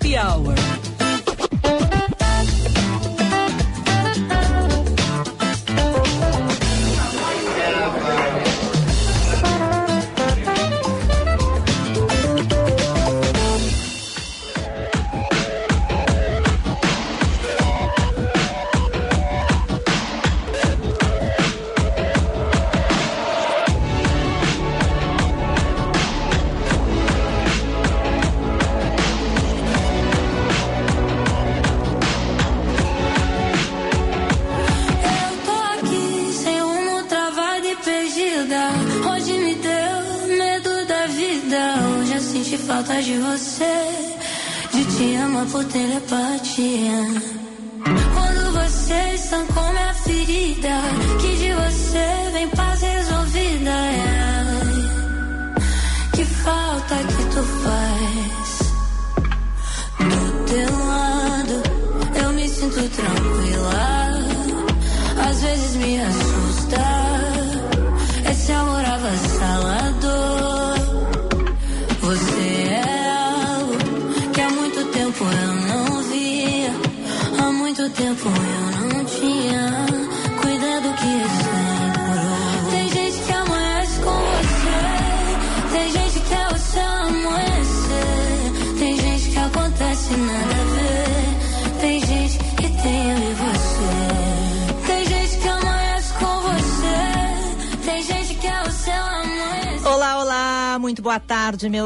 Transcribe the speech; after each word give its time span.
Happy 0.00 0.16
Hour. 0.16 0.67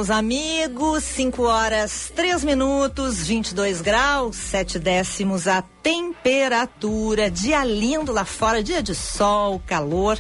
Meus 0.03 0.11
amigos. 0.11 1.05
5 1.05 1.43
horas, 1.45 2.13
3 2.15 2.43
minutos, 2.43 3.25
22 3.25 3.81
graus, 3.81 4.35
7 4.35 4.81
décimos 4.81 5.47
a 5.47 5.63
temperatura. 5.81 7.31
Dia 7.31 7.65
lindo 7.65 8.11
lá 8.11 8.25
fora, 8.25 8.63
dia 8.63 8.83
de 8.83 8.97
sol, 8.97 9.63
calor. 9.65 10.19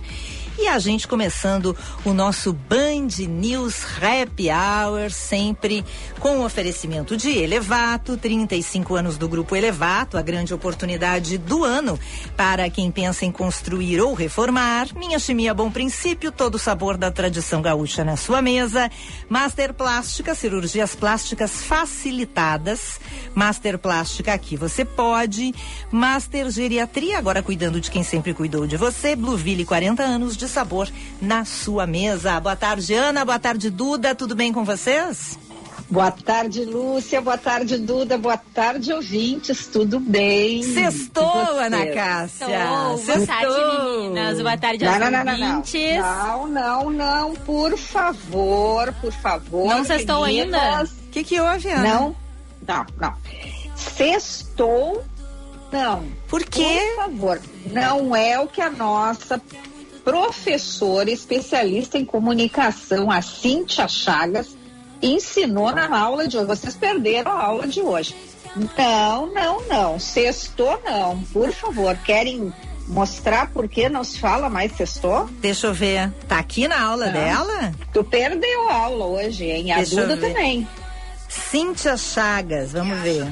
E 0.62 0.68
a 0.68 0.78
gente 0.78 1.08
começando 1.08 1.76
o 2.04 2.14
nosso 2.14 2.52
Band 2.52 3.08
News 3.28 3.84
Happy 3.96 4.46
Hour, 4.48 5.10
sempre 5.10 5.84
com 6.20 6.38
o 6.38 6.44
oferecimento 6.44 7.16
de 7.16 7.36
Elevato, 7.36 8.16
35 8.16 8.94
anos 8.94 9.18
do 9.18 9.28
Grupo 9.28 9.56
Elevato, 9.56 10.16
a 10.16 10.22
grande 10.22 10.54
oportunidade 10.54 11.36
do 11.36 11.64
ano 11.64 11.98
para 12.36 12.70
quem 12.70 12.92
pensa 12.92 13.24
em 13.24 13.32
construir 13.32 14.00
ou 14.00 14.14
reformar. 14.14 14.86
Minha 14.94 15.18
Chimia 15.18 15.52
Bom 15.52 15.68
Princípio, 15.68 16.30
todo 16.30 16.54
o 16.54 16.60
sabor 16.60 16.96
da 16.96 17.10
tradição 17.10 17.60
gaúcha 17.60 18.04
na 18.04 18.16
sua 18.16 18.40
mesa. 18.40 18.88
Master 19.28 19.74
Plástica, 19.74 20.32
cirurgias 20.32 20.94
plásticas 20.94 21.64
facilitadas. 21.64 23.00
Master 23.34 23.80
Plástica 23.80 24.32
aqui 24.32 24.56
você 24.56 24.84
pode. 24.84 25.52
Master 25.90 26.48
Geriatria, 26.50 27.18
agora 27.18 27.42
cuidando 27.42 27.80
de 27.80 27.90
quem 27.90 28.04
sempre 28.04 28.32
cuidou 28.32 28.64
de 28.64 28.76
você. 28.76 29.16
Blueville, 29.16 29.64
40 29.64 30.04
anos 30.04 30.36
de 30.36 30.51
sabor 30.52 30.88
na 31.20 31.44
sua 31.44 31.86
mesa. 31.86 32.38
Boa 32.38 32.54
tarde, 32.56 32.94
Ana. 32.94 33.24
Boa 33.24 33.38
tarde, 33.38 33.70
Duda. 33.70 34.14
Tudo 34.14 34.34
bem 34.36 34.52
com 34.52 34.64
vocês? 34.64 35.38
Boa 35.90 36.10
tarde, 36.10 36.64
Lúcia. 36.64 37.20
Boa 37.20 37.36
tarde, 37.36 37.76
Duda. 37.76 38.16
Boa 38.16 38.36
tarde, 38.36 38.92
ouvintes. 38.92 39.66
Tudo 39.66 40.00
bem? 40.00 40.62
Sextou? 40.62 41.58
Ana 41.58 41.86
Cássia. 41.86 42.46
Boa 42.66 42.96
Sextou. 42.98 43.26
tarde, 43.26 44.00
meninas. 44.00 44.40
Boa 44.40 44.56
tarde 44.56 44.86
aos 44.86 44.98
Não, 44.98 45.10
não, 45.10 45.18
não, 45.18 45.24
não, 45.24 45.38
não. 45.38 45.56
ouvintes. 45.58 45.98
Não, 45.98 46.46
não, 46.48 46.90
não. 46.90 47.34
Por 47.34 47.76
favor, 47.76 48.94
por 49.00 49.12
favor. 49.12 49.66
Não 49.68 49.84
sextou 49.84 50.24
ainda? 50.24 50.84
O 50.84 51.10
que, 51.10 51.24
que 51.24 51.40
houve, 51.40 51.68
Ana? 51.68 51.82
Não, 51.82 52.16
não, 52.66 52.86
não. 52.98 53.14
Sextou, 53.76 55.04
não. 55.70 56.04
Por 56.28 56.42
quê? 56.44 56.80
Por 56.96 57.04
favor, 57.04 57.40
não 57.70 58.16
é 58.16 58.38
o 58.40 58.46
que 58.46 58.60
a 58.62 58.70
nossa 58.70 59.38
professora 60.04 61.10
especialista 61.10 61.98
em 61.98 62.04
comunicação, 62.04 63.10
a 63.10 63.22
Cíntia 63.22 63.86
Chagas, 63.88 64.56
ensinou 65.00 65.72
na 65.72 65.98
aula 65.98 66.28
de 66.28 66.36
hoje. 66.36 66.46
Vocês 66.46 66.74
perderam 66.74 67.30
a 67.32 67.42
aula 67.44 67.66
de 67.66 67.80
hoje. 67.80 68.14
Não, 68.76 69.26
não, 69.32 69.66
não. 69.66 69.98
Sextou, 69.98 70.80
não. 70.84 71.20
Por 71.32 71.50
favor, 71.52 71.96
querem 71.98 72.52
mostrar 72.88 73.50
por 73.50 73.68
que 73.68 73.88
não 73.88 74.04
se 74.04 74.18
fala 74.18 74.50
mais 74.50 74.72
sextou? 74.76 75.26
Deixa 75.40 75.68
eu 75.68 75.74
ver. 75.74 76.12
Tá 76.28 76.38
aqui 76.38 76.68
na 76.68 76.80
aula 76.80 77.06
Não. 77.06 77.12
dela? 77.12 77.72
Tu 77.92 78.04
perdeu 78.04 78.68
a 78.68 78.74
aula 78.74 79.06
hoje, 79.06 79.44
hein? 79.44 79.72
A 79.72 79.76
Deixa 79.76 79.96
Duda 80.02 80.16
também. 80.16 80.68
Cíntia 81.28 81.96
Chagas, 81.96 82.72
vamos 82.72 82.98
ver. 82.98 83.26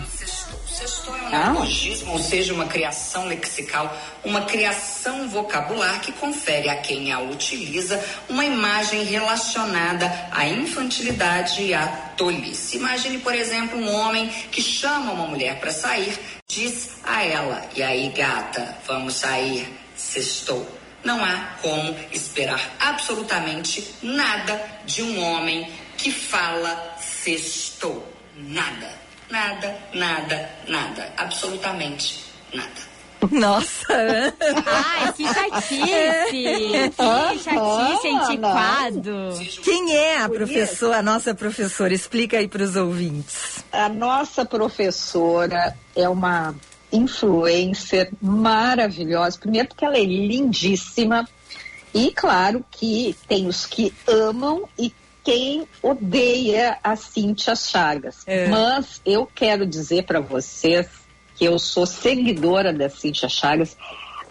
Sextou 0.80 1.14
é 1.14 1.20
um 1.20 1.28
neologismo, 1.28 2.12
ou 2.12 2.18
seja, 2.18 2.54
uma 2.54 2.64
criação 2.64 3.26
lexical, 3.26 3.94
uma 4.24 4.46
criação 4.46 5.28
vocabular 5.28 6.00
que 6.00 6.10
confere 6.12 6.70
a 6.70 6.76
quem 6.76 7.12
a 7.12 7.20
utiliza 7.20 8.02
uma 8.30 8.46
imagem 8.46 9.04
relacionada 9.04 10.10
à 10.32 10.48
infantilidade 10.48 11.62
e 11.62 11.74
à 11.74 11.86
tolice. 12.16 12.78
Imagine, 12.78 13.18
por 13.18 13.34
exemplo, 13.34 13.78
um 13.78 13.94
homem 13.94 14.28
que 14.50 14.62
chama 14.62 15.12
uma 15.12 15.26
mulher 15.26 15.60
para 15.60 15.70
sair, 15.70 16.18
diz 16.48 16.92
a 17.04 17.22
ela: 17.24 17.68
E 17.76 17.82
aí, 17.82 18.08
gata, 18.08 18.78
vamos 18.86 19.16
sair? 19.16 19.68
Sextou. 19.94 20.66
Não 21.04 21.22
há 21.22 21.56
como 21.60 21.94
esperar 22.10 22.74
absolutamente 22.80 23.86
nada 24.02 24.58
de 24.86 25.02
um 25.02 25.22
homem 25.22 25.70
que 25.98 26.10
fala 26.10 26.96
sextou. 26.98 28.10
Nada. 28.34 29.09
Nada, 29.30 29.76
nada, 29.94 30.50
nada. 30.68 31.12
Absolutamente 31.16 32.24
nada. 32.52 32.90
Nossa. 33.30 34.34
Ai, 34.66 35.12
que 35.12 35.24
chatice! 35.24 36.30
que 36.30 37.38
chatice 37.38 38.08
antiquado! 38.08 39.38
Quem 39.62 39.94
é 39.94 40.18
a 40.18 40.28
professora, 40.28 40.98
a 40.98 41.02
nossa 41.02 41.34
professora? 41.34 41.92
Explica 41.92 42.38
aí 42.38 42.48
para 42.48 42.62
os 42.62 42.76
ouvintes. 42.76 43.62
A 43.70 43.88
nossa 43.88 44.44
professora 44.44 45.76
é 45.94 46.08
uma 46.08 46.54
influencer 46.92 48.10
maravilhosa. 48.20 49.38
Primeiro 49.38 49.68
porque 49.68 49.84
ela 49.84 49.96
é 49.96 50.04
lindíssima 50.04 51.28
e 51.92 52.12
claro 52.12 52.64
que 52.70 53.16
tem 53.28 53.46
os 53.46 53.66
que 53.66 53.92
amam 54.06 54.68
e 54.78 54.92
quem 55.24 55.66
odeia 55.82 56.78
a 56.82 56.96
Cíntia 56.96 57.54
Chagas. 57.54 58.22
É. 58.26 58.48
Mas 58.48 59.00
eu 59.04 59.26
quero 59.26 59.66
dizer 59.66 60.04
para 60.04 60.20
vocês 60.20 60.88
que 61.36 61.44
eu 61.44 61.58
sou 61.58 61.86
seguidora 61.86 62.72
da 62.72 62.88
Cíntia 62.88 63.28
Chagas, 63.28 63.76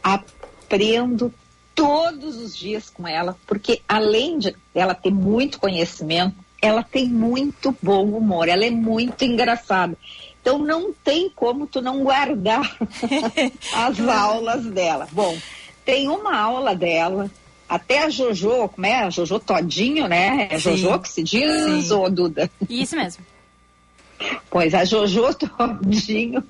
aprendo 0.04 1.34
todos 1.74 2.38
os 2.38 2.56
dias 2.56 2.90
com 2.90 3.08
ela, 3.08 3.38
porque 3.48 3.82
além 3.88 4.38
de 4.38 4.56
ela 4.76 4.94
ter 4.94 5.12
muito 5.12 5.60
conhecimento, 5.60 6.36
ela 6.62 6.84
tem 6.84 7.08
muito 7.08 7.76
bom 7.82 8.06
humor, 8.06 8.50
ela 8.50 8.66
é 8.66 8.70
muito 8.70 9.24
engraçada. 9.24 9.98
Então 10.42 10.58
não 10.58 10.94
tem 10.94 11.30
como 11.30 11.68
tu 11.68 11.82
não 11.82 12.04
guardar 12.04 12.78
as 13.74 14.00
aulas 14.00 14.66
dela. 14.66 15.08
Bom, 15.12 15.38
tem 15.86 16.08
uma 16.08 16.38
aula 16.38 16.76
dela, 16.76 17.32
até 17.70 18.04
a 18.04 18.10
Jojo, 18.10 18.68
como 18.70 18.86
é? 18.86 19.04
A 19.04 19.10
Jojo 19.12 19.40
Todinho, 19.40 20.08
né? 20.08 20.48
É 20.50 20.60
Sim. 20.60 20.76
Jojo 20.76 21.00
que 21.00 21.10
se 21.10 21.24
diz, 21.24 21.86
Sim. 21.86 21.94
ô 21.94 22.10
Duda? 22.10 22.50
Isso 22.68 22.96
mesmo. 22.96 23.24
Pois 24.50 24.74
a 24.74 24.84
Jojo 24.84 25.34
Todinho 25.36 26.44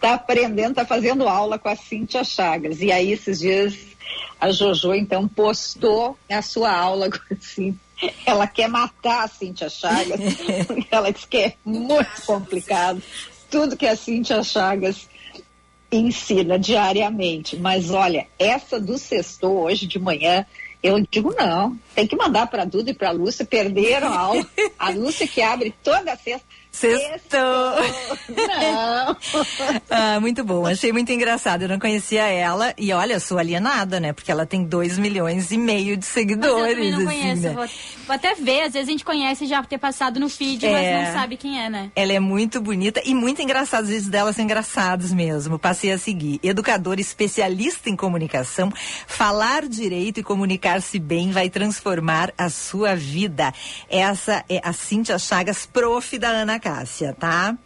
tá 0.00 0.14
aprendendo, 0.14 0.74
tá 0.74 0.84
fazendo 0.84 1.28
aula 1.28 1.58
com 1.58 1.68
a 1.68 1.76
Cíntia 1.76 2.24
Chagas. 2.24 2.82
E 2.82 2.90
aí 2.90 3.12
esses 3.12 3.38
dias 3.38 3.76
a 4.40 4.50
Jojo 4.50 4.92
então 4.94 5.26
postou 5.28 6.18
a 6.28 6.42
sua 6.42 6.72
aula 6.76 7.08
com 7.10 7.34
a 7.34 7.36
Cíntia. 7.40 7.80
ela 8.26 8.46
quer 8.46 8.68
matar 8.68 9.24
a 9.24 9.28
Cintia 9.28 9.68
Chagas, 9.68 10.20
porque 10.66 10.86
ela 10.90 11.10
diz 11.12 11.24
que 11.24 11.36
é 11.38 11.54
muito 11.64 12.22
complicado 12.26 13.02
tudo 13.50 13.76
que 13.76 13.86
a 13.86 13.96
Cintia 13.96 14.42
Chagas 14.42 15.08
ensina 15.90 16.58
diariamente. 16.58 17.56
Mas 17.56 17.90
olha, 17.90 18.26
essa 18.38 18.80
do 18.80 18.98
sextou 18.98 19.62
hoje 19.62 19.86
de 19.86 19.98
manhã, 19.98 20.44
eu 20.82 21.00
digo 21.10 21.34
não, 21.34 21.76
tem 21.94 22.06
que 22.06 22.16
mandar 22.16 22.46
para 22.46 22.64
Duda 22.64 22.90
e 22.90 22.94
para 22.94 23.10
Lúcia, 23.10 23.44
perderam 23.44 24.08
a 24.08 24.18
aula. 24.18 24.46
A 24.78 24.90
Lúcia 24.90 25.26
que 25.26 25.42
abre 25.42 25.74
toda 25.82 26.12
a 26.12 26.16
sexta. 26.16 26.46
Sextou. 26.76 27.40
Não. 28.28 29.16
ah, 29.90 30.20
muito 30.20 30.44
bom, 30.44 30.66
achei 30.66 30.92
muito 30.92 31.10
engraçado. 31.10 31.62
Eu 31.62 31.68
não 31.68 31.78
conhecia 31.78 32.24
ela 32.24 32.74
e 32.76 32.92
olha, 32.92 33.18
sou 33.18 33.38
alienada, 33.38 33.98
né? 33.98 34.12
Porque 34.12 34.30
ela 34.30 34.44
tem 34.44 34.64
2 34.64 34.98
milhões 34.98 35.50
e 35.50 35.56
meio 35.58 35.96
de 35.96 36.04
seguidores. 36.04 36.76
Mas 36.78 36.86
eu 36.86 36.90
não 36.92 37.08
assim, 37.08 37.20
conheço. 37.20 37.42
né? 37.42 37.52
Vou, 37.52 37.66
vou 38.06 38.14
até 38.14 38.34
ver, 38.34 38.62
às 38.62 38.72
vezes 38.74 38.88
a 38.88 38.90
gente 38.92 39.04
conhece 39.04 39.46
já 39.46 39.62
ter 39.62 39.78
passado 39.78 40.20
no 40.20 40.28
feed, 40.28 40.66
É. 40.66 40.72
mas 40.72 41.06
não 41.06 41.20
sabe 41.20 41.36
quem 41.36 41.60
é, 41.62 41.68
né? 41.70 41.90
Ela 41.96 42.12
é 42.12 42.20
muito 42.20 42.60
bonita 42.60 43.00
e 43.04 43.14
muito 43.14 43.40
engraçada. 43.40 43.82
Os 43.84 43.88
vídeos 43.88 44.08
dela 44.08 44.32
são 44.32 44.44
engraçados 44.44 45.12
mesmo. 45.12 45.58
Passei 45.58 45.92
a 45.92 45.98
seguir. 45.98 46.38
Educadora 46.42 47.00
especialista 47.00 47.88
em 47.88 47.96
comunicação. 47.96 48.70
Falar 49.06 49.66
direito 49.66 50.20
e 50.20 50.22
comunicar-se 50.22 50.98
bem 50.98 51.30
vai 51.30 51.48
transformar 51.48 52.32
a 52.36 52.50
sua 52.50 52.94
vida. 52.94 53.52
Essa 53.88 54.44
é 54.48 54.60
a 54.62 54.72
Cíntia 54.72 55.18
Chagas, 55.18 55.66
prof 55.66 56.18
da 56.18 56.28
Ana 56.28 56.58
Cássia, 56.66 57.14
tá? 57.16 57.56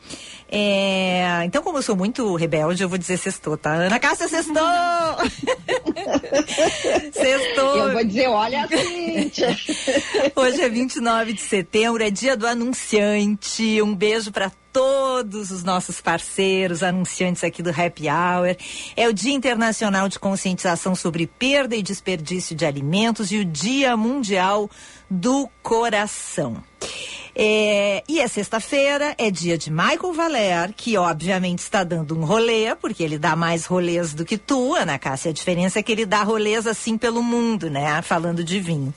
É, 0.47 1.43
então, 1.47 1.63
como 1.63 1.79
eu 1.79 1.83
sou 1.83 1.97
muito 1.97 2.35
rebelde, 2.35 2.83
eu 2.83 2.89
vou 2.89 2.99
dizer 2.99 3.17
sextou, 3.17 3.57
tá? 3.57 3.73
Ana 3.73 3.99
Cássia, 3.99 4.29
sextou! 4.29 4.61
sextou! 7.11 7.79
Eu 7.79 7.93
vou 7.93 8.05
dizer, 8.05 8.29
olha 8.29 8.65
a 8.65 8.69
Cíntia. 8.69 9.57
Hoje 10.37 10.61
é 10.61 10.69
29 10.69 11.33
de 11.33 11.41
setembro, 11.41 12.03
é 12.03 12.11
dia 12.11 12.37
do 12.37 12.47
anunciante. 12.47 13.81
Um 13.81 13.95
beijo 13.95 14.31
para 14.31 14.53
todos 14.71 15.51
os 15.51 15.65
nossos 15.65 16.03
parceiros, 16.03 16.83
anunciantes 16.83 17.43
aqui 17.43 17.63
do 17.63 17.71
Happy 17.71 18.07
Hour. 18.07 18.55
É 18.95 19.09
o 19.09 19.15
Dia 19.15 19.33
Internacional 19.33 20.11
de 20.11 20.19
Conscientização 20.19 20.95
sobre 20.95 21.27
Perda 21.27 21.75
e 21.75 21.83
Desperdício 21.83 22.55
de 22.55 22.67
Alimentos 22.67 23.33
e 23.33 23.39
o 23.39 23.47
Dia 23.47 23.97
Mundial 23.97 24.71
do 25.09 25.49
Coração. 25.63 26.63
É, 27.43 28.05
e 28.07 28.21
é 28.21 28.29
sexta-feira, 28.29 29.15
é 29.17 29.31
dia 29.31 29.57
de 29.57 29.71
Michael 29.71 30.13
Valer, 30.13 30.75
que 30.77 30.99
obviamente 30.99 31.61
está 31.61 31.83
dando 31.83 32.15
um 32.15 32.23
rolê, 32.23 32.75
porque 32.75 33.03
ele 33.03 33.17
dá 33.19 33.35
mais 33.35 33.65
rolês 33.65 34.13
do 34.13 34.27
que 34.27 34.37
tu, 34.37 34.75
Ana 34.75 34.99
Cássia. 34.99 35.31
A 35.31 35.33
diferença 35.33 35.79
é 35.79 35.83
que 35.83 35.91
ele 35.91 36.05
dá 36.05 36.23
rolês 36.23 36.67
assim 36.67 36.99
pelo 36.99 37.23
mundo, 37.23 37.71
né? 37.71 38.03
Falando 38.03 38.45
de 38.45 38.61
vinho. 38.61 38.93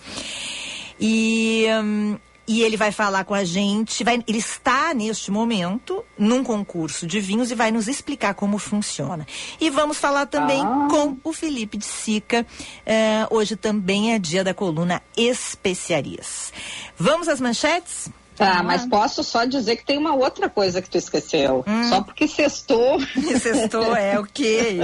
E, 0.99 1.67
hum, 1.81 2.17
e 2.45 2.63
ele 2.63 2.75
vai 2.75 2.91
falar 2.91 3.23
com 3.23 3.33
a 3.33 3.45
gente, 3.45 4.03
vai, 4.03 4.21
ele 4.27 4.39
está 4.39 4.93
neste 4.93 5.31
momento 5.31 6.03
num 6.17 6.43
concurso 6.43 7.07
de 7.07 7.21
vinhos 7.21 7.49
e 7.49 7.55
vai 7.55 7.71
nos 7.71 7.87
explicar 7.87 8.33
como 8.33 8.57
funciona. 8.57 9.25
E 9.57 9.69
vamos 9.69 9.97
falar 9.97 10.25
também 10.25 10.61
Ah. 10.61 10.87
com 10.89 11.15
o 11.23 11.31
Felipe 11.31 11.77
de 11.77 11.85
Sica. 11.85 12.45
Eh, 12.85 13.25
hoje 13.29 13.55
também 13.55 14.13
é 14.13 14.19
dia 14.19 14.43
da 14.43 14.53
coluna 14.53 15.01
Especiarias. 15.15 16.51
Vamos 16.97 17.29
às 17.29 17.39
manchetes? 17.39 18.09
Tá, 18.35 18.63
mas 18.63 18.85
posso 18.85 19.23
só 19.23 19.45
dizer 19.45 19.75
que 19.75 19.85
tem 19.85 19.97
uma 19.97 20.15
outra 20.15 20.49
coisa 20.49 20.81
que 20.81 20.89
tu 20.89 20.97
esqueceu. 20.97 21.63
Só 21.89 22.01
porque 22.01 22.27
sextou. 22.27 22.99
Sextou 23.39 23.95
é 23.95 24.19
o 24.19 24.23
quê? 24.23 24.79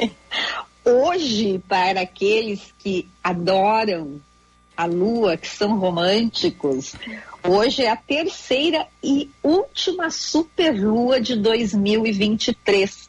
Hoje, 0.84 1.62
para 1.66 2.02
aqueles 2.02 2.60
que 2.78 3.08
adoram 3.22 4.20
a 4.76 4.84
lua, 4.84 5.36
que 5.36 5.48
são 5.48 5.78
românticos, 5.78 6.94
hoje 7.42 7.84
é 7.84 7.90
a 7.90 7.96
terceira 7.96 8.86
e 9.02 9.30
última 9.42 10.10
superlua 10.10 11.20
de 11.20 11.36
2023. 11.36 13.08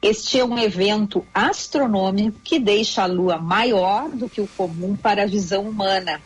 Este 0.00 0.38
é 0.38 0.44
um 0.44 0.58
evento 0.58 1.26
astronômico 1.34 2.38
que 2.42 2.58
deixa 2.58 3.02
a 3.02 3.06
lua 3.06 3.38
maior 3.38 4.08
do 4.10 4.28
que 4.28 4.40
o 4.40 4.48
comum 4.56 4.96
para 4.96 5.24
a 5.24 5.26
visão 5.26 5.68
humana. 5.68 6.22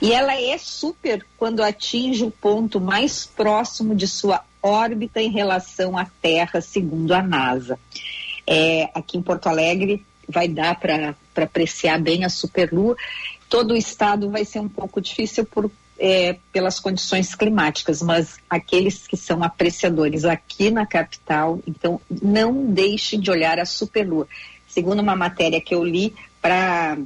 E 0.00 0.12
ela 0.12 0.34
é 0.34 0.56
super 0.58 1.24
quando 1.36 1.62
atinge 1.62 2.24
o 2.24 2.30
ponto 2.30 2.80
mais 2.80 3.26
próximo 3.26 3.94
de 3.94 4.06
sua 4.06 4.44
órbita 4.62 5.20
em 5.20 5.30
relação 5.30 5.96
à 5.96 6.04
Terra, 6.04 6.60
segundo 6.60 7.12
a 7.12 7.22
NASA. 7.22 7.78
É, 8.46 8.90
aqui 8.94 9.18
em 9.18 9.22
Porto 9.22 9.48
Alegre 9.48 10.04
vai 10.28 10.48
dar 10.48 10.78
para 10.78 11.14
apreciar 11.36 12.00
bem 12.00 12.24
a 12.24 12.28
superlua. 12.28 12.96
Todo 13.48 13.72
o 13.72 13.76
estado 13.76 14.30
vai 14.30 14.44
ser 14.44 14.60
um 14.60 14.68
pouco 14.68 15.00
difícil 15.00 15.44
por, 15.44 15.70
é, 15.98 16.36
pelas 16.52 16.78
condições 16.78 17.34
climáticas, 17.34 18.02
mas 18.02 18.36
aqueles 18.48 19.06
que 19.06 19.16
são 19.16 19.42
apreciadores 19.42 20.24
aqui 20.24 20.70
na 20.70 20.86
capital, 20.86 21.60
então 21.66 22.00
não 22.10 22.66
deixe 22.66 23.16
de 23.16 23.30
olhar 23.30 23.58
a 23.58 23.64
superlua. 23.64 24.28
Segundo 24.66 25.00
uma 25.00 25.16
matéria 25.16 25.60
que 25.60 25.74
eu 25.74 25.82
li, 25.82 26.14
para 26.42 26.98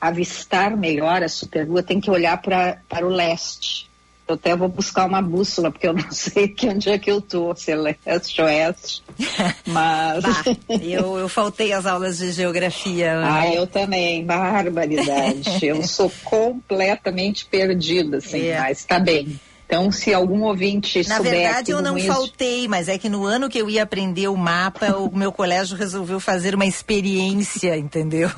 avistar 0.00 0.76
melhor 0.76 1.22
a 1.22 1.28
superlua, 1.28 1.82
tem 1.82 2.00
que 2.00 2.10
olhar 2.10 2.40
pra, 2.40 2.78
para 2.88 3.06
o 3.06 3.10
leste. 3.10 3.88
Eu 4.28 4.34
até 4.36 4.54
vou 4.54 4.68
buscar 4.68 5.06
uma 5.06 5.20
bússola, 5.20 5.72
porque 5.72 5.88
eu 5.88 5.92
não 5.92 6.08
sei 6.12 6.46
que 6.46 6.68
onde 6.68 6.88
é 6.88 6.96
que 6.98 7.10
eu 7.10 7.20
tô, 7.20 7.52
se 7.56 7.72
é 7.72 7.74
leste 7.76 8.40
oeste. 8.40 9.02
Mas. 9.66 10.22
Bah, 10.22 10.44
eu, 10.80 11.18
eu 11.18 11.28
faltei 11.28 11.72
as 11.72 11.84
aulas 11.84 12.18
de 12.18 12.30
geografia. 12.30 13.20
Ah, 13.24 13.52
eu 13.52 13.66
também, 13.66 14.24
barbaridade. 14.24 15.66
eu 15.66 15.82
sou 15.82 16.10
completamente 16.22 17.44
perdida, 17.46 18.18
assim, 18.18 18.46
É. 18.46 18.60
mas 18.60 18.84
tá 18.84 18.98
bem. 19.00 19.38
Então, 19.70 19.92
se 19.92 20.12
algum 20.12 20.42
ouvinte 20.42 21.06
Na 21.08 21.18
souber 21.18 21.32
verdade, 21.32 21.58
aqui 21.60 21.70
eu 21.70 21.80
não 21.80 21.94
de- 21.94 22.08
faltei, 22.08 22.66
mas 22.66 22.88
é 22.88 22.98
que 22.98 23.08
no 23.08 23.24
ano 23.24 23.48
que 23.48 23.56
eu 23.56 23.70
ia 23.70 23.84
aprender 23.84 24.26
o 24.26 24.36
mapa, 24.36 24.96
o 24.96 25.16
meu 25.16 25.30
colégio 25.30 25.76
resolveu 25.76 26.18
fazer 26.18 26.56
uma 26.56 26.66
experiência, 26.66 27.76
entendeu? 27.78 28.28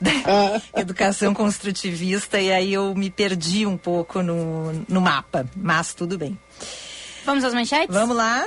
Da 0.00 0.10
Ah. 0.24 0.60
educação 0.80 1.34
construtivista, 1.34 2.40
e 2.40 2.52
aí 2.52 2.72
eu 2.72 2.94
me 2.94 3.10
perdi 3.10 3.66
um 3.66 3.76
pouco 3.76 4.22
no, 4.22 4.72
no 4.88 5.00
mapa, 5.00 5.44
mas 5.56 5.92
tudo 5.94 6.16
bem. 6.16 6.38
Vamos 7.26 7.42
às 7.42 7.52
manchetes? 7.52 7.92
Vamos 7.92 8.16
lá? 8.16 8.46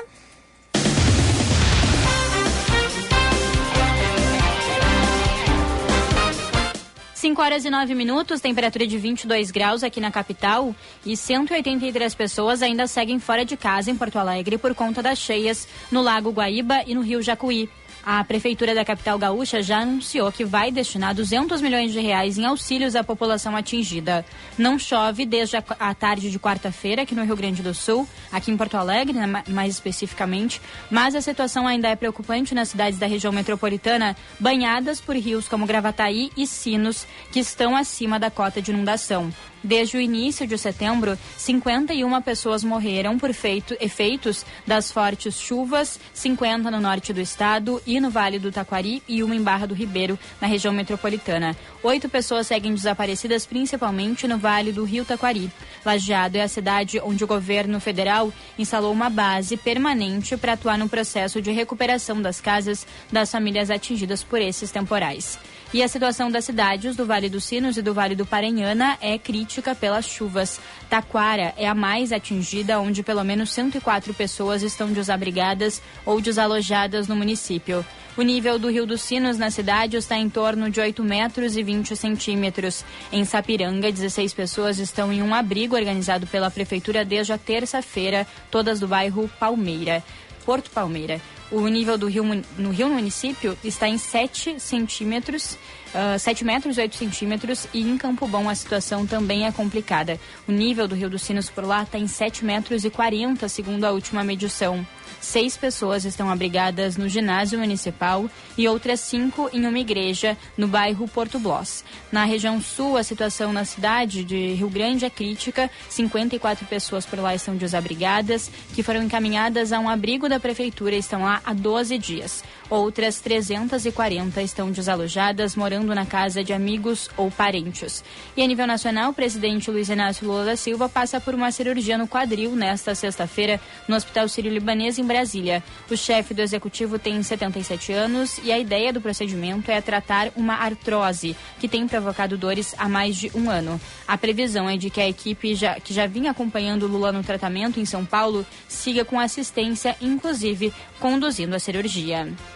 Cinco 7.22 7.40
horas 7.40 7.64
e 7.66 7.70
nove 7.70 7.94
minutos, 7.94 8.42
temperatura 8.42 8.88
de 8.88 8.98
22 8.98 9.52
graus 9.52 9.84
aqui 9.84 10.02
na 10.02 10.10
capital 10.10 10.76
e 11.06 11.16
183 11.16 12.16
pessoas 12.16 12.64
ainda 12.64 12.88
seguem 12.88 13.20
fora 13.20 13.46
de 13.46 13.56
casa 13.56 13.92
em 13.92 13.96
Porto 13.96 14.18
Alegre 14.18 14.58
por 14.58 14.74
conta 14.74 15.04
das 15.04 15.20
cheias 15.20 15.68
no 15.92 16.02
Lago 16.02 16.32
Guaíba 16.32 16.82
e 16.88 16.96
no 16.96 17.02
Rio 17.02 17.22
Jacuí. 17.22 17.70
A 18.04 18.24
Prefeitura 18.24 18.74
da 18.74 18.84
capital 18.84 19.18
gaúcha 19.20 19.62
já 19.62 19.80
anunciou 19.82 20.32
que 20.32 20.44
vai 20.44 20.72
destinar 20.72 21.14
200 21.14 21.62
milhões 21.62 21.92
de 21.94 22.00
reais 22.00 22.36
em 22.38 22.46
auxílios 22.46 22.96
à 22.96 23.04
população 23.04 23.56
atingida. 23.56 24.26
Não 24.58 24.80
chove 24.80 25.24
desde 25.24 25.56
a, 25.58 25.94
tarde 25.94 26.32
de 26.32 26.40
quarta-feira 26.40 27.04
aqui 27.04 27.14
no 27.14 27.24
Rio 27.24 27.36
Grande 27.36 27.62
do 27.62 27.76
Sul, 27.76 28.08
aqui 28.32 28.50
em 28.52 28.58
Porto 28.58 28.76
Alegre, 28.76 29.14
né, 29.14 29.28
ma- 29.28 29.44
mais 29.48 29.76
especificamente, 29.76 30.60
mas 30.90 31.14
a 31.14 31.22
situação 31.22 31.68
ainda 31.68 31.90
é 31.90 31.96
preocupante 31.96 32.56
nas 32.56 32.70
cidades 32.70 32.98
da 32.98 33.06
região 33.06 33.32
metropolitana, 33.32 34.18
banhadas 34.40 35.00
por 35.00 35.16
rios 35.16 35.48
como 35.48 35.68
Gravataí 35.68 36.32
e 36.36 36.48
Sinos, 36.48 37.06
que 37.32 37.40
estão 37.40 37.76
acima 37.76 38.20
da 38.20 38.32
cota 38.32 38.60
de 38.62 38.72
inundação. 38.72 39.32
Desde 39.64 39.96
o 39.96 40.02
início 40.02 40.48
de 40.48 40.58
setembro, 40.58 41.16
51 41.38 42.20
pessoas 42.24 42.64
morreram 42.64 43.20
por 43.20 43.32
feito- 43.32 43.78
efeitos 43.80 44.44
das 44.66 44.92
fortes 44.92 45.40
chuvas, 45.40 46.00
50 46.14 46.72
no 46.72 46.80
norte 46.80 47.14
do 47.14 47.22
estado 47.22 47.80
e 47.86 48.00
no 48.00 48.10
Vale 48.10 48.40
do 48.40 48.52
Taquari 48.52 49.04
e 49.08 49.22
uma 49.24 49.36
em 49.36 49.42
Barra 49.42 49.68
do 49.68 49.76
Ribeiro, 49.76 50.18
na 50.42 50.48
região 50.48 50.74
metropolitana. 50.74 51.56
Oito 51.84 52.10
pessoas 52.10 52.48
seguem 52.48 52.74
desaparecidas, 52.74 53.46
principalmente 53.46 54.28
no 54.28 54.40
Vale 54.40 54.72
do 54.72 54.84
Rio 54.84 55.06
Taquari. 55.06 55.52
Lajeado 55.86 56.38
é 56.40 56.42
a 56.42 56.48
cidade 56.48 57.00
onde 57.00 57.24
o 57.24 57.28
governo 57.28 57.80
federal 57.80 58.34
instalou 58.58 58.92
uma 58.92 59.12
base 59.12 59.58
permanente 59.58 60.36
para 60.38 60.54
atuar 60.54 60.78
no 60.78 60.90
processo 60.90 61.40
de 61.40 61.52
recuperação 61.52 62.20
das 62.20 62.42
casas 62.42 62.88
das 63.12 63.32
famílias 63.32 63.70
atingidas 63.70 64.24
por 64.24 64.42
esses 64.42 64.72
temporais. 64.72 65.38
E 65.74 65.82
a 65.82 65.88
situação 65.88 66.30
das 66.30 66.46
cidades 66.46 66.96
do 66.98 67.06
Vale 67.06 67.30
dos 67.30 67.46
Sinos 67.46 67.78
e 67.78 67.82
do 67.82 67.94
Vale 67.94 68.16
do 68.16 68.26
Paranhana 68.26 68.98
é 69.00 69.18
crítica 69.18 69.51
pelas 69.80 70.06
chuvas. 70.06 70.60
Taquara 70.90 71.54
é 71.58 71.68
a 71.68 71.74
mais 71.74 72.12
atingida, 72.12 72.80
onde 72.80 73.04
pelo 73.04 73.24
menos 73.24 73.52
104 73.52 74.14
pessoas 74.14 74.62
estão 74.62 74.92
desabrigadas 74.92 75.82
ou 76.06 76.22
desalojadas 76.22 77.08
no 77.08 77.16
município. 77.16 77.84
O 78.16 78.22
nível 78.22 78.60
do 78.60 78.70
Rio 78.70 78.86
dos 78.86 79.02
Sinos 79.02 79.38
na 79.38 79.50
cidade 79.50 79.98
está 79.98 80.18
em 80.18 80.30
torno 80.30 80.70
de 80.70 80.80
8 80.80 81.04
metros 81.04 81.58
e 81.58 81.64
20 81.64 81.96
centímetros. 81.96 82.86
Em 83.12 83.26
Sapiranga, 83.26 83.92
16 83.92 84.34
pessoas 84.34 84.80
estão 84.80 85.12
em 85.12 85.22
um 85.22 85.34
abrigo 85.34 85.76
organizado 85.76 86.28
pela 86.28 86.52
Prefeitura 86.52 87.04
desde 87.04 87.34
a 87.34 87.38
terça-feira, 87.38 88.28
todas 88.52 88.80
do 88.80 88.88
bairro 88.88 89.30
Palmeira. 89.40 90.04
Porto 90.46 90.70
Palmeira. 90.72 91.22
O 91.52 91.68
nível 91.68 91.98
do 91.98 92.08
rio 92.08 92.24
no 92.58 92.70
rio 92.70 92.88
no 92.88 92.96
município 92.96 93.58
está 93.64 93.88
em 93.88 93.98
7 93.98 94.60
centímetros, 94.60 95.58
uh, 95.94 96.18
7 96.18 96.46
metros 96.46 96.78
8 96.78 96.96
centímetros 96.96 97.68
e 97.74 97.82
em 97.82 97.98
Campo 97.98 98.28
Bom 98.28 98.50
a 98.50 98.56
situação 98.56 99.06
também 99.06 99.46
é 99.46 99.52
complicada. 99.52 100.20
O 100.48 100.52
nível 100.52 100.88
do 100.88 100.96
rio 100.96 101.10
dos 101.10 101.22
Sinos 101.22 101.50
por 101.50 101.66
lá 101.66 101.84
está 101.84 102.00
em 102.00 102.08
7 102.08 102.46
metros 102.46 102.86
e 102.86 102.90
40, 102.90 103.48
segundo 103.50 103.84
a 103.84 103.92
última 103.92 104.24
medição. 104.24 104.86
Seis 105.22 105.56
pessoas 105.56 106.04
estão 106.04 106.32
abrigadas 106.32 106.98
no 106.98 107.08
ginásio 107.08 107.60
municipal 107.60 108.28
e 108.58 108.68
outras 108.68 109.00
cinco 109.00 109.50
em 109.54 109.68
uma 109.68 109.78
igreja 109.78 110.36
no 110.58 110.68
bairro 110.68 111.08
Porto 111.08 111.38
Bloss. 111.38 111.86
Na 112.12 112.26
região 112.26 112.60
sul, 112.60 112.98
a 112.98 113.04
situação 113.04 113.54
na 113.54 113.64
cidade 113.64 114.24
de 114.24 114.54
Rio 114.54 114.68
Grande 114.68 115.06
é 115.06 115.12
crítica. 115.12 115.70
54 115.90 116.66
pessoas 116.66 117.06
por 117.06 117.20
lá 117.20 117.36
estão 117.36 117.56
desabrigadas, 117.56 118.50
que 118.74 118.82
foram 118.82 119.04
encaminhadas 119.04 119.72
a 119.72 119.80
um 119.80 119.88
abrigo 119.88 120.28
da 120.28 120.40
prefeitura 120.40 120.96
e 120.96 121.00
estão 121.00 121.22
lá 121.22 121.40
há 121.46 121.54
12 121.54 122.00
dias. 122.00 122.44
Outras 122.72 123.20
340 123.20 124.42
estão 124.42 124.72
desalojadas, 124.72 125.58
morando 125.58 125.94
na 125.94 126.06
casa 126.06 126.42
de 126.42 126.54
amigos 126.54 127.10
ou 127.18 127.30
parentes. 127.30 128.02
E 128.36 128.42
a 128.42 128.48
nível 128.48 128.66
nacional, 128.66 129.12
o 129.12 129.14
presidente 129.14 129.70
Luiz 129.70 129.90
Inácio 129.90 130.26
Lula 130.26 130.46
da 130.46 130.56
Silva 130.56 130.88
passa 130.88 131.20
por 131.20 131.36
uma 131.36 131.52
cirurgia 131.52 131.98
no 131.98 132.08
quadril 132.08 132.56
nesta 132.56 132.96
sexta-feira 132.96 133.60
no 133.90 133.96
Hospital 133.98 134.26
Sírio-Libanês 134.30 134.98
em 134.98 135.04
Brasília. 135.04 135.62
O 135.90 135.98
chefe 135.98 136.34
do 136.34 136.42
executivo 136.42 136.98
tem 136.98 137.22
77 137.22 137.92
anos 137.92 138.40
e 138.42 138.54
a 138.54 138.58
ideia 138.58 138.94
do 138.94 139.02
procedimento 139.02 139.70
é 139.70 139.82
tratar 139.82 140.32
uma 140.38 140.54
artrose 140.54 141.36
que 141.60 141.68
tem 141.68 141.86
provocado 141.86 142.38
dores 142.38 142.74
há 142.78 142.88
mais 142.88 143.18
de 143.18 143.30
um 143.36 143.50
ano. 143.50 143.82
A 144.08 144.18
previsão 144.18 144.70
é 144.70 144.78
de 144.78 144.90
que 144.90 145.02
a 145.02 145.10
equipe 145.10 145.56
já, 145.56 145.78
que 145.78 145.94
já 145.94 146.08
vinha 146.08 146.32
acompanhando 146.32 146.88
Lula 146.88 147.12
no 147.12 147.22
tratamento 147.22 147.82
em 147.82 147.86
São 147.86 148.06
Paulo 148.06 148.46
siga 148.66 149.04
com 149.04 149.20
assistência, 149.20 149.94
inclusive 150.00 150.74
conduzindo 151.02 151.54
a 151.54 151.60
cirurgia. 151.60 152.32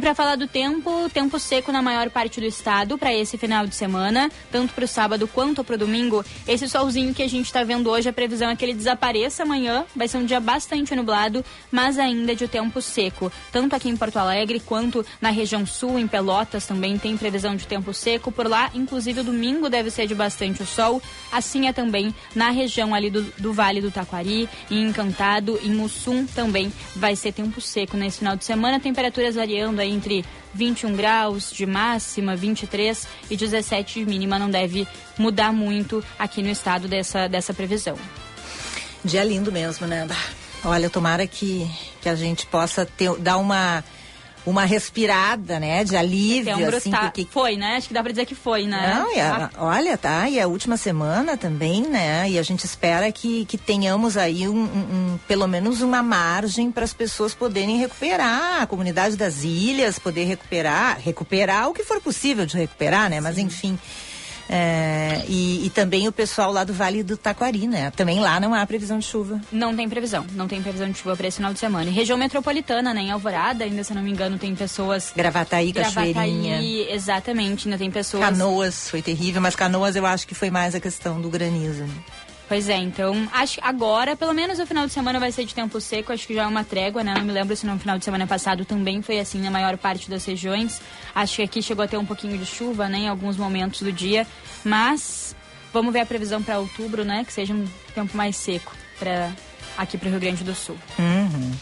E 0.00 0.02
para 0.02 0.14
falar 0.14 0.36
do 0.36 0.46
tempo, 0.46 1.10
tempo 1.12 1.38
seco 1.38 1.70
na 1.70 1.82
maior 1.82 2.08
parte 2.08 2.40
do 2.40 2.46
estado 2.46 2.96
para 2.96 3.12
esse 3.12 3.36
final 3.36 3.66
de 3.66 3.74
semana, 3.74 4.30
tanto 4.50 4.72
para 4.72 4.86
o 4.86 4.88
sábado 4.88 5.28
quanto 5.28 5.62
para 5.62 5.74
o 5.74 5.78
domingo. 5.78 6.24
Esse 6.48 6.66
solzinho 6.66 7.12
que 7.12 7.22
a 7.22 7.28
gente 7.28 7.44
está 7.44 7.62
vendo 7.64 7.90
hoje, 7.90 8.08
a 8.08 8.12
previsão 8.12 8.48
é 8.48 8.56
que 8.56 8.64
ele 8.64 8.72
desapareça 8.72 9.42
amanhã. 9.42 9.84
Vai 9.94 10.08
ser 10.08 10.16
um 10.16 10.24
dia 10.24 10.40
bastante 10.40 10.96
nublado, 10.96 11.44
mas 11.70 11.98
ainda 11.98 12.34
de 12.34 12.48
tempo 12.48 12.80
seco. 12.80 13.30
Tanto 13.52 13.76
aqui 13.76 13.90
em 13.90 13.96
Porto 13.96 14.16
Alegre 14.16 14.58
quanto 14.58 15.04
na 15.20 15.28
região 15.28 15.66
sul, 15.66 15.98
em 15.98 16.08
Pelotas, 16.08 16.66
também 16.66 16.96
tem 16.96 17.14
previsão 17.14 17.54
de 17.54 17.66
tempo 17.66 17.92
seco. 17.92 18.32
Por 18.32 18.48
lá, 18.48 18.70
inclusive, 18.74 19.20
o 19.20 19.24
domingo 19.24 19.68
deve 19.68 19.90
ser 19.90 20.06
de 20.06 20.14
bastante 20.14 20.64
sol. 20.64 21.02
Assim 21.30 21.68
é 21.68 21.74
também 21.74 22.14
na 22.34 22.48
região 22.48 22.94
ali 22.94 23.10
do, 23.10 23.20
do 23.36 23.52
Vale 23.52 23.82
do 23.82 23.90
Taquari, 23.90 24.48
em 24.70 24.82
Encantado, 24.82 25.60
em 25.62 25.74
Mussum 25.74 26.24
também 26.24 26.72
vai 26.96 27.14
ser 27.14 27.32
tempo 27.32 27.60
seco 27.60 27.98
nesse 27.98 28.20
final 28.20 28.34
de 28.34 28.46
semana. 28.46 28.80
Temperaturas 28.80 29.34
variando 29.34 29.78
aí 29.78 29.89
entre 29.90 30.24
21 30.54 30.96
graus 30.96 31.50
de 31.52 31.66
máxima, 31.66 32.36
23 32.36 33.06
e 33.30 33.36
17 33.36 34.00
de 34.00 34.06
mínima. 34.06 34.38
Não 34.38 34.50
deve 34.50 34.86
mudar 35.18 35.52
muito 35.52 36.02
aqui 36.18 36.42
no 36.42 36.48
estado 36.48 36.88
dessa, 36.88 37.28
dessa 37.28 37.52
previsão. 37.52 37.96
Dia 39.04 39.24
lindo 39.24 39.50
mesmo, 39.50 39.86
né? 39.86 40.06
Olha, 40.64 40.90
tomara 40.90 41.26
que, 41.26 41.70
que 42.02 42.08
a 42.08 42.14
gente 42.14 42.46
possa 42.46 42.84
ter, 42.84 43.14
dar 43.16 43.38
uma 43.38 43.82
uma 44.46 44.64
respirada, 44.64 45.60
né, 45.60 45.84
de 45.84 45.96
alívio, 45.96 46.56
um 46.56 46.68
assim, 46.68 46.90
porque... 46.90 47.26
foi, 47.30 47.56
né? 47.56 47.76
Acho 47.76 47.88
que 47.88 47.94
dá 47.94 48.02
para 48.02 48.12
dizer 48.12 48.24
que 48.24 48.34
foi, 48.34 48.66
né? 48.66 48.94
Não, 48.94 49.14
e 49.14 49.20
a, 49.20 49.50
olha, 49.58 49.98
tá, 49.98 50.28
e 50.28 50.40
a 50.40 50.46
última 50.46 50.76
semana 50.76 51.36
também, 51.36 51.82
né? 51.82 52.28
E 52.28 52.38
a 52.38 52.42
gente 52.42 52.64
espera 52.64 53.10
que, 53.12 53.44
que 53.44 53.58
tenhamos 53.58 54.16
aí 54.16 54.48
um, 54.48 54.56
um, 54.56 54.64
um 55.14 55.18
pelo 55.28 55.46
menos 55.46 55.82
uma 55.82 56.02
margem 56.02 56.70
para 56.70 56.84
as 56.84 56.92
pessoas 56.92 57.34
poderem 57.34 57.78
recuperar, 57.78 58.62
a 58.62 58.66
comunidade 58.66 59.16
das 59.16 59.44
ilhas 59.44 59.98
poder 59.98 60.24
recuperar, 60.24 60.98
recuperar 61.00 61.68
o 61.68 61.74
que 61.74 61.84
for 61.84 62.00
possível 62.00 62.46
de 62.46 62.56
recuperar, 62.56 63.10
né? 63.10 63.20
Mas 63.20 63.36
Sim. 63.36 63.42
enfim, 63.42 63.78
é, 64.52 65.22
e, 65.28 65.64
e, 65.66 65.70
também 65.70 66.08
o 66.08 66.12
pessoal 66.12 66.52
lá 66.52 66.64
do 66.64 66.74
Vale 66.74 67.04
do 67.04 67.16
Taquari, 67.16 67.68
né? 67.68 67.92
Também 67.92 68.18
lá 68.18 68.40
não 68.40 68.52
há 68.52 68.66
previsão 68.66 68.98
de 68.98 69.04
chuva. 69.04 69.40
Não 69.52 69.76
tem 69.76 69.88
previsão, 69.88 70.26
não 70.32 70.48
tem 70.48 70.60
previsão 70.60 70.90
de 70.90 70.98
chuva 70.98 71.16
para 71.16 71.28
esse 71.28 71.36
final 71.36 71.52
de 71.52 71.60
semana. 71.60 71.88
E 71.88 71.92
região 71.92 72.18
metropolitana, 72.18 72.92
né? 72.92 73.02
Em 73.02 73.10
Alvorada, 73.12 73.62
ainda 73.62 73.84
se 73.84 73.94
não 73.94 74.02
me 74.02 74.10
engano, 74.10 74.38
tem 74.38 74.52
pessoas. 74.56 75.12
Gravataí, 75.14 75.72
Cachoeirinha. 75.72 76.60
exatamente, 76.92 77.68
ainda 77.68 77.78
tem 77.78 77.92
pessoas. 77.92 78.24
Canoas 78.24 78.90
foi 78.90 79.00
terrível, 79.00 79.40
mas 79.40 79.54
Canoas 79.54 79.94
eu 79.94 80.04
acho 80.04 80.26
que 80.26 80.34
foi 80.34 80.50
mais 80.50 80.74
a 80.74 80.80
questão 80.80 81.20
do 81.20 81.30
granizo. 81.30 81.84
Pois 82.50 82.68
é, 82.68 82.78
então 82.78 83.28
acho 83.32 83.60
agora, 83.62 84.16
pelo 84.16 84.34
menos 84.34 84.58
o 84.58 84.66
final 84.66 84.84
de 84.84 84.92
semana 84.92 85.20
vai 85.20 85.30
ser 85.30 85.44
de 85.44 85.54
tempo 85.54 85.80
seco, 85.80 86.12
acho 86.12 86.26
que 86.26 86.34
já 86.34 86.42
é 86.42 86.46
uma 86.48 86.64
trégua, 86.64 87.04
né? 87.04 87.14
Não 87.16 87.24
me 87.24 87.30
lembro 87.30 87.54
se 87.54 87.64
no 87.64 87.78
final 87.78 87.96
de 87.96 88.04
semana 88.04 88.26
passado 88.26 88.64
também 88.64 89.00
foi 89.02 89.20
assim 89.20 89.40
na 89.40 89.52
maior 89.52 89.78
parte 89.78 90.10
das 90.10 90.24
regiões. 90.24 90.82
Acho 91.14 91.36
que 91.36 91.42
aqui 91.42 91.62
chegou 91.62 91.84
a 91.84 91.86
ter 91.86 91.96
um 91.96 92.04
pouquinho 92.04 92.36
de 92.36 92.44
chuva, 92.44 92.88
né, 92.88 92.98
em 92.98 93.08
alguns 93.08 93.36
momentos 93.36 93.82
do 93.82 93.92
dia, 93.92 94.26
mas 94.64 95.36
vamos 95.72 95.92
ver 95.92 96.00
a 96.00 96.06
previsão 96.06 96.42
para 96.42 96.58
outubro, 96.58 97.04
né, 97.04 97.22
que 97.24 97.32
seja 97.32 97.54
um 97.54 97.64
tempo 97.94 98.16
mais 98.16 98.34
seco 98.34 98.74
para 98.98 99.30
aqui 99.78 99.96
para 99.96 100.08
o 100.08 100.10
Rio 100.10 100.18
Grande 100.18 100.42
do 100.42 100.52
Sul. 100.52 100.76
Uhum. 100.98 101.52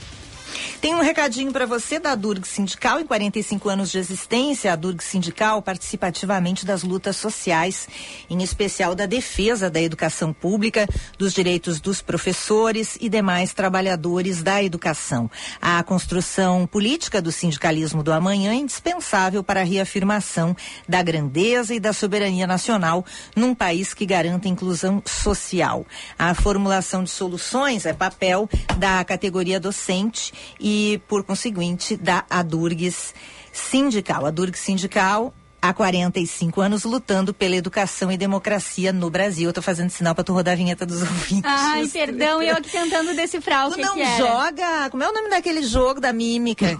Tem 0.81 0.95
um 0.95 1.03
recadinho 1.03 1.53
para 1.53 1.67
você 1.67 1.99
da 1.99 2.15
Durg 2.15 2.47
Sindical. 2.47 3.01
Em 3.01 3.07
45 3.07 3.69
anos 3.69 3.91
de 3.91 3.99
existência, 3.99 4.73
a 4.73 4.77
Durg 4.77 5.03
Sindical 5.03 5.61
participa 5.61 6.07
ativamente 6.07 6.65
das 6.65 6.83
lutas 6.83 7.17
sociais, 7.17 7.89
em 8.31 8.43
especial 8.43 8.95
da 8.95 9.05
defesa 9.05 9.69
da 9.69 9.81
educação 9.81 10.33
pública, 10.33 10.87
dos 11.19 11.35
direitos 11.35 11.81
dos 11.81 12.01
professores 12.01 12.97
e 13.01 13.09
demais 13.09 13.53
trabalhadores 13.53 14.43
da 14.43 14.63
educação. 14.63 15.29
A 15.61 15.83
construção 15.83 16.67
política 16.67 17.21
do 17.21 17.33
sindicalismo 17.33 18.03
do 18.03 18.13
amanhã 18.13 18.53
é 18.53 18.57
indispensável 18.57 19.43
para 19.43 19.61
a 19.61 19.65
reafirmação 19.65 20.57
da 20.89 21.03
grandeza 21.03 21.75
e 21.75 21.81
da 21.81 21.93
soberania 21.93 22.47
nacional 22.47 23.05
num 23.35 23.55
país 23.55 23.93
que 23.95 24.07
garanta 24.07 24.49
inclusão 24.49 25.03
social. 25.05 25.85
A 26.19 26.35
formulação 26.35 27.03
de 27.03 27.11
soluções 27.11 27.85
é 27.85 27.93
papel 27.93 28.49
da 28.79 29.03
categoria 29.05 29.59
docente 29.59 30.33
e, 30.61 31.01
por 31.09 31.25
conseguinte, 31.25 31.97
da 31.97 32.25
Adurgues 32.29 33.15
Sindical. 33.53 34.25
A 34.25 34.29
Adurgues 34.29 34.61
Sindical 34.61 35.35
há 35.61 35.73
45 35.73 36.61
anos 36.61 36.85
lutando 36.85 37.35
pela 37.35 37.57
educação 37.57 38.11
e 38.11 38.17
democracia 38.17 38.93
no 38.93 39.11
Brasil. 39.11 39.49
Eu 39.49 39.53
tô 39.53 39.61
fazendo 39.61 39.91
sinal 39.91 40.15
para 40.15 40.25
tu 40.25 40.33
rodar 40.33 40.55
a 40.55 40.57
vinheta 40.57 40.87
dos 40.87 41.03
ouvintes. 41.03 41.45
Ai, 41.45 41.87
perdão, 41.89 42.43
eu 42.43 42.57
aqui 42.57 42.71
tentando 42.71 43.15
decifrar 43.15 43.67
o 43.67 43.71
tu 43.71 43.77
que 43.77 43.83
não 43.83 43.95
que 43.95 44.17
joga, 44.17 44.91
como 44.91 45.03
é 45.03 45.09
o 45.09 45.13
nome 45.13 45.29
daquele 45.29 45.63
jogo 45.63 46.01
da 46.01 46.13
mímica? 46.13 46.67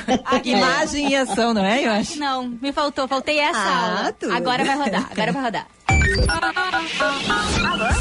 Imagem 0.44 1.10
e 1.10 1.16
ação, 1.16 1.54
não 1.54 1.64
é? 1.64 1.84
Eu 1.84 1.90
acho. 1.92 2.18
Não, 2.18 2.48
me 2.48 2.72
faltou, 2.72 3.08
faltei 3.08 3.38
essa 3.38 3.58
ah, 3.58 3.98
aula. 3.98 4.12
Tudo. 4.12 4.32
Agora 4.32 4.64
vai 4.64 4.76
rodar, 4.76 5.08
agora 5.10 5.32
vai 5.32 5.42
rodar. 5.42 5.66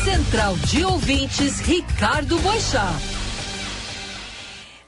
Central 0.03 0.55
de 0.57 0.83
Ouvintes, 0.83 1.59
Ricardo 1.59 2.37
Boixá. 2.39 2.91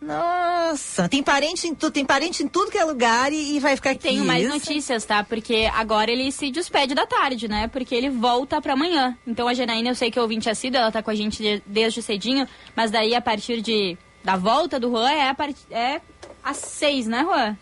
Nossa, 0.00 1.08
tem 1.08 1.22
parente 1.22 1.66
em 1.66 1.74
tudo, 1.74 1.92
tem 1.92 2.06
parente 2.06 2.42
em 2.42 2.48
tudo 2.48 2.70
que 2.70 2.78
é 2.78 2.84
lugar 2.84 3.32
e, 3.32 3.56
e 3.56 3.60
vai 3.60 3.76
ficar 3.76 3.90
aqui. 3.90 4.02
Tenho 4.08 4.24
mais 4.24 4.48
notícias, 4.48 5.04
tá? 5.04 5.22
Porque 5.22 5.70
agora 5.74 6.10
ele 6.10 6.32
se 6.32 6.50
despede 6.50 6.94
da 6.94 7.06
tarde, 7.06 7.48
né? 7.48 7.68
Porque 7.68 7.94
ele 7.94 8.08
volta 8.08 8.60
para 8.62 8.72
amanhã. 8.72 9.16
Então 9.26 9.46
a 9.46 9.52
Janaína, 9.52 9.90
eu 9.90 9.94
sei 9.94 10.10
que 10.10 10.18
é 10.18 10.22
ouvinte 10.22 10.48
assíduo, 10.48 10.80
ela 10.80 10.90
tá 10.90 11.02
com 11.02 11.10
a 11.10 11.14
gente 11.14 11.42
de, 11.42 11.62
desde 11.66 12.00
cedinho, 12.00 12.48
mas 12.74 12.90
daí 12.90 13.14
a 13.14 13.20
partir 13.20 13.60
de 13.60 13.98
da 14.24 14.36
volta 14.36 14.78
do 14.78 14.90
Juan 14.90 15.10
é, 15.10 15.28
a 15.28 15.34
part... 15.34 15.56
é 15.70 16.00
às 16.42 16.56
seis, 16.56 17.06
né, 17.06 17.22
Juan? 17.22 17.56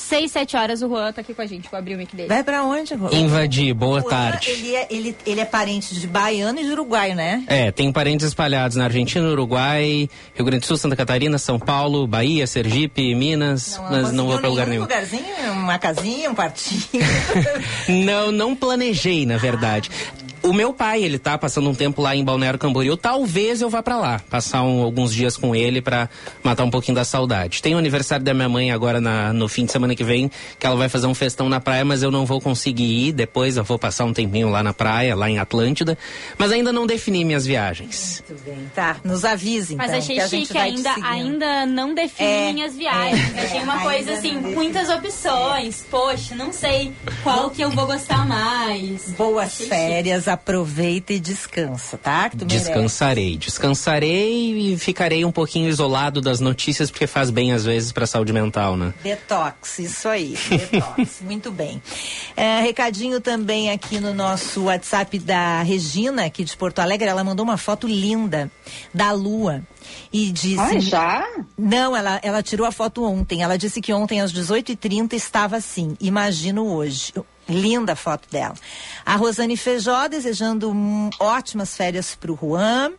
Seis, 0.00 0.32
sete 0.32 0.56
horas 0.56 0.80
o 0.80 0.88
Juan 0.88 1.12
tá 1.12 1.20
aqui 1.20 1.34
com 1.34 1.42
a 1.42 1.46
gente. 1.46 1.68
Vou 1.70 1.78
abrir 1.78 1.94
o 1.94 1.98
mic 1.98 2.16
dele. 2.16 2.26
Vai 2.28 2.42
pra 2.42 2.64
onde, 2.64 2.96
Juan? 2.96 3.10
Invadir, 3.12 3.74
boa 3.74 4.00
Juan, 4.00 4.10
tarde. 4.10 4.50
Ele 4.50 4.74
é, 4.74 4.86
ele, 4.90 5.16
ele 5.26 5.40
é 5.40 5.44
parente 5.44 5.94
de 5.94 6.06
baiano 6.06 6.58
e 6.58 6.64
de 6.64 6.70
uruguaio, 6.70 7.14
né? 7.14 7.44
É, 7.46 7.70
tem 7.70 7.92
parentes 7.92 8.26
espalhados 8.26 8.76
na 8.76 8.84
Argentina, 8.84 9.28
Uruguai, 9.28 10.08
Rio 10.34 10.44
Grande 10.44 10.60
do 10.60 10.66
Sul, 10.66 10.78
Santa 10.78 10.96
Catarina, 10.96 11.36
São 11.36 11.58
Paulo, 11.58 12.06
Bahia, 12.06 12.46
Sergipe, 12.46 13.14
Minas, 13.14 13.76
não, 13.76 13.90
mas 13.90 14.12
não 14.12 14.26
vou 14.26 14.38
pra 14.38 14.48
lugar 14.48 14.66
nenhum. 14.66 14.82
Um 14.82 14.84
lugarzinho, 14.86 15.52
uma 15.52 15.78
casinha, 15.78 16.30
um 16.30 16.34
quartinho. 16.34 17.04
não, 18.04 18.32
não 18.32 18.56
planejei, 18.56 19.26
na 19.26 19.36
verdade. 19.36 19.90
O 20.42 20.52
meu 20.52 20.72
pai, 20.72 21.02
ele 21.02 21.18
tá 21.18 21.36
passando 21.36 21.68
um 21.68 21.74
tempo 21.74 22.00
lá 22.00 22.14
em 22.16 22.24
Balneário 22.24 22.58
Camboriú. 22.58 22.96
Talvez 22.96 23.60
eu 23.60 23.68
vá 23.68 23.82
para 23.82 23.98
lá, 23.98 24.20
passar 24.30 24.62
um, 24.62 24.82
alguns 24.82 25.12
dias 25.12 25.36
com 25.36 25.54
ele 25.54 25.80
para 25.80 26.08
matar 26.42 26.64
um 26.64 26.70
pouquinho 26.70 26.94
da 26.94 27.04
saudade. 27.04 27.60
Tem 27.62 27.74
o 27.74 27.78
aniversário 27.78 28.24
da 28.24 28.32
minha 28.32 28.48
mãe 28.48 28.70
agora 28.70 29.00
na, 29.00 29.32
no 29.32 29.48
fim 29.48 29.64
de 29.64 29.72
semana 29.72 29.94
que 29.94 30.04
vem, 30.04 30.30
que 30.58 30.66
ela 30.66 30.76
vai 30.76 30.88
fazer 30.88 31.06
um 31.06 31.14
festão 31.14 31.48
na 31.48 31.60
praia, 31.60 31.84
mas 31.84 32.02
eu 32.02 32.10
não 32.10 32.24
vou 32.24 32.40
conseguir 32.40 33.08
ir. 33.08 33.12
Depois 33.12 33.56
eu 33.56 33.64
vou 33.64 33.78
passar 33.78 34.04
um 34.04 34.12
tempinho 34.12 34.48
lá 34.48 34.62
na 34.62 34.72
praia, 34.72 35.14
lá 35.14 35.28
em 35.28 35.38
Atlântida. 35.38 35.96
Mas 36.38 36.52
ainda 36.52 36.72
não 36.72 36.86
defini 36.86 37.24
minhas 37.24 37.44
viagens. 37.44 38.22
Muito 38.28 38.42
bem, 38.44 38.70
tá. 38.74 38.96
Nos 39.04 39.24
avise, 39.24 39.74
então. 39.74 39.86
Mas 39.86 39.96
achei 39.96 40.20
chique, 40.28 40.56
ainda, 40.56 40.94
ainda 41.02 41.66
não 41.66 41.94
defini 41.94 42.28
é, 42.28 42.52
minhas 42.52 42.76
viagens. 42.76 43.36
É, 43.36 43.44
achei 43.44 43.60
uma 43.62 43.80
coisa 43.80 44.12
assim, 44.12 44.34
muitas 44.34 44.88
opções. 44.88 45.84
Poxa, 45.90 46.34
não 46.34 46.52
sei 46.52 46.92
qual 47.22 47.50
que 47.50 47.62
eu 47.62 47.70
vou 47.70 47.86
gostar 47.86 48.26
mais. 48.26 49.10
Boas 49.10 49.48
achei 49.48 49.66
férias, 49.66 50.24
chique. 50.24 50.29
Aproveita 50.32 51.12
e 51.12 51.20
descansa, 51.20 51.98
tá? 51.98 52.30
Descansarei, 52.34 53.36
descansarei 53.36 54.72
e 54.72 54.78
ficarei 54.78 55.24
um 55.24 55.32
pouquinho 55.32 55.68
isolado 55.68 56.20
das 56.20 56.40
notícias, 56.40 56.90
porque 56.90 57.06
faz 57.06 57.30
bem 57.30 57.52
às 57.52 57.64
vezes 57.64 57.92
pra 57.92 58.06
saúde 58.06 58.32
mental, 58.32 58.76
né? 58.76 58.94
Detox, 59.02 59.78
isso 59.78 60.08
aí, 60.08 60.36
detox. 60.48 61.20
Muito 61.22 61.50
bem. 61.50 61.82
É, 62.36 62.60
recadinho 62.60 63.20
também 63.20 63.70
aqui 63.70 64.00
no 64.00 64.14
nosso 64.14 64.64
WhatsApp 64.64 65.18
da 65.18 65.62
Regina, 65.62 66.24
aqui 66.24 66.44
de 66.44 66.56
Porto 66.56 66.80
Alegre, 66.80 67.08
ela 67.08 67.24
mandou 67.24 67.44
uma 67.44 67.56
foto 67.56 67.86
linda 67.86 68.50
da 68.94 69.12
lua 69.12 69.62
e 70.12 70.30
disse. 70.30 70.58
Ah, 70.58 70.78
já? 70.78 71.28
Não, 71.56 71.96
ela, 71.96 72.20
ela 72.22 72.42
tirou 72.42 72.66
a 72.66 72.72
foto 72.72 73.04
ontem. 73.04 73.42
Ela 73.42 73.56
disse 73.56 73.80
que 73.80 73.92
ontem 73.92 74.20
às 74.20 74.32
18h30 74.32 75.12
estava 75.14 75.56
assim. 75.56 75.96
Imagino 76.00 76.66
hoje. 76.66 77.12
Linda 77.50 77.92
a 77.92 77.96
foto 77.96 78.28
dela. 78.30 78.54
A 79.04 79.16
Rosane 79.16 79.56
Feijó 79.56 80.08
desejando 80.08 80.70
um, 80.70 81.10
ótimas 81.18 81.76
férias 81.76 82.14
para 82.14 82.32
o 82.32 82.38
Juan. 82.40 82.92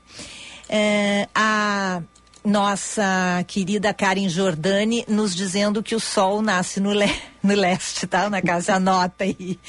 É, 0.70 1.27
a 1.34 2.01
nossa 2.43 3.43
querida 3.48 3.93
Karen 3.93 4.27
Jordani 4.27 5.05
nos 5.08 5.36
dizendo 5.36 5.84
que 5.84 5.96
o 5.96 6.00
sol 6.00 6.41
nasce 6.41 6.79
no, 6.79 6.91
le 6.91 7.10
no 7.41 7.53
leste, 7.53 8.08
tá? 8.08 8.29
Na 8.29 8.41
casa, 8.41 8.75
anota 8.75 9.24
aí. 9.24 9.60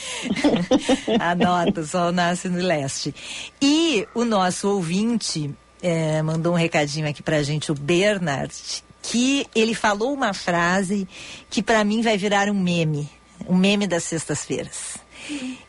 anota, 1.21 1.81
o 1.81 1.87
sol 1.87 2.13
nasce 2.13 2.49
no 2.49 2.59
leste. 2.59 3.15
E 3.61 4.07
o 4.15 4.25
nosso 4.25 4.69
ouvinte 4.69 5.55
é, 5.83 6.23
mandou 6.23 6.55
um 6.55 6.57
recadinho 6.57 7.09
aqui 7.09 7.23
pra 7.23 7.43
gente, 7.43 7.71
o 7.71 7.75
Bernard, 7.75 8.55
que 9.03 9.47
ele 9.55 9.75
falou 9.75 10.15
uma 10.15 10.33
frase 10.33 11.07
que 11.51 11.63
para 11.63 11.85
mim 11.85 12.01
vai 12.01 12.17
virar 12.17 12.49
um 12.49 12.55
meme, 12.55 13.11
um 13.49 13.57
meme 13.57 13.87
das 13.87 14.05
sextas-feiras. 14.05 14.97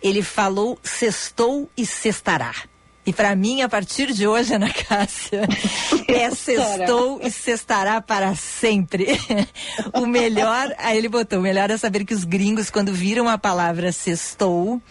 Ele 0.02 0.22
falou 0.22 0.80
sextou 0.84 1.70
e 1.78 1.86
sextará. 1.86 2.54
E 3.06 3.12
para 3.12 3.36
mim, 3.36 3.62
a 3.62 3.68
partir 3.68 4.14
de 4.14 4.26
hoje, 4.26 4.54
Ana 4.54 4.72
Cássia, 4.72 5.42
é 6.08 6.32
sextou 6.32 7.20
e 7.22 7.30
sextará 7.30 8.00
para 8.02 8.34
sempre. 8.36 9.08
o 9.94 10.06
melhor, 10.06 10.74
aí 10.78 10.98
ele 10.98 11.10
botou, 11.10 11.40
o 11.40 11.42
melhor 11.42 11.70
é 11.70 11.78
saber 11.78 12.06
que 12.06 12.14
os 12.14 12.24
gringos, 12.24 12.70
quando 12.70 12.94
viram 12.94 13.28
a 13.28 13.38
palavra 13.38 13.92
sextou, 13.92 14.82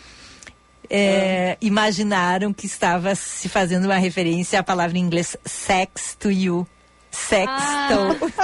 é, 0.90 1.56
imaginaram 1.58 2.52
que 2.52 2.66
estava 2.66 3.14
se 3.14 3.48
fazendo 3.48 3.86
uma 3.86 3.96
referência 3.96 4.60
à 4.60 4.62
palavra 4.62 4.98
em 4.98 5.00
inglês 5.00 5.34
sex 5.46 6.14
to 6.20 6.30
you. 6.30 6.66
Sex 7.12 7.46
ah. 7.46 7.88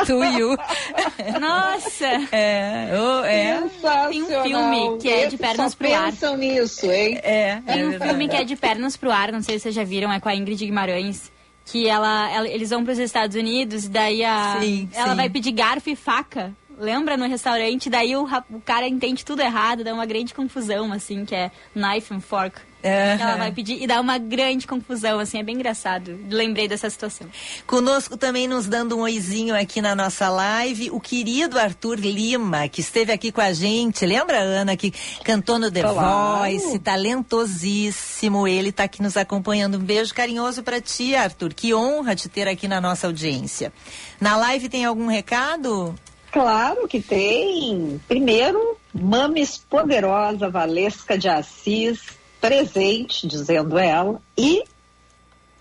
to, 0.07 0.23
you. 0.25 0.57
Nossa! 1.41 2.07
É, 2.31 2.91
oh, 2.93 3.25
é. 3.25 3.63
Tem 4.11 4.23
um 4.23 4.43
filme 4.43 4.99
que 5.01 5.09
é 5.09 5.27
de 5.27 5.39
pernas 5.39 5.75
pro 5.75 5.95
ar. 5.95 6.13
pensam 6.13 6.37
nisso, 6.37 6.93
hein? 6.93 7.19
É. 7.23 7.63
Tem 7.67 7.87
um 7.87 7.93
é 7.95 7.99
filme 7.99 8.29
que 8.29 8.37
é 8.37 8.45
de 8.45 8.55
pernas 8.57 8.97
pro 8.97 9.11
ar, 9.11 9.33
não 9.33 9.41
sei 9.41 9.59
se 9.59 9.65
vocês 9.65 9.75
já 9.75 9.85
viram, 9.85 10.13
é 10.13 10.21
com 10.21 10.29
a 10.29 10.35
Ingrid 10.35 10.65
Guimarães. 10.65 11.33
Que 11.65 11.89
ela, 11.89 12.31
ela 12.31 12.49
eles 12.49 12.71
vão 12.71 12.85
para 12.85 12.93
os 12.93 12.99
Estados 12.99 13.37
Unidos 13.37 13.85
e 13.85 13.89
daí 13.89 14.25
a, 14.25 14.59
sim, 14.61 14.89
ela 14.95 15.11
sim. 15.11 15.17
vai 15.17 15.29
pedir 15.29 15.53
garfo 15.53 15.91
e 15.91 15.97
faca 15.97 16.55
lembra 16.79 17.17
no 17.17 17.27
restaurante, 17.27 17.91
daí 17.91 18.17
o, 18.17 18.25
o, 18.25 18.61
cara 18.61 18.89
entende 18.89 19.25
tudo 19.25 19.43
errado, 19.43 19.85
dá 19.85 19.93
uma 19.93 20.07
grande 20.07 20.33
confusão, 20.33 20.93
assim, 20.93 21.25
que 21.25 21.35
é 21.35 21.51
knife 21.75 22.15
and 22.15 22.21
fork. 22.21 22.61
Uhum. 22.83 23.21
Ela 23.21 23.37
vai 23.37 23.51
pedir 23.51 23.83
e 23.83 23.89
dá 23.89 24.01
uma 24.01 24.19
grande 24.19 24.65
confusão, 24.67 25.19
assim, 25.19 25.39
é 25.39 25.43
bem 25.43 25.57
engraçado. 25.57 26.17
Lembrei 26.31 26.69
dessa 26.69 26.89
situação. 26.89 27.27
Conosco 27.67 28.17
também 28.17 28.47
nos 28.47 28.67
dando 28.67 28.97
um 28.97 29.01
oizinho 29.01 29.55
aqui 29.57 29.83
na 29.83 29.97
nossa 29.97 30.29
live, 30.29 30.91
o 30.93 31.01
querido 31.01 31.59
Arthur 31.59 31.99
Lima, 31.99 32.69
que 32.69 32.81
esteve 32.81 33.13
aqui 33.13 33.33
com 33.33 33.41
a 33.41 33.53
gente. 33.53 34.07
Lembra, 34.07 34.39
Ana, 34.39 34.77
que 34.77 34.93
cantou 35.25 35.59
no 35.59 35.73
The 35.73 35.83
claro. 35.83 36.39
Voice, 36.39 36.79
talentosíssimo. 36.79 38.47
Ele 38.47 38.69
está 38.69 38.85
aqui 38.85 39.03
nos 39.03 39.17
acompanhando. 39.17 39.77
Um 39.77 39.83
beijo 39.83 40.15
carinhoso 40.15 40.63
para 40.63 40.81
ti, 40.81 41.17
Arthur. 41.17 41.53
Que 41.55 41.75
honra 41.75 42.15
te 42.15 42.29
ter 42.29 42.47
aqui 42.47 42.69
na 42.69 42.81
nossa 42.81 43.09
audiência. 43.09 43.73
Na 44.21 44.37
live 44.37 44.69
tem 44.69 44.85
algum 44.85 45.09
recado? 45.09 45.97
Claro 46.31 46.87
que 46.87 47.01
tem. 47.01 48.01
Primeiro, 48.07 48.77
Mames 48.93 49.59
Poderosa 49.59 50.49
Valesca 50.49 51.17
de 51.17 51.29
Assis, 51.29 52.01
presente, 52.41 53.27
dizendo 53.27 53.79
ela, 53.79 54.21
e 54.37 54.63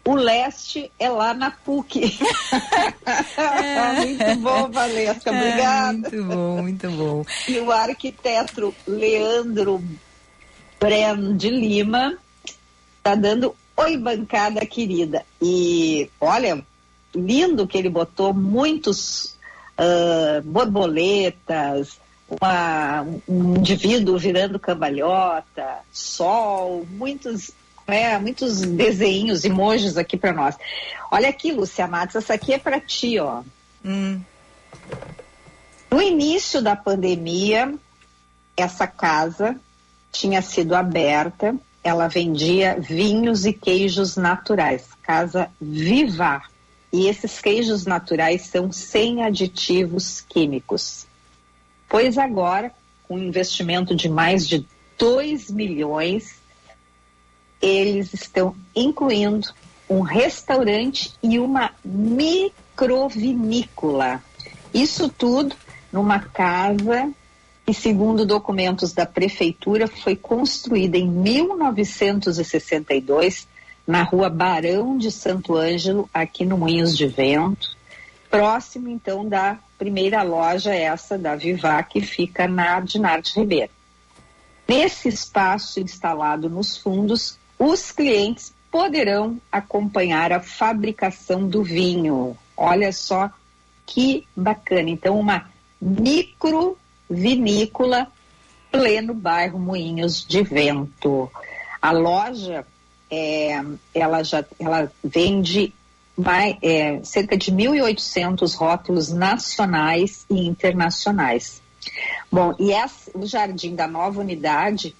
o 0.05 0.15
leste 0.15 0.91
é 0.97 1.09
lá 1.09 1.33
na 1.33 1.51
PUC. 1.51 2.17
É. 3.37 3.91
muito 4.05 4.35
bom, 4.41 4.69
Valesca, 4.71 5.29
é, 5.29 5.37
obrigada. 5.37 5.93
muito 5.93 6.23
bom, 6.23 6.61
muito 6.61 6.91
bom. 6.91 7.25
E 7.47 7.59
o 7.59 7.71
arquiteto 7.71 8.73
Leandro 8.87 9.83
Bren 10.79 11.35
de 11.35 11.49
Lima 11.49 12.17
está 12.97 13.15
dando 13.15 13.55
oi, 13.75 13.97
bancada 13.97 14.65
querida. 14.65 15.25
E 15.41 16.09
olha, 16.19 16.65
lindo 17.13 17.67
que 17.67 17.77
ele 17.77 17.89
botou 17.89 18.33
muitos 18.33 19.36
uh, 19.77 20.41
borboletas, 20.43 21.99
uma, 22.29 23.05
um 23.27 23.55
indivíduo 23.55 24.17
virando 24.17 24.59
cambalhota, 24.59 25.79
sol, 25.91 26.85
muitos, 26.89 27.51
é, 27.85 28.17
muitos 28.17 28.61
desenhos, 28.61 29.45
emojis 29.45 29.97
aqui 29.97 30.17
para 30.17 30.33
nós. 30.33 30.55
Olha 31.09 31.29
aqui, 31.29 31.51
Lúcia 31.51 31.87
Matos, 31.87 32.17
essa 32.17 32.33
aqui 32.33 32.53
é 32.53 32.57
para 32.57 32.79
ti, 32.79 33.17
ó. 33.19 33.43
Hum. 33.85 34.21
No 35.89 36.01
início 36.01 36.61
da 36.61 36.75
pandemia, 36.75 37.73
essa 38.57 38.85
casa 38.85 39.55
tinha 40.11 40.41
sido 40.41 40.75
aberta, 40.75 41.55
ela 41.81 42.09
vendia 42.09 42.77
vinhos 42.77 43.45
e 43.45 43.53
queijos 43.53 44.17
naturais, 44.17 44.89
Casa 45.01 45.49
Vivar. 45.61 46.49
E 46.91 47.07
esses 47.07 47.41
queijos 47.41 47.85
naturais 47.85 48.43
são 48.43 48.71
sem 48.71 49.23
aditivos 49.23 50.21
químicos. 50.21 51.05
Pois 51.89 52.17
agora, 52.17 52.71
com 53.07 53.15
um 53.15 53.23
investimento 53.23 53.95
de 53.95 54.09
mais 54.09 54.47
de 54.47 54.65
2 54.97 55.51
milhões, 55.51 56.37
eles 57.61 58.13
estão 58.13 58.55
incluindo 58.75 59.53
um 59.89 60.01
restaurante 60.01 61.13
e 61.23 61.39
uma 61.39 61.71
microvinícola. 61.83 64.21
Isso 64.73 65.07
tudo 65.09 65.55
numa 65.91 66.19
casa 66.19 67.11
que, 67.65 67.73
segundo 67.73 68.25
documentos 68.25 68.93
da 68.93 69.05
prefeitura, 69.05 69.87
foi 69.87 70.15
construída 70.15 70.97
em 70.97 71.09
1962 71.09 73.47
na 73.87 74.03
rua 74.03 74.29
Barão 74.29 74.97
de 74.97 75.09
Santo 75.09 75.55
Ângelo, 75.55 76.09
aqui 76.13 76.43
no 76.43 76.57
Moinhos 76.57 76.95
de 76.95 77.07
Vento, 77.07 77.77
próximo 78.29 78.89
então 78.89 79.27
da 79.27 79.57
primeira 79.77 80.21
loja 80.23 80.75
essa 80.75 81.17
da 81.17 81.35
Vivá, 81.35 81.81
que 81.81 82.01
fica 82.01 82.47
na 82.47 82.81
Dinarte 82.81 83.39
Ribeiro. 83.39 83.71
Nesse 84.67 85.07
espaço 85.07 85.79
instalado 85.79 86.49
nos 86.49 86.75
fundos, 86.77 87.39
os 87.57 87.91
clientes 87.93 88.53
poderão 88.69 89.39
acompanhar 89.49 90.33
a 90.33 90.41
fabricação 90.41 91.47
do 91.47 91.63
vinho. 91.63 92.37
Olha 92.57 92.91
só 92.91 93.29
que 93.85 94.27
bacana. 94.35 94.89
Então, 94.89 95.17
uma 95.17 95.49
micro 95.81 96.77
vinícola 97.09 98.11
pleno 98.69 99.13
bairro 99.13 99.57
Moinhos 99.57 100.25
de 100.27 100.43
Vento. 100.43 101.31
A 101.81 101.91
loja 101.91 102.65
é, 103.09 103.63
ela 103.93 104.23
já 104.23 104.43
ela 104.59 104.91
vende 105.03 105.73
mais, 106.15 106.57
é, 106.61 106.99
cerca 107.03 107.37
de 107.37 107.51
1.800 107.51 108.55
rótulos 108.55 109.09
nacionais 109.09 110.25
e 110.29 110.47
internacionais. 110.47 111.61
Bom, 112.31 112.53
e 112.59 112.71
essa, 112.71 113.11
o 113.13 113.25
Jardim 113.25 113.75
da 113.75 113.87
Nova 113.87 114.19
Unidade, 114.19 114.95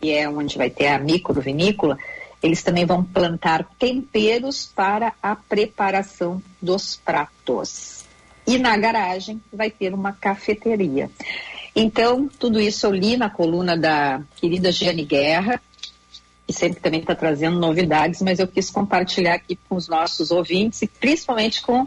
que 0.00 0.10
é 0.10 0.28
onde 0.28 0.58
vai 0.58 0.68
ter 0.68 0.88
a 0.88 0.98
microvinícola, 0.98 1.96
eles 2.42 2.62
também 2.62 2.84
vão 2.84 3.04
plantar 3.04 3.66
temperos 3.78 4.66
para 4.74 5.12
a 5.22 5.36
preparação 5.36 6.42
dos 6.60 6.96
pratos. 6.96 8.04
E 8.46 8.58
na 8.58 8.76
garagem 8.76 9.40
vai 9.52 9.70
ter 9.70 9.94
uma 9.94 10.12
cafeteria. 10.12 11.10
Então, 11.76 12.28
tudo 12.38 12.60
isso 12.60 12.86
eu 12.86 12.92
li 12.92 13.16
na 13.16 13.30
coluna 13.30 13.76
da 13.76 14.22
querida 14.36 14.72
Giane 14.72 15.04
Guerra, 15.04 15.60
que 16.50 16.58
sempre 16.58 16.80
também 16.80 17.00
está 17.00 17.14
trazendo 17.14 17.60
novidades, 17.60 18.20
mas 18.20 18.40
eu 18.40 18.48
quis 18.48 18.70
compartilhar 18.70 19.34
aqui 19.34 19.56
com 19.68 19.76
os 19.76 19.88
nossos 19.88 20.32
ouvintes 20.32 20.82
e 20.82 20.88
principalmente 20.88 21.62
com 21.62 21.86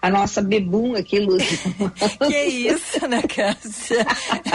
a 0.00 0.08
nossa 0.08 0.40
bebum 0.40 0.94
aqui, 0.94 1.18
Lúcia. 1.18 1.58
que 2.28 2.44
isso, 2.44 3.08
né, 3.08 3.22
Cássia? 3.22 4.06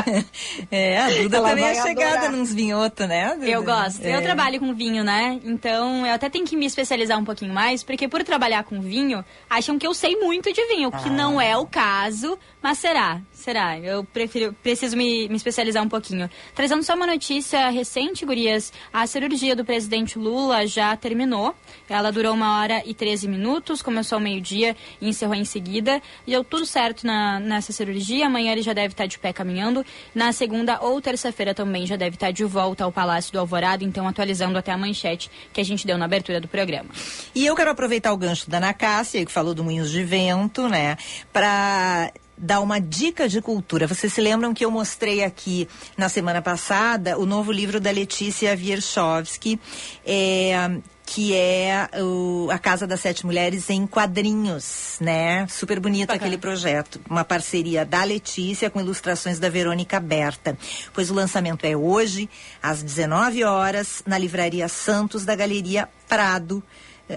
é, 0.72 0.98
a 0.98 1.10
Duda 1.10 1.38
Ela 1.38 1.50
também 1.50 1.66
é 1.66 1.82
chegada 1.82 2.18
adorar. 2.20 2.32
nos 2.32 2.54
vinhotos, 2.54 3.08
né? 3.08 3.34
Duda? 3.34 3.48
Eu 3.48 3.64
gosto. 3.64 4.06
É. 4.06 4.16
Eu 4.16 4.22
trabalho 4.22 4.60
com 4.60 4.74
vinho, 4.74 5.04
né? 5.04 5.40
Então 5.44 6.06
eu 6.06 6.14
até 6.14 6.30
tenho 6.30 6.46
que 6.46 6.56
me 6.56 6.66
especializar 6.66 7.20
um 7.20 7.26
pouquinho 7.26 7.54
mais, 7.54 7.84
porque 7.84 8.08
por 8.08 8.24
trabalhar 8.24 8.64
com 8.64 8.80
vinho, 8.80 9.26
acham 9.50 9.78
que 9.78 9.86
eu 9.88 9.94
sei 9.94 10.16
muito 10.18 10.54
de 10.54 10.66
vinho, 10.68 10.90
o 10.90 10.92
que 10.92 11.10
ah. 11.10 11.12
não 11.12 11.42
é 11.42 11.58
o 11.58 11.66
caso, 11.66 12.38
mas 12.62 12.78
será, 12.78 13.20
será. 13.40 13.80
Eu 13.80 14.04
prefiro, 14.04 14.54
preciso 14.62 14.96
me, 14.96 15.28
me 15.28 15.36
especializar 15.36 15.84
um 15.84 15.90
pouquinho. 15.90 16.30
Trazendo 16.54 16.84
só 16.84 16.96
uma 16.96 17.08
notícia 17.08 17.70
recente, 17.70 18.26
Gurias. 18.26 18.72
A 18.92 19.08
cirurgia 19.08 19.56
do 19.56 19.66
presidente 19.66 20.20
Lula 20.20 20.68
já 20.68 20.96
terminou. 20.96 21.56
Ela 21.90 22.12
durou 22.12 22.34
uma 22.34 22.60
hora 22.60 22.84
e 22.86 22.94
13 22.94 23.28
minutos, 23.28 23.82
começou 23.82 24.18
ao 24.18 24.22
meio-dia 24.22 24.76
e 25.02 25.10
encerrou 25.10 25.36
em 25.36 25.46
seguida. 25.46 26.02
E 26.28 26.32
deu 26.32 26.44
tudo 26.44 26.66
certo 26.66 27.06
na, 27.06 27.40
nessa 27.40 27.72
cirurgia. 27.72 28.28
Amanhã 28.28 28.52
ele 28.52 28.62
já 28.62 28.74
deve 28.74 28.94
estar 28.94 29.06
de 29.06 29.18
pé 29.18 29.34
caminhando. 29.34 29.86
Na 30.14 30.32
segunda 30.32 30.80
ou 30.82 31.02
terça-feira 31.02 31.54
também 31.54 31.86
já 31.86 31.96
deve 31.96 32.16
estar 32.16 32.32
de 32.32 32.44
volta 32.44 32.84
ao 32.84 32.92
Palácio 32.92 33.32
do 33.32 33.40
Alvorada. 33.40 33.84
Então, 33.84 34.08
atualizando 34.08 34.58
até 34.58 34.72
a 34.72 34.78
manchete 34.78 35.32
que 35.54 35.62
a 35.62 35.66
gente 35.66 35.88
deu 35.88 35.98
na 35.98 36.06
abertura 36.06 36.40
do 36.40 36.48
programa. 36.48 36.90
E 37.34 37.46
eu 37.46 37.56
quero 37.56 37.72
aproveitar 37.72 38.14
o 38.14 38.18
gancho 38.18 38.50
da 38.50 38.58
Ana 38.58 38.74
Cássia, 38.74 39.26
que 39.26 39.32
falou 39.32 39.54
do 39.54 39.64
Moinhos 39.64 39.92
de 39.92 40.04
Vento, 40.04 40.68
né? 40.68 40.98
Para 41.32 42.12
dar 42.40 42.62
uma 42.62 42.80
dica 42.80 43.28
de 43.28 43.42
cultura. 43.42 43.86
Vocês 43.86 44.14
se 44.14 44.22
lembram 44.22 44.54
que 44.54 44.64
eu 44.64 44.72
mostrei 44.72 45.24
aqui 45.24 45.68
na 45.98 46.08
semana 46.08 46.42
passada 46.42 47.18
o 47.18 47.26
novo 47.26 47.52
livro 47.52 47.80
da 47.80 47.92
Letícia 47.92 48.52
Wierchowski, 48.56 49.60
é, 50.06 50.80
que 51.06 51.36
é 51.36 51.90
o, 52.02 52.48
a 52.52 52.58
Casa 52.58 52.86
das 52.86 53.02
Sete 53.02 53.26
Mulheres 53.26 53.70
em 53.70 53.86
quadrinhos, 53.86 54.98
né? 55.02 55.48
Super 55.48 55.80
bonito 55.80 56.12
aquele 56.12 56.38
projeto. 56.38 57.02
Uma 57.10 57.26
parceria 57.26 57.84
da 57.84 58.04
Letícia 58.04 58.70
com 58.70 58.80
ilustrações 58.80 59.40
da 59.40 59.50
Verônica 59.50 60.00
Berta. 60.00 60.58
Pois 60.94 61.10
o 61.10 61.14
lançamento 61.14 61.66
é 61.66 61.76
hoje, 61.76 62.30
às 62.62 62.82
19 62.82 63.44
horas, 63.44 64.04
na 64.06 64.18
Livraria 64.18 64.68
Santos 64.68 65.26
da 65.26 65.36
Galeria 65.36 65.90
Prado 66.08 66.64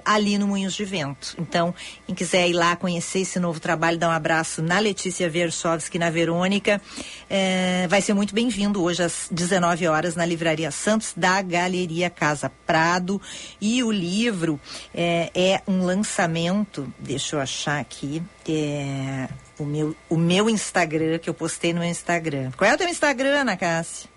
ali 0.05 0.39
no 0.39 0.47
Moinhos 0.47 0.75
de 0.75 0.85
Vento. 0.85 1.35
Então, 1.39 1.75
quem 2.07 2.15
quiser 2.15 2.49
ir 2.49 2.53
lá 2.53 2.77
conhecer 2.77 3.21
esse 3.21 3.39
novo 3.39 3.61
trabalho, 3.61 3.99
dar 3.99 4.09
um 4.09 4.13
abraço 4.13 4.63
na 4.63 4.79
Letícia 4.79 5.29
Versovski, 5.29 5.99
na 5.99 6.11
Verônica, 6.11 6.81
é, 7.29 7.87
vai 7.89 8.01
ser 8.01 8.15
muito 8.15 8.35
bem-vindo 8.35 8.83
hoje 8.83 9.03
às 9.03 9.29
19 9.31 9.87
horas 9.87 10.15
na 10.15 10.25
Livraria 10.25 10.71
Santos 10.71 11.13
da 11.17 11.43
Galeria 11.43 12.09
Casa 12.09 12.51
Prado. 12.67 13.21
E 13.61 13.83
o 13.83 13.91
livro 13.91 14.61
é, 14.95 15.31
é 15.35 15.63
um 15.67 15.85
lançamento, 15.85 16.93
deixa 16.99 17.37
eu 17.37 17.41
achar 17.41 17.81
aqui, 17.81 18.23
é, 18.49 19.29
o, 19.59 19.65
meu, 19.65 19.97
o 20.09 20.17
meu 20.17 20.49
Instagram, 20.49 21.19
que 21.19 21.29
eu 21.29 21.35
postei 21.35 21.73
no 21.73 21.81
meu 21.81 21.89
Instagram. 21.89 22.51
Qual 22.57 22.71
é 22.71 22.75
o 22.75 22.79
teu 22.79 22.89
Instagram, 22.89 23.41
Ana 23.41 23.57
Cássia? 23.57 24.12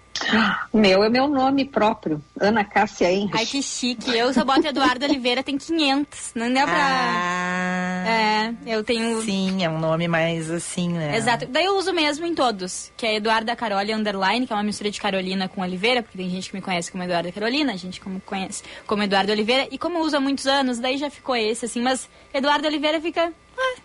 Meu 0.74 1.04
é 1.04 1.10
meu 1.10 1.28
nome 1.28 1.66
próprio, 1.66 2.22
Ana 2.40 2.64
Cássia 2.64 3.12
Henrich. 3.12 3.38
Ai, 3.38 3.46
que 3.46 3.62
chique. 3.62 4.16
Eu 4.16 4.34
só 4.34 4.44
boto 4.44 4.66
Eduardo 4.66 5.04
Oliveira, 5.06 5.44
tem 5.44 5.58
500. 5.58 6.32
Não 6.36 6.52
dá 6.52 6.64
pra... 6.64 6.76
Ah, 6.76 8.08
é, 8.08 8.54
eu 8.66 8.84
tenho... 8.84 9.22
Sim, 9.22 9.64
é 9.64 9.70
um 9.70 9.80
nome 9.80 10.08
mais 10.08 10.50
assim, 10.50 10.90
né? 10.90 11.18
Exato. 11.18 11.46
Daí 11.48 11.66
eu 11.66 11.78
uso 11.78 11.94
mesmo 11.94 12.26
em 12.26 12.34
todos, 12.34 12.92
que 12.98 13.06
é 13.06 13.16
Eduarda 13.16 13.56
Carole 13.56 13.94
Underline, 13.94 14.48
que 14.48 14.54
é 14.54 14.56
uma 14.56 14.64
mistura 14.64 14.90
de 14.90 15.00
Carolina 15.00 15.48
com 15.48 15.62
Oliveira, 15.62 16.02
porque 16.02 16.18
tem 16.18 16.30
gente 16.30 16.50
que 16.50 16.56
me 16.56 16.62
conhece 16.62 16.92
como 16.92 17.04
Eduarda 17.04 17.32
Carolina, 17.32 17.74
a 17.74 17.78
gente 17.78 18.00
como 18.00 18.20
conhece 18.22 18.64
como 18.88 19.04
Eduardo 19.04 19.32
Oliveira. 19.32 19.68
E 19.72 19.78
como 19.78 19.98
eu 19.98 20.02
uso 20.02 20.18
há 20.18 20.20
muitos 20.20 20.48
anos, 20.48 20.80
daí 20.80 20.98
já 20.98 21.10
ficou 21.10 21.36
esse, 21.36 21.66
assim. 21.66 21.82
Mas 21.82 22.10
Eduardo 22.34 22.68
Oliveira 22.68 23.00
fica... 23.02 23.32
Ah, 23.58 23.76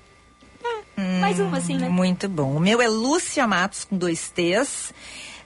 ah, 0.65 1.03
mais 1.21 1.41
uma, 1.41 1.59
assim, 1.59 1.77
né? 1.77 1.89
Muito 1.89 2.29
bom. 2.29 2.57
O 2.57 2.61
meu 2.61 2.81
é 2.81 2.89
Lúcia 2.89 3.47
Matos, 3.47 3.85
com 3.85 3.97
dois 3.97 4.31
T's. 4.31 4.93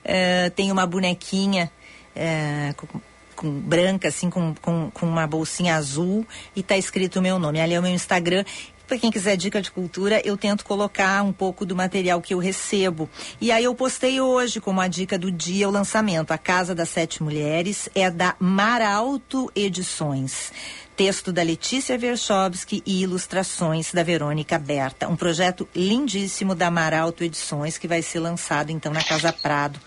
Uh, 0.05 0.51
tem 0.51 0.71
uma 0.71 0.87
bonequinha 0.87 1.71
uh, 2.15 2.75
com, 2.75 3.01
com, 3.35 3.51
branca, 3.61 4.09
assim, 4.09 4.29
com, 4.29 4.55
com, 4.61 4.91
com, 4.93 5.07
uma 5.07 5.27
bolsinha 5.27 5.77
azul 5.77 6.27
e 6.55 6.63
tá 6.63 6.77
escrito 6.77 7.19
o 7.19 7.23
meu 7.23 7.39
nome. 7.39 7.61
Ali 7.61 7.75
é 7.75 7.79
o 7.79 7.83
meu 7.83 7.93
Instagram. 7.93 8.45
Para 8.87 8.99
quem 8.99 9.11
quiser 9.11 9.35
dica 9.39 9.63
de 9.63 9.71
cultura, 9.71 10.21
eu 10.27 10.37
tento 10.37 10.63
colocar 10.63 11.23
um 11.23 11.33
pouco 11.33 11.65
do 11.65 11.75
material 11.75 12.21
que 12.21 12.35
eu 12.35 12.39
recebo. 12.39 13.09
E 13.41 13.51
aí 13.51 13.65
eu 13.65 13.75
postei 13.75 14.21
hoje 14.21 14.61
como 14.61 14.79
a 14.79 14.87
dica 14.87 15.19
do 15.19 15.33
dia 15.33 15.67
o 15.67 15.73
lançamento. 15.73 16.33
A 16.33 16.39
Casa 16.39 16.75
das 16.75 16.91
Sete 16.91 17.23
Mulheres 17.23 17.89
é 17.95 18.11
da 18.11 18.37
Maralto 18.39 19.51
Edições. 19.57 20.53
Texto 20.97 21.33
da 21.33 21.43
Letícia 21.43 21.99
Verchovski 21.99 22.83
e 22.87 23.03
ilustrações 23.03 23.93
da 23.93 24.03
Verônica 24.03 24.59
Berta. 24.59 25.09
Um 25.09 25.17
projeto 25.17 25.69
lindíssimo 25.75 26.55
da 26.55 26.71
Maralto 26.71 27.25
Edições 27.25 27.77
que 27.77 27.89
vai 27.89 28.03
ser 28.03 28.21
lançado 28.21 28.71
então 28.71 28.93
na 28.93 29.03
Casa 29.03 29.33
Prado 29.33 29.81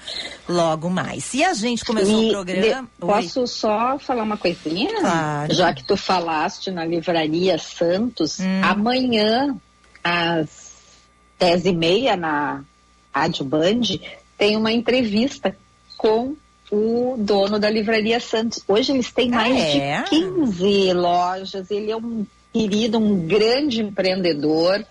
logo 0.47 0.89
mais. 0.89 1.33
E 1.33 1.43
a 1.43 1.53
gente 1.53 1.85
começou 1.85 2.23
e 2.23 2.27
o 2.27 2.31
programa. 2.31 2.81
De, 2.81 2.87
posso 2.99 3.47
só 3.47 3.97
falar 3.99 4.23
uma 4.23 4.37
coisinha? 4.37 4.99
Claro. 4.99 5.53
Já 5.53 5.73
que 5.73 5.83
tu 5.83 5.95
falaste 5.95 6.71
na 6.71 6.85
Livraria 6.85 7.57
Santos, 7.57 8.39
hum. 8.39 8.61
amanhã 8.63 9.55
às 10.03 10.67
dez 11.39 11.65
e 11.65 11.73
meia 11.73 12.15
na 12.15 12.63
Rádio 13.13 13.45
Band 13.45 13.81
tem 14.37 14.55
uma 14.55 14.71
entrevista 14.71 15.55
com 15.97 16.35
o 16.71 17.15
dono 17.17 17.59
da 17.59 17.69
Livraria 17.69 18.19
Santos. 18.19 18.63
Hoje 18.67 18.91
eles 18.91 19.11
têm 19.11 19.29
mais 19.29 19.55
ah, 19.55 19.77
é? 19.77 20.03
de 20.03 20.09
15 20.09 20.93
lojas. 20.93 21.71
Ele 21.71 21.91
é 21.91 21.97
um 21.97 22.25
querido, 22.53 22.97
um 22.97 23.25
grande 23.25 23.81
empreendedor 23.81 24.85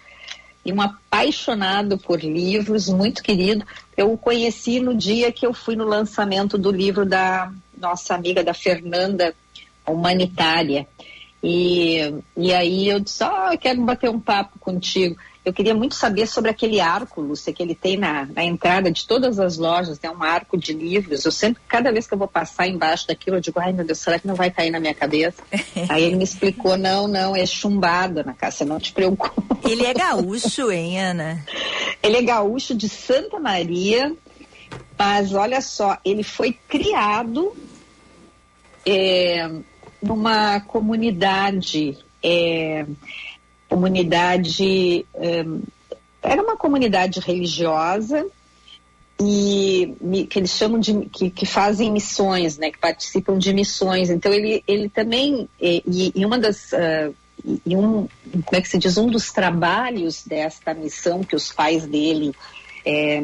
e 0.65 0.73
um 0.73 0.81
apaixonado 0.81 1.99
por 1.99 2.21
livros, 2.21 2.89
muito 2.89 3.23
querido. 3.23 3.65
Eu 3.97 4.13
o 4.13 4.19
conheci 4.19 4.81
no 4.81 4.95
dia 4.95 5.31
que 5.31 5.47
eu 5.47 5.55
fui 5.55 5.77
no 5.77 5.85
lançamento 5.85 6.59
do 6.59 6.71
livro 6.71 7.07
da 7.07 7.53
nossa 7.79 8.15
amiga 8.15 8.43
da 8.43 8.55
Fernanda 8.55 9.35
Humanitária. 9.87 10.87
E, 11.43 12.15
e 12.37 12.53
aí 12.53 12.89
eu 12.89 12.99
disse, 12.99 13.23
ó, 13.23 13.53
oh, 13.53 13.59
quero 13.59 13.81
bater 13.83 14.11
um 14.11 14.19
papo 14.19 14.59
contigo. 14.59 15.17
Eu 15.47 15.53
queria 15.53 15.77
muito 15.77 15.95
saber 15.95 16.27
sobre 16.27 16.51
aquele 16.51 16.81
arco, 16.81 17.21
Lúcia, 17.21 17.53
que 17.53 17.63
ele 17.63 17.77
tem 17.77 17.97
na, 17.97 18.27
na 18.27 18.43
entrada 18.43 18.91
de 18.91 19.07
todas 19.07 19.39
as 19.39 19.57
lojas, 19.57 19.97
tem 19.97 20.11
um 20.11 20.21
arco 20.21 20.59
de 20.59 20.73
livros. 20.73 21.25
Eu 21.25 21.31
sempre, 21.31 21.63
cada 21.69 21.93
vez 21.93 22.05
que 22.05 22.15
eu 22.15 22.19
vou 22.19 22.27
passar 22.27 22.67
embaixo 22.67 23.07
daquilo, 23.07 23.37
eu 23.37 23.41
digo, 23.41 23.61
ai 23.61 23.73
meu 23.73 23.87
Deus, 23.87 24.01
será 24.01 24.19
que 24.19 24.27
não 24.27 24.35
vai 24.35 24.51
cair 24.51 24.73
na 24.73 24.81
minha 24.81 24.93
cabeça? 24.93 25.41
Aí 25.89 26.03
ele 26.03 26.17
me 26.17 26.25
explicou, 26.25 26.77
não, 26.77 27.07
não, 27.07 27.37
é 27.37 27.47
chumbado 27.47 28.25
na 28.25 28.35
casa, 28.35 28.65
não 28.65 28.81
te 28.81 28.93
preocupe. 28.93 29.71
Ele 29.71 29.87
é 29.87 29.95
gaúcho, 29.95 30.73
hein, 30.73 31.01
Ana? 31.01 31.47
Ele 32.03 32.17
é 32.17 32.23
gaúcho 32.23 32.75
de 32.75 32.89
Santa 32.89 33.39
Maria, 33.39 34.13
mas 34.99 35.33
olha 35.33 35.61
só, 35.61 35.97
ele 36.05 36.25
foi 36.25 36.59
criado 36.67 37.57
é, 38.85 39.49
numa 40.03 40.59
comunidade. 40.59 41.97
É, 42.21 42.85
comunidade 43.69 45.07
um, 45.15 45.63
era 46.23 46.43
uma 46.43 46.57
comunidade 46.57 47.21
religiosa 47.21 48.27
e 49.21 50.27
que 50.29 50.39
eles 50.39 50.51
chamam 50.51 50.79
de 50.79 51.07
que, 51.07 51.31
que, 51.31 51.47
fazem 51.47 51.91
missões, 51.91 52.59
né, 52.59 52.71
que 52.71 52.79
participam 52.79 53.39
de 53.39 53.53
missões. 53.55 54.11
Então 54.11 54.33
ele 54.33 54.63
ele 54.67 54.89
também 54.89 55.49
e, 55.61 56.13
e 56.15 56.27
uma 56.27 56.39
das 56.39 56.73
uh, 56.73 57.15
e 57.65 57.77
um 57.77 58.09
como 58.45 58.57
é 58.57 58.61
que 58.61 58.69
se 58.69 58.79
diz 58.79 58.99
um 58.99 59.07
dos 59.07 59.33
trabalhos 59.33 60.25
desta 60.25 60.75
missão 60.75 61.23
que 61.23 61.37
os 61.37 61.53
pais 61.53 61.87
dele 61.87 62.35
é, 62.85 63.23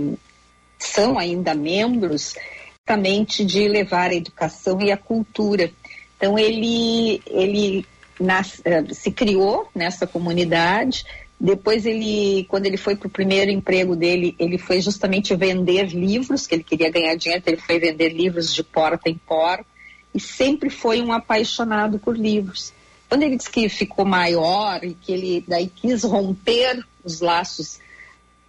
são 0.79 1.19
ainda 1.19 1.55
membros, 1.55 2.35
justamente 2.79 3.45
de 3.45 3.69
levar 3.69 4.11
a 4.11 4.15
educação 4.15 4.81
e 4.81 4.91
a 4.91 4.97
cultura. 4.97 5.71
Então 6.17 6.39
ele 6.39 7.21
ele 7.27 7.87
nas, 8.23 8.59
uh, 8.61 8.95
se 8.95 9.11
criou 9.11 9.69
nessa 9.75 10.07
comunidade. 10.07 11.05
Depois 11.39 11.85
ele, 11.85 12.47
quando 12.49 12.67
ele 12.67 12.77
foi 12.77 12.95
para 12.95 13.09
o 13.09 13.11
primeiro 13.11 13.51
emprego 13.51 13.97
dele, 13.97 14.35
ele 14.39 14.59
foi 14.59 14.81
justamente 14.81 15.35
vender 15.35 15.89
livros, 15.89 16.47
que 16.47 16.55
ele 16.55 16.63
queria 16.63 16.91
ganhar 16.91 17.17
dinheiro, 17.17 17.43
ele 17.47 17.57
foi 17.57 17.79
vender 17.81 18.11
livros 18.11 18.55
de 18.55 18.63
porta 18.63 19.11
em 19.11 19.17
porta 19.17 19.67
e 20.15 20.21
sempre 20.21 20.71
foi 20.71 21.01
um 21.01 21.13
apaixonado 21.13 21.99
por 21.99 22.17
livros. 22.17 22.73
Quando 23.09 23.25
ele 23.25 23.37
disse 23.37 23.51
que 23.51 23.69
ficou 23.69 24.05
maior 24.05 24.83
e 24.85 24.95
que 24.95 25.13
ele 25.13 25.45
daí 25.47 25.67
quis 25.67 26.03
romper 26.03 26.85
os 27.05 27.21
laços 27.21 27.81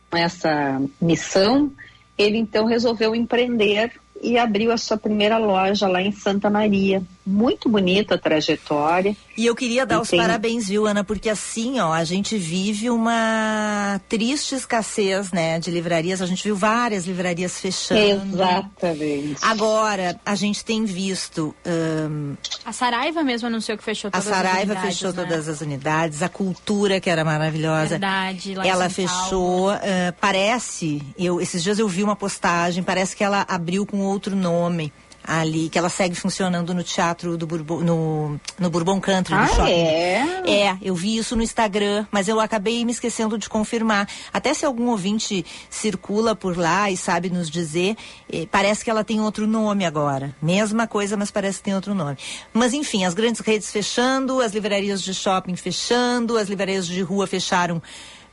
com 0.09 0.17
essa 0.17 0.81
missão, 1.01 1.71
ele 2.17 2.37
então 2.37 2.65
resolveu 2.65 3.15
empreender 3.15 3.91
e 4.21 4.37
abriu 4.37 4.71
a 4.71 4.77
sua 4.77 4.97
primeira 4.97 5.37
loja 5.37 5.87
lá 5.87 6.01
em 6.01 6.11
Santa 6.11 6.49
Maria. 6.49 7.03
Muito 7.25 7.69
bonita 7.69 8.15
a 8.15 8.17
trajetória. 8.17 9.15
E 9.37 9.45
eu 9.45 9.55
queria 9.55 9.85
dar 9.85 9.95
E 9.95 10.01
os 10.01 10.09
tem- 10.09 10.19
parabéns, 10.19 10.67
viu, 10.67 10.85
Ana? 10.85 11.03
Porque 11.03 11.29
assim, 11.29 11.79
ó, 11.79 11.91
a 11.91 12.03
gente 12.03 12.37
vive 12.37 12.89
uma 12.89 13.99
triste 14.07 14.55
escassez, 14.55 15.31
né, 15.31 15.59
de 15.59 15.71
livrarias. 15.71 16.21
A 16.21 16.25
gente 16.25 16.43
viu 16.43 16.55
várias 16.55 17.05
livrarias 17.05 17.59
fechando. 17.59 18.35
Exatamente. 18.35 19.37
Agora, 19.41 20.19
a 20.25 20.35
gente 20.35 20.63
tem 20.63 20.85
visto 20.85 21.55
ahn, 21.65 22.35
A 22.65 22.71
Saraiva 22.71 23.23
mesmo 23.23 23.47
anunciou 23.47 23.77
que 23.77 23.83
fechou 23.83 24.09
a 24.09 24.11
todas 24.11 24.27
as 24.27 24.33
Saraiva 24.35 24.73
unidades, 24.73 24.97
fechou 24.97 25.13
né? 25.13 25.23
todas 25.23 25.49
as 25.49 25.61
unidades, 25.61 26.21
a 26.23 26.29
Cultura, 26.29 26.99
que 26.99 27.09
era 27.09 27.23
maravilhosa. 27.25 27.89
Verdade, 27.89 28.55
lá 28.55 28.65
ela 28.67 28.89
fechou, 28.89 29.69
ah, 29.71 29.79
parece, 30.19 31.01
eu 31.17 31.41
esses 31.41 31.63
dias 31.63 31.79
eu 31.79 31.87
vi 31.87 32.03
uma 32.03 32.15
postagem, 32.15 32.83
parece 32.83 33.15
que 33.15 33.23
ela 33.23 33.45
abriu 33.47 33.85
com 33.85 33.99
outro 34.01 34.35
nome 34.35 34.91
ali, 35.25 35.69
que 35.69 35.77
ela 35.77 35.89
segue 35.89 36.15
funcionando 36.15 36.73
no 36.73 36.83
teatro 36.83 37.37
do 37.37 37.47
Bourbon, 37.47 37.79
no, 37.81 38.39
no 38.59 38.69
Bourbon 38.69 38.99
Country, 38.99 39.33
Ah, 39.33 39.41
no 39.43 39.47
shopping. 39.47 39.71
é? 39.71 40.25
É, 40.45 40.77
eu 40.81 40.93
vi 40.95 41.17
isso 41.17 41.35
no 41.35 41.41
Instagram, 41.43 42.05
mas 42.11 42.27
eu 42.27 42.39
acabei 42.39 42.83
me 42.83 42.91
esquecendo 42.91 43.37
de 43.37 43.47
confirmar. 43.49 44.07
Até 44.33 44.53
se 44.53 44.65
algum 44.65 44.87
ouvinte 44.89 45.45
circula 45.69 46.35
por 46.35 46.57
lá 46.57 46.91
e 46.91 46.97
sabe 46.97 47.29
nos 47.29 47.49
dizer, 47.49 47.95
eh, 48.31 48.47
parece 48.51 48.83
que 48.83 48.89
ela 48.89 49.03
tem 49.03 49.21
outro 49.21 49.47
nome 49.47 49.85
agora. 49.85 50.35
Mesma 50.41 50.87
coisa, 50.87 51.15
mas 51.17 51.31
parece 51.31 51.59
que 51.59 51.63
tem 51.65 51.75
outro 51.75 51.93
nome. 51.95 52.17
Mas 52.53 52.73
enfim, 52.73 53.05
as 53.05 53.13
grandes 53.13 53.41
redes 53.41 53.71
fechando, 53.71 54.41
as 54.41 54.53
livrarias 54.53 55.01
de 55.01 55.13
shopping 55.13 55.55
fechando, 55.55 56.37
as 56.37 56.49
livrarias 56.49 56.85
de 56.85 57.01
rua 57.01 57.25
fecharam 57.27 57.81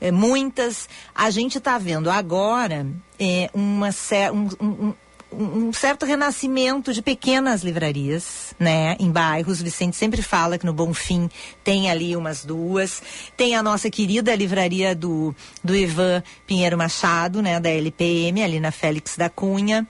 eh, 0.01 0.11
muitas. 0.11 0.89
A 1.15 1.31
gente 1.31 1.59
está 1.59 1.79
vendo 1.79 2.11
agora 2.11 2.87
eh, 3.19 3.49
uma, 3.55 3.91
um- 4.33 4.65
um- 4.89 4.95
um- 5.33 5.73
certo 5.73 6.05
renascimento 6.05 6.93
de 6.93 7.03
pequenas 7.03 7.63
livrarias, 7.63 8.55
né, 8.59 8.97
em 8.99 9.11
bairros. 9.11 9.61
O 9.61 9.65
Vicente 9.65 9.97
sempre 9.97 10.23
fala 10.23 10.59
que 10.59 10.67
no 10.67 10.73
Bonfim 10.73 11.29
tem 11.63 11.91
ali 11.91 12.17
umas 12.17 12.45
duas. 12.45 13.03
Tem 13.37 13.55
a 13.55 13.63
nossa 13.63 13.91
querida 13.91 14.35
livraria 14.35 14.95
do, 14.95 15.35
do 15.63 15.75
Ivan 15.75 16.23
Pinheiro 16.47 16.77
Machado, 16.77 17.41
né, 17.43 17.61
da 17.61 17.71
LPM, 17.71 18.43
ali 18.43 18.61
na 18.61 18.71
Félix 18.71 19.17
da 19.17 19.29
Cunha, 19.29 19.87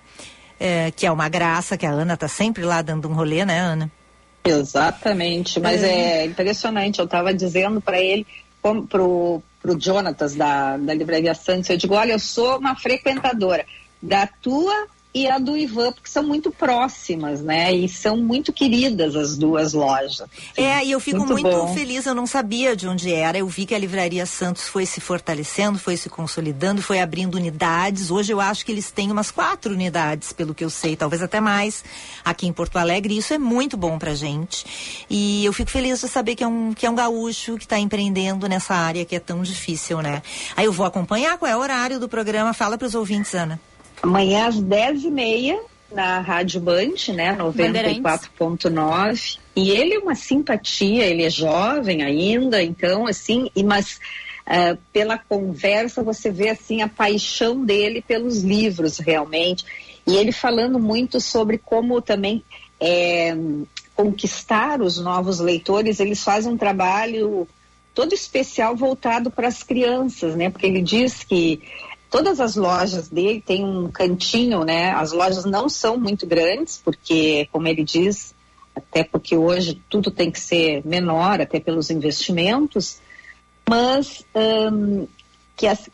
eh, 0.59 0.93
que 0.95 1.07
é 1.07 1.13
uma 1.13 1.29
graça, 1.29 1.77
que 1.77 1.87
a 1.87 1.91
Ana 1.91 2.17
tá 2.17 2.29
sempre 2.29 2.65
lá 2.65 2.83
dando 2.83 3.09
um 3.09 3.15
rolê, 3.15 3.45
né, 3.45 3.59
Ana? 3.59 3.91
Exatamente, 4.45 5.61
mas 5.61 5.83
é, 5.83 6.25
impressionante. 6.25 6.99
Eu 6.99 7.05
estava 7.05 7.33
dizendo 7.35 7.81
para 7.81 8.01
ele, 8.01 8.27
pro, 8.63 9.43
pro 9.61 9.79
Jonatas 9.79 10.35
da, 10.35 10.77
da 10.77 10.95
Livraria 10.95 11.35
Santos, 11.35 11.69
eu 11.71 11.77
digo, 11.77 11.95
olha, 11.95 12.13
eu 12.13 12.19
sou 12.19 12.59
uma 12.59 12.75
frequentadora 12.75 13.67
da 14.03 14.27
tua 14.27 14.87
e 15.13 15.29
a 15.29 15.39
do 15.39 15.57
Ivan, 15.57 15.93
porque 15.93 16.09
são 16.09 16.23
muito 16.23 16.53
próximas, 16.53 17.41
né? 17.41 17.73
E 17.73 17.89
são 17.89 18.17
muito 18.17 18.53
queridas 18.53 19.17
as 19.17 19.37
duas 19.37 19.73
lojas. 19.73 20.29
É, 20.57 20.85
e 20.85 20.93
eu 20.93 21.01
fico 21.01 21.27
muito, 21.27 21.43
bom. 21.43 21.75
feliz, 21.75 22.07
eu 22.07 22.15
não 22.15 22.27
sabia 22.27 22.77
de 22.77 22.87
onde 22.87 23.13
era. 23.13 23.37
Eu 23.37 23.49
vi 23.49 23.67
que 23.67 23.75
a 23.75 23.79
Livraria 23.79 24.25
Santos 24.25 24.69
foi 24.69 24.87
se 24.87 25.01
fortalecendo, 25.01 25.79
foi 25.79 25.97
se 25.97 26.09
consolidando, 26.09 26.81
foi 26.81 27.01
abrindo 27.01 27.35
unidades. 27.35 28.11
Hoje 28.11 28.33
eu 28.33 28.41
acho 28.41 28.65
que 28.65 28.71
eles 28.71 28.91
têm 28.93 29.11
umas 29.11 29.33
quatro 29.33 29.75
unidades, 29.75 30.33
pelo 30.33 30.55
que 30.55 30.65
eu 30.65 30.71
sei, 30.71 30.95
talvez 30.95 31.23
até 31.23 31.41
mais, 31.41 31.83
aqui 32.25 32.47
em 32.47 32.53
Porto 32.53 32.77
Alegre. 32.79 33.15
E 33.15 33.19
isso 33.19 33.35
é 33.35 33.39
muito 33.39 33.77
bom 33.77 33.99
pra 33.99 34.15
gente. 34.15 34.65
E 35.11 35.45
eu 35.45 35.53
fico 35.53 35.71
feliz 35.71 36.01
de 36.01 36.09
saber 36.09 36.37
que 36.37 36.45
é 36.45 36.47
um, 36.47 36.73
que 36.73 36.87
é 36.87 36.91
um 36.91 36.95
gaúcho 36.95 37.57
que 37.57 37.65
está 37.65 37.79
empreendendo 37.79 38.49
nessa 38.49 38.75
área 38.75 39.05
que 39.05 39.17
é 39.17 39.21
tão 39.21 39.43
difícil, 39.43 40.01
né? 40.01 40.23
Aí 40.57 40.67
eu 40.67 40.73
vou 40.73 40.87
acompanhar 40.87 41.37
qual 41.37 41.51
é 41.51 41.57
o 41.57 41.61
horário 41.61 41.99
do 41.99 42.09
programa. 42.09 42.55
Fala 42.55 42.79
pros 42.79 42.95
ouvintes, 42.95 43.35
Ana. 43.35 43.61
Amanhã 44.03 44.47
às 44.47 44.57
10h30 44.57 45.59
na 45.93 46.21
Rádio 46.21 46.61
Band, 46.61 46.95
né? 47.15 47.37
94.9. 47.37 49.39
E 49.57 49.71
ele 49.71 49.95
é 49.95 49.99
uma 49.99 50.15
simpatia, 50.15 51.05
ele 51.05 51.25
é 51.25 51.31
jovem 51.31 52.03
ainda, 52.03 52.63
então, 52.63 53.07
assim, 53.07 53.51
e, 53.55 53.65
mas 53.65 53.99
ah, 54.47 54.77
pela 54.93 55.17
conversa 55.17 56.03
você 56.03 56.29
vê 56.29 56.49
assim 56.49 56.83
a 56.83 56.89
paixão 56.89 57.65
dele 57.65 58.03
pelos 58.03 58.43
livros 58.43 58.99
realmente. 58.99 59.65
E 60.05 60.17
ele 60.17 60.33
falando 60.33 60.79
muito 60.79 61.21
sobre 61.21 61.57
como 61.57 62.03
também 62.03 62.43
é, 62.81 63.37
conquistar 63.95 64.83
os 64.83 64.99
novos 64.99 65.39
leitores, 65.39 66.01
eles 66.01 66.25
fazem 66.25 66.53
um 66.53 66.57
trabalho 66.57 67.47
todo 67.95 68.13
especial 68.13 68.75
voltado 68.75 69.31
para 69.31 69.47
as 69.47 69.63
crianças, 69.63 70.35
né? 70.35 70.51
Porque 70.51 70.67
ele 70.67 70.83
diz 70.83 71.23
que 71.23 71.63
todas 72.11 72.41
as 72.41 72.57
lojas 72.57 73.09
dele 73.09 73.41
têm 73.41 73.65
um 73.65 73.91
cantinho, 73.91 74.65
né? 74.65 74.91
As 74.91 75.13
lojas 75.13 75.45
não 75.45 75.69
são 75.69 75.97
muito 75.97 76.27
grandes, 76.27 76.81
porque, 76.85 77.49
como 77.53 77.69
ele 77.69 77.85
diz, 77.85 78.35
até 78.75 79.05
porque 79.05 79.37
hoje 79.37 79.81
tudo 79.89 80.11
tem 80.11 80.31
que 80.31 80.41
ser 80.41 80.83
menor, 80.85 81.41
até 81.41 81.61
pelos 81.61 81.91
investimentos, 81.91 83.01
mas 83.69 84.25
hum, 84.35 85.07
que 85.57 85.67
as- 85.67 85.89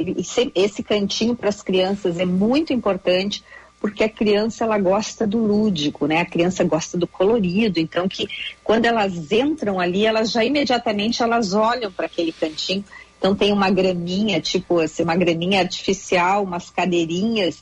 esse- 0.54 0.82
cantinho 0.82 1.34
para 1.36 1.48
as 1.48 1.60
crianças 1.60 2.18
é 2.18 2.24
muito 2.24 2.72
importante 2.72 3.42
porque 3.78 4.02
a 4.04 4.08
criança 4.08 4.64
ela 4.64 4.78
gosta 4.78 5.26
do 5.26 5.38
lúdico, 5.38 6.06
né? 6.06 6.20
A 6.20 6.24
criança 6.26 6.64
gosta 6.64 6.96
do 6.96 7.06
colorido, 7.06 7.78
então 7.78 8.08
que 8.08 8.26
quando 8.64 8.86
elas 8.86 9.30
entram 9.30 9.78
ali, 9.78 10.06
elas 10.06 10.30
já 10.30 10.42
imediatamente 10.44 11.22
elas 11.22 11.52
olham 11.52 11.92
para 11.92 12.06
aquele 12.06 12.32
cantinho. 12.32 12.84
Então 13.26 13.34
tem 13.34 13.52
uma 13.52 13.68
graminha, 13.70 14.40
tipo 14.40 14.78
assim, 14.78 15.02
uma 15.02 15.16
graminha 15.16 15.58
artificial, 15.58 16.44
umas 16.44 16.70
cadeirinhas. 16.70 17.60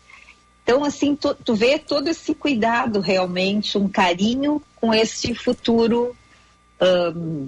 Então 0.63 0.85
assim, 0.85 1.17
tu, 1.17 1.35
tu 1.35 1.55
vê 1.55 1.79
todo 1.79 2.07
esse 2.09 2.35
cuidado 2.35 3.01
realmente, 3.01 3.79
um 3.79 3.89
carinho 3.89 4.61
com 4.77 4.93
esse 4.93 5.35
futuro 5.35 6.15
ahn, 6.79 7.47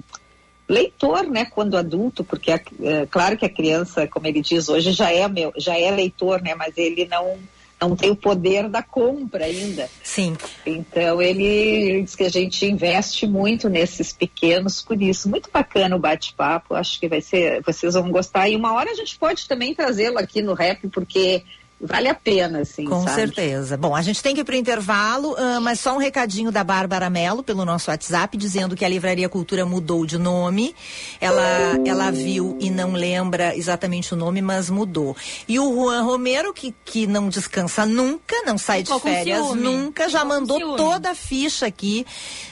leitor, 0.67 1.27
né, 1.27 1.45
quando 1.45 1.77
adulto, 1.77 2.23
porque 2.23 2.49
é, 2.49 2.61
claro 3.05 3.37
que 3.37 3.45
a 3.45 3.53
criança, 3.53 4.07
como 4.07 4.25
ele 4.25 4.41
diz 4.41 4.67
hoje, 4.67 4.93
já 4.93 5.11
é 5.13 5.27
meu, 5.27 5.53
já 5.55 5.77
é 5.77 5.91
leitor, 5.91 6.41
né, 6.41 6.55
mas 6.55 6.75
ele 6.75 7.05
não 7.05 7.37
não 7.79 7.95
tem 7.95 8.09
o 8.09 8.15
poder 8.15 8.67
da 8.69 8.81
compra 8.81 9.45
ainda. 9.45 9.89
Sim. 10.03 10.35
Então 10.65 11.21
ele 11.21 12.01
diz 12.01 12.15
que 12.15 12.23
a 12.23 12.29
gente 12.29 12.65
investe 12.65 13.27
muito 13.27 13.69
nesses 13.69 14.11
pequenos, 14.11 14.81
por 14.81 15.01
isso 15.01 15.29
muito 15.29 15.49
bacana 15.51 15.95
o 15.95 15.99
bate-papo. 15.99 16.73
Acho 16.73 16.99
que 16.99 17.07
vai 17.07 17.21
ser, 17.21 17.61
vocês 17.63 17.93
vão 17.93 18.11
gostar. 18.11 18.49
E 18.49 18.55
uma 18.55 18.73
hora 18.73 18.91
a 18.91 18.95
gente 18.95 19.17
pode 19.17 19.47
também 19.47 19.75
trazê-lo 19.75 20.17
aqui 20.17 20.41
no 20.41 20.53
rap, 20.53 20.87
porque 20.89 21.43
vale 21.79 22.09
a 22.09 22.15
pena, 22.15 22.59
assim. 22.59 22.85
Com 22.85 23.03
sabe? 23.03 23.15
certeza. 23.15 23.77
Bom, 23.77 23.95
a 23.95 24.01
gente 24.01 24.21
tem 24.21 24.33
que 24.33 24.41
ir 24.41 24.43
para 24.43 24.55
o 24.55 24.57
intervalo, 24.57 25.35
ah, 25.37 25.59
mas 25.59 25.79
só 25.79 25.95
um 25.95 25.97
recadinho 25.97 26.51
da 26.51 26.63
Bárbara 26.63 27.09
Mello 27.09 27.43
pelo 27.43 27.63
nosso 27.65 27.91
WhatsApp, 27.91 28.35
dizendo 28.37 28.75
que 28.75 28.83
a 28.83 28.89
Livraria 28.89 29.29
Cultura 29.29 29.65
mudou 29.65 30.05
de 30.05 30.17
nome. 30.17 30.75
Ela, 31.21 31.77
ela 31.85 32.11
viu 32.11 32.57
e 32.59 32.69
não 32.69 32.93
lembra 32.93 33.55
exatamente 33.55 34.13
o 34.13 34.17
nome, 34.17 34.41
mas 34.41 34.69
mudou. 34.69 35.15
E 35.47 35.59
o 35.59 35.73
Juan 35.73 36.03
Romero, 36.03 36.53
que, 36.53 36.73
que 36.83 37.05
não 37.05 37.29
descansa 37.29 37.85
nunca, 37.85 38.35
não 38.45 38.57
sai 38.57 38.81
de 38.81 38.87
Ficou 38.87 38.99
férias 38.99 39.53
nunca, 39.53 40.09
já 40.09 40.25
mandou 40.25 40.57
ciúme. 40.57 40.77
toda 40.77 41.11
a 41.11 41.15
ficha 41.15 41.65
aqui, 41.65 42.05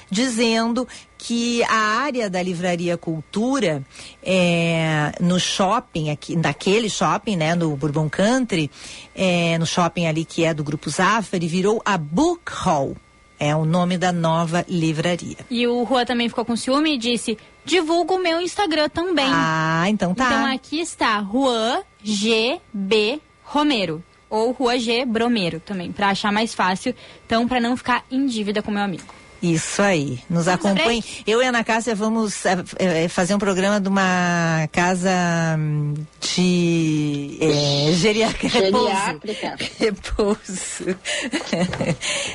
dizendo 0.09 0.87
que 1.25 1.63
a 1.63 2.03
área 2.03 2.29
da 2.29 2.39
Livraria 2.39 2.95
Cultura 2.97 3.81
é, 4.21 5.11
no 5.19 5.39
shopping 5.39 6.11
aqui, 6.11 6.35
naquele 6.35 6.87
shopping, 6.87 7.35
né, 7.35 7.55
no 7.55 7.75
Bourbon 7.75 8.07
Country, 8.07 8.69
é, 9.15 9.57
no 9.57 9.65
shopping 9.65 10.05
ali 10.05 10.23
que 10.23 10.45
é 10.45 10.53
do 10.53 10.63
Grupo 10.63 10.87
Zafari, 10.87 11.47
virou 11.47 11.81
a 11.83 11.97
Book 11.97 12.43
Hall. 12.51 12.95
É 13.39 13.55
o 13.55 13.65
nome 13.65 13.97
da 13.97 14.11
nova 14.11 14.63
livraria. 14.69 15.37
E 15.49 15.65
o 15.65 15.83
Rua 15.83 16.05
também 16.05 16.29
ficou 16.29 16.45
com 16.45 16.55
ciúme 16.55 16.93
e 16.93 16.97
disse: 16.97 17.37
divulga 17.65 18.13
o 18.13 18.19
meu 18.19 18.39
Instagram 18.39 18.87
também. 18.87 19.27
Ah, 19.27 19.85
então 19.89 20.13
tá. 20.13 20.25
Então 20.25 20.45
aqui 20.45 20.79
está 20.79 21.21
Juan 21.23 21.81
GB 22.03 23.19
Romero. 23.43 24.01
Ou 24.29 24.51
Rua 24.51 24.77
G 24.77 25.05
Bromero 25.05 25.59
também, 25.59 25.91
pra 25.91 26.09
achar 26.09 26.31
mais 26.31 26.53
fácil. 26.53 26.95
Então, 27.25 27.47
pra 27.47 27.59
não 27.59 27.75
ficar 27.75 28.05
em 28.11 28.25
dívida 28.25 28.61
com 28.61 28.71
meu 28.71 28.83
amigo. 28.83 29.24
Isso 29.53 29.81
aí. 29.81 30.19
Nos 30.29 30.45
Vamos 30.45 30.65
acompanhe. 30.65 31.03
Eu 31.27 31.41
e 31.41 31.45
a 31.45 31.49
Ana 31.49 31.63
Cássia 31.63 31.93
vamos 31.93 32.43
é, 32.77 33.07
fazer 33.07 33.35
um 33.35 33.39
programa 33.39 33.79
de 33.79 33.87
uma 33.87 34.67
casa 34.71 35.11
hum, 35.57 35.93
de 36.19 37.37
é, 37.39 37.91
geriátrica. 37.93 38.49
Geriátrica. 38.65 39.55
Repouso. 39.79 40.95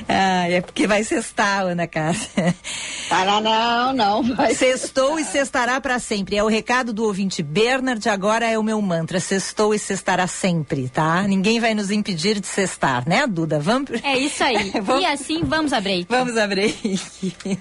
ah, 0.09 0.49
é 0.51 0.61
porque 0.61 0.87
vai 0.87 1.03
sextar, 1.03 1.63
Ana 1.63 1.87
Cássia. 1.87 2.55
Ah, 3.11 3.41
não, 3.41 3.93
não, 3.93 4.23
vai 4.37 4.55
Sextou 4.55 5.19
e 5.19 5.25
sextará 5.25 5.81
para 5.81 5.99
sempre. 5.99 6.37
É 6.37 6.45
o 6.45 6.49
recado 6.49 6.93
do 6.93 7.05
ouvinte 7.05 7.43
Bernard, 7.43 8.09
agora 8.09 8.49
é 8.49 8.59
o 8.59 8.63
meu 8.63 8.81
mantra. 8.81 9.19
Sextou 9.19 9.75
e 9.75 9.79
sextará 9.79 10.27
sempre, 10.27 10.89
tá? 10.89 11.23
Ninguém 11.23 11.59
vai 11.59 11.75
nos 11.75 11.91
impedir 11.91 12.39
de 12.39 12.47
sextar, 12.47 13.09
né, 13.09 13.27
Duda? 13.27 13.59
Vamos. 13.59 13.91
É 14.03 14.17
isso 14.17 14.45
aí. 14.45 14.71
Vamos- 14.81 15.03
E 15.03 15.07
assim, 15.07 15.43
vamos 15.43 15.73
a 15.73 15.81
break. 15.81 16.07
Vamos 16.09 16.37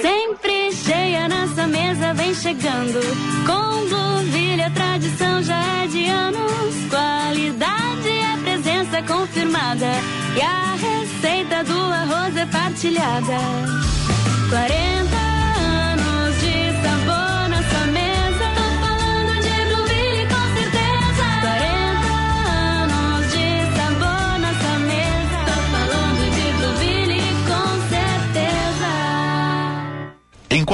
Sempre 0.00 0.72
cheia 0.72 1.28
nessa 1.28 1.66
mesa 1.66 2.14
vem 2.14 2.34
chegando 2.34 3.00
com 3.46 3.88
Blueville 3.88 4.60
Nossa 4.60 4.70
tradição 4.70 5.42
já 5.42 5.60
é 5.82 5.86
de 5.86 6.08
anos. 6.08 6.74
Qualidade 6.88 8.08
é 8.08 8.36
presença 8.42 9.02
confirmada. 9.02 9.86
E 10.36 10.40
a 10.40 10.76
receita 10.76 11.64
do 11.64 11.78
arroz 11.78 12.36
é 12.36 12.46
partilhada. 12.46 13.38
40 14.50 15.29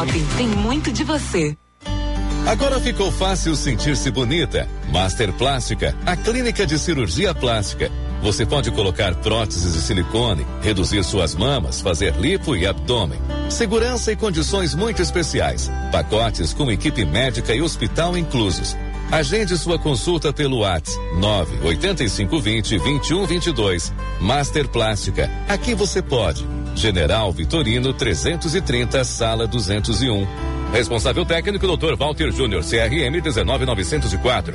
Shopping 0.00 0.26
tem 0.38 0.48
muito 0.48 0.90
de 0.90 1.04
você. 1.04 1.54
Agora 2.46 2.80
ficou 2.80 3.12
fácil 3.12 3.54
sentir-se 3.54 4.10
bonita. 4.10 4.66
Master 4.90 5.30
Plástica, 5.34 5.94
a 6.06 6.16
clínica 6.16 6.66
de 6.66 6.78
cirurgia 6.78 7.34
plástica. 7.34 7.92
Você 8.22 8.46
pode 8.46 8.70
colocar 8.70 9.14
próteses 9.16 9.74
de 9.74 9.82
silicone, 9.82 10.46
reduzir 10.62 11.04
suas 11.04 11.34
mamas, 11.34 11.82
fazer 11.82 12.14
lipo 12.16 12.56
e 12.56 12.66
abdômen. 12.66 13.18
Segurança 13.50 14.10
e 14.10 14.16
condições 14.16 14.74
muito 14.74 15.02
especiais. 15.02 15.70
Pacotes 15.92 16.54
com 16.54 16.70
equipe 16.70 17.04
médica 17.04 17.54
e 17.54 17.60
hospital 17.60 18.16
inclusos. 18.16 18.74
Agende 19.10 19.58
sua 19.58 19.76
consulta 19.76 20.32
pelo 20.32 20.58
WhatsApp 20.58 20.96
98520 21.16 22.78
2122. 22.78 23.92
Master 24.20 24.68
Plástica. 24.68 25.28
Aqui 25.48 25.74
você 25.74 26.00
pode. 26.00 26.46
General 26.76 27.32
Vitorino 27.32 27.92
330, 27.92 29.02
sala 29.02 29.48
201. 29.48 30.26
Responsável 30.72 31.26
técnico 31.26 31.66
Dr. 31.66 31.96
Walter 31.96 32.30
Júnior, 32.30 32.62
CRM 32.62 33.20
19904. 33.20 34.54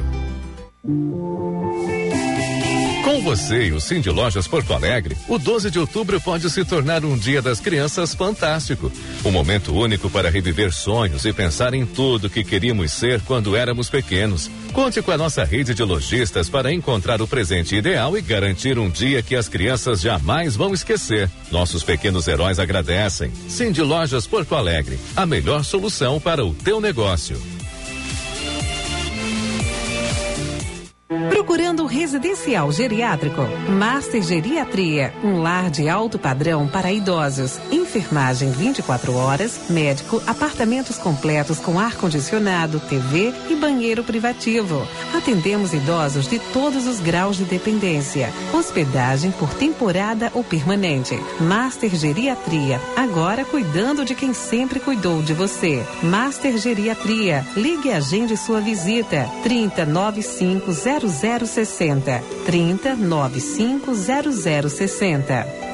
Com 3.15 3.21
você 3.21 3.67
e 3.67 3.71
o 3.71 3.79
Cindy 3.79 4.09
Lojas 4.09 4.45
Porto 4.45 4.73
Alegre, 4.73 5.15
o 5.29 5.39
12 5.39 5.71
de 5.71 5.79
outubro 5.79 6.19
pode 6.19 6.49
se 6.49 6.65
tornar 6.65 7.05
um 7.05 7.17
dia 7.17 7.41
das 7.41 7.61
crianças 7.61 8.13
fantástico. 8.13 8.91
Um 9.23 9.31
momento 9.31 9.73
único 9.73 10.09
para 10.09 10.29
reviver 10.29 10.73
sonhos 10.73 11.23
e 11.23 11.31
pensar 11.31 11.73
em 11.73 11.85
tudo 11.85 12.29
que 12.29 12.43
queríamos 12.43 12.91
ser 12.91 13.21
quando 13.21 13.55
éramos 13.55 13.89
pequenos. 13.89 14.51
Conte 14.73 15.01
com 15.01 15.11
a 15.11 15.17
nossa 15.17 15.45
rede 15.45 15.73
de 15.73 15.81
lojistas 15.81 16.49
para 16.49 16.73
encontrar 16.73 17.21
o 17.21 17.27
presente 17.27 17.77
ideal 17.77 18.17
e 18.17 18.21
garantir 18.21 18.77
um 18.77 18.89
dia 18.89 19.23
que 19.23 19.33
as 19.33 19.47
crianças 19.47 20.01
jamais 20.01 20.57
vão 20.57 20.73
esquecer. 20.73 21.31
Nossos 21.49 21.83
pequenos 21.83 22.27
heróis 22.27 22.59
agradecem. 22.59 23.31
Cindy 23.47 23.81
Lojas 23.81 24.27
Porto 24.27 24.55
Alegre, 24.55 24.99
a 25.15 25.25
melhor 25.25 25.63
solução 25.63 26.19
para 26.19 26.45
o 26.45 26.53
teu 26.53 26.81
negócio. 26.81 27.41
Um 31.85 31.87
residencial 31.87 32.71
geriátrico? 32.71 33.43
Master 33.69 34.19
Geriatria, 34.19 35.13
um 35.23 35.43
lar 35.43 35.69
de 35.69 35.87
alto 35.87 36.17
padrão 36.17 36.67
para 36.67 36.91
idosos. 36.91 37.59
Enfermagem 37.71 38.49
24 38.49 39.13
horas, 39.13 39.69
médico, 39.69 40.19
apartamentos 40.25 40.97
completos 40.97 41.59
com 41.59 41.79
ar-condicionado, 41.79 42.79
TV 42.79 43.31
e 43.51 43.55
banheiro 43.55 44.03
privativo. 44.03 44.81
Atendemos 45.15 45.75
idosos 45.75 46.27
de 46.27 46.39
todos 46.51 46.87
os 46.87 46.99
graus 46.99 47.37
de 47.37 47.43
dependência. 47.43 48.33
Hospedagem 48.51 49.31
por 49.33 49.53
temporada 49.53 50.31
ou 50.33 50.43
permanente. 50.43 51.15
Master 51.39 51.95
Geriatria, 51.95 52.81
agora 52.95 53.45
cuidando 53.45 54.03
de 54.03 54.15
quem 54.15 54.33
sempre 54.33 54.79
cuidou 54.79 55.21
de 55.21 55.35
você. 55.35 55.85
Master 56.01 56.57
Geriatria, 56.57 57.45
ligue 57.55 57.89
e 57.89 57.93
agende 57.93 58.35
sua 58.35 58.59
visita. 58.59 59.29
3095 59.43 60.71
0060. 60.73 61.74
3095 61.77 64.69
0060. 64.69 65.64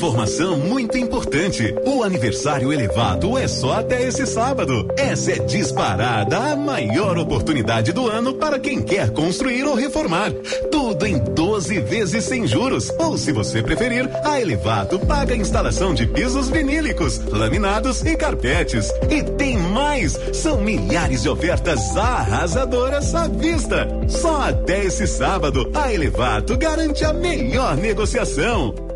Informação 0.00 0.56
muito 0.56 0.96
importante. 0.96 1.74
O 1.84 2.02
aniversário 2.02 2.72
elevado 2.72 3.36
é 3.36 3.46
só 3.46 3.80
até 3.80 4.08
esse 4.08 4.26
sábado. 4.26 4.88
Essa 4.96 5.32
é 5.32 5.38
disparada 5.40 6.38
a 6.38 6.56
maior 6.56 7.18
oportunidade 7.18 7.92
do 7.92 8.08
ano 8.08 8.32
para 8.32 8.58
quem 8.58 8.80
quer 8.80 9.10
construir 9.10 9.62
ou 9.64 9.74
reformar. 9.74 10.32
Tudo 10.72 11.06
em 11.06 11.18
12 11.18 11.80
vezes 11.80 12.24
sem 12.24 12.46
juros. 12.46 12.90
Ou, 12.98 13.18
se 13.18 13.30
você 13.30 13.62
preferir, 13.62 14.08
a 14.24 14.40
Elevato 14.40 14.98
paga 15.00 15.34
a 15.34 15.36
instalação 15.36 15.92
de 15.92 16.06
pisos 16.06 16.48
vinílicos, 16.48 17.18
laminados 17.26 18.02
e 18.02 18.16
carpetes. 18.16 18.90
E 19.10 19.22
tem 19.22 19.58
mais! 19.58 20.18
São 20.32 20.62
milhares 20.62 21.24
de 21.24 21.28
ofertas 21.28 21.94
arrasadoras 21.94 23.14
à 23.14 23.28
vista. 23.28 23.86
Só 24.08 24.48
até 24.48 24.82
esse 24.82 25.06
sábado, 25.06 25.70
a 25.74 25.92
Elevato 25.92 26.56
garante 26.56 27.04
a 27.04 27.12
melhor 27.12 27.76
negociação. 27.76 28.89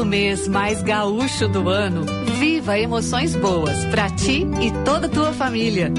No 0.00 0.06
mês 0.06 0.48
mais 0.48 0.82
gaúcho 0.82 1.46
do 1.46 1.68
ano, 1.68 2.06
viva 2.38 2.78
emoções 2.78 3.36
boas 3.36 3.84
para 3.90 4.08
ti 4.08 4.46
e 4.58 4.70
toda 4.82 5.10
tua 5.10 5.30
família. 5.34 5.92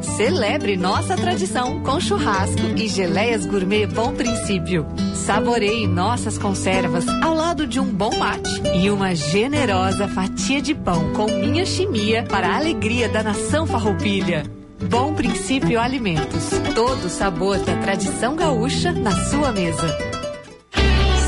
Celebre 0.00 0.76
nossa 0.76 1.16
tradição 1.16 1.82
com 1.82 1.98
churrasco 1.98 2.64
e 2.76 2.86
geleias 2.86 3.44
gourmet 3.44 3.84
Bom 3.84 4.14
Princípio. 4.14 4.86
Saboreie 5.12 5.88
nossas 5.88 6.38
conservas 6.38 7.04
ao 7.20 7.34
lado 7.34 7.66
de 7.66 7.80
um 7.80 7.86
bom 7.86 8.16
mate 8.16 8.62
e 8.80 8.88
uma 8.90 9.12
generosa 9.12 10.06
fatia 10.06 10.62
de 10.62 10.72
pão 10.72 11.12
com 11.12 11.26
minha 11.26 11.66
chimia 11.66 12.22
para 12.22 12.50
a 12.50 12.56
alegria 12.58 13.08
da 13.08 13.24
nação 13.24 13.66
farroupilha. 13.66 14.44
Bom 14.88 15.14
Princípio 15.14 15.80
Alimentos. 15.80 16.50
Todo 16.76 17.06
o 17.06 17.10
sabor 17.10 17.58
da 17.58 17.76
tradição 17.78 18.36
gaúcha 18.36 18.92
na 18.92 19.10
sua 19.24 19.50
mesa. 19.50 19.98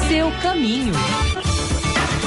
Seu 0.08 0.30
caminho. 0.40 0.94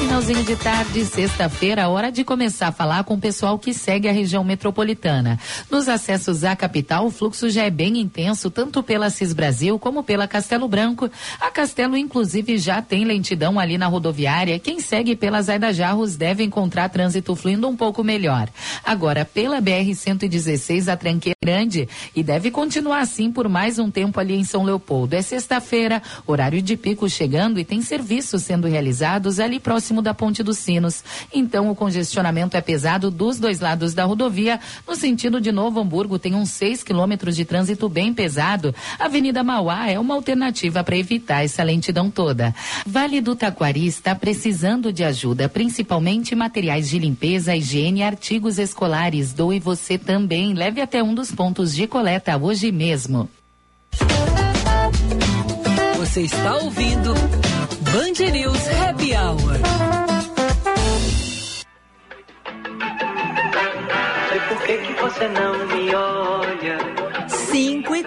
Finalzinho 0.02 0.44
de 0.44 0.56
tarde, 0.56 1.06
sexta-feira, 1.06 1.88
hora 1.88 2.12
de 2.12 2.24
começar 2.24 2.70
a 2.70 2.72
falar 2.72 3.04
com 3.04 3.14
o 3.14 3.20
pessoal 3.20 3.60
que 3.60 3.72
segue 3.72 4.10
a 4.10 4.12
região 4.12 4.44
metropolitana. 4.44 5.40
Nos 5.70 5.88
acessos 5.88 6.44
à 6.44 6.56
capital, 6.56 7.06
o 7.06 7.12
fluxo 7.12 7.52
já 7.52 7.66
é 7.66 7.70
bem 7.70 8.00
intenso, 8.00 8.50
tanto 8.50 8.82
pela 8.82 9.12
Cis 9.12 9.32
Brasil 9.32 9.78
como 9.78 10.04
pela 10.04 10.28
Castelo 10.28 10.68
Branco. 10.68 11.08
A 11.40 11.52
Castelo, 11.52 11.96
inclusive, 11.96 12.58
já 12.58 12.82
tem 12.82 13.06
lentidão 13.06 13.60
ali 13.60 13.78
na 13.78 13.86
rodoviária. 13.86 14.58
Quem 14.58 14.80
segue 14.80 15.16
pela 15.16 15.40
Zaida 15.40 15.72
Jarros 15.72 16.16
deve 16.16 16.44
encontrar 16.44 16.90
trânsito 16.90 17.36
fluindo 17.36 17.68
um 17.68 17.78
pouco 17.78 18.04
melhor. 18.04 18.50
Agora, 18.84 19.24
pela 19.24 19.62
BR-116, 19.62 20.92
a 20.92 20.98
tranqueira 20.98 21.38
é 21.40 21.46
grande 21.46 21.88
e 22.16 22.24
deve 22.24 22.50
continuar 22.50 23.02
assim 23.02 23.32
por 23.32 23.48
mais 23.48 23.78
um 23.78 23.92
tempo 23.92 24.20
ali 24.20 24.34
em 24.34 24.44
São 24.44 24.64
Leopoldo. 24.64 25.16
É 25.16 25.22
sexta-feira, 25.22 26.02
horário 26.26 26.60
de 26.60 26.76
pico 26.76 27.08
chegando 27.08 27.60
e 27.60 27.64
tem 27.64 27.84
serviços 27.84 28.41
sendo 28.41 28.68
realizados 28.68 29.39
ali 29.39 29.60
próximo 29.60 29.91
próximo 29.92 30.02
da 30.02 30.14
Ponte 30.14 30.42
dos 30.42 30.58
Sinos. 30.58 31.04
Então 31.34 31.70
o 31.70 31.76
congestionamento 31.76 32.56
é 32.56 32.62
pesado 32.62 33.12
dos 33.12 33.38
dois 33.38 33.60
lados 33.60 33.94
da 33.94 34.06
rodovia. 34.06 34.60
No 34.88 34.96
sentido 34.96 35.42
de 35.42 35.52
Novo 35.52 35.82
Hamburgo, 35.82 36.18
tem 36.18 36.34
uns 36.34 36.52
6 36.52 36.82
quilômetros 36.84 37.36
de 37.36 37.44
trânsito 37.44 37.89
bem 37.89 38.14
pesado. 38.14 38.74
A 38.98 39.06
Avenida 39.06 39.44
Mauá 39.44 39.89
é 39.89 40.00
uma 40.00 40.16
alternativa 40.16 40.84
para 40.84 40.98
evitar 40.98 41.44
essa 41.44 41.62
lentidão 41.62 42.10
toda. 42.10 42.56
Vale 42.86 43.20
do 43.20 43.36
Taquari 43.36 43.86
está 43.86 44.16
precisando 44.16 44.94
de 44.94 45.04
ajuda, 45.04 45.50
principalmente 45.50 46.34
materiais 46.34 46.89
de 46.89 46.98
limpeza, 46.98 47.56
higiene 47.56 48.00
e 48.00 48.04
artigos 48.04 48.58
escolares. 48.58 49.34
Doe 49.34 49.60
você 49.60 49.98
também. 49.98 50.54
Leve 50.54 50.80
até 50.80 51.04
um 51.04 51.14
dos 51.14 51.32
pontos 51.32 51.76
de 51.76 51.86
coleta 51.86 52.38
hoje 52.38 52.72
mesmo. 52.72 53.30
Você 55.98 56.22
está 56.22 56.56
ouvindo 56.56 57.14
Band 57.92 58.32
News 58.32 58.68
Happy 58.82 59.14
Hour. 59.14 59.70
Que, 64.78 64.93
você 64.93 65.28
não 65.28 65.65
me 65.67 65.93
olha. 65.93 66.91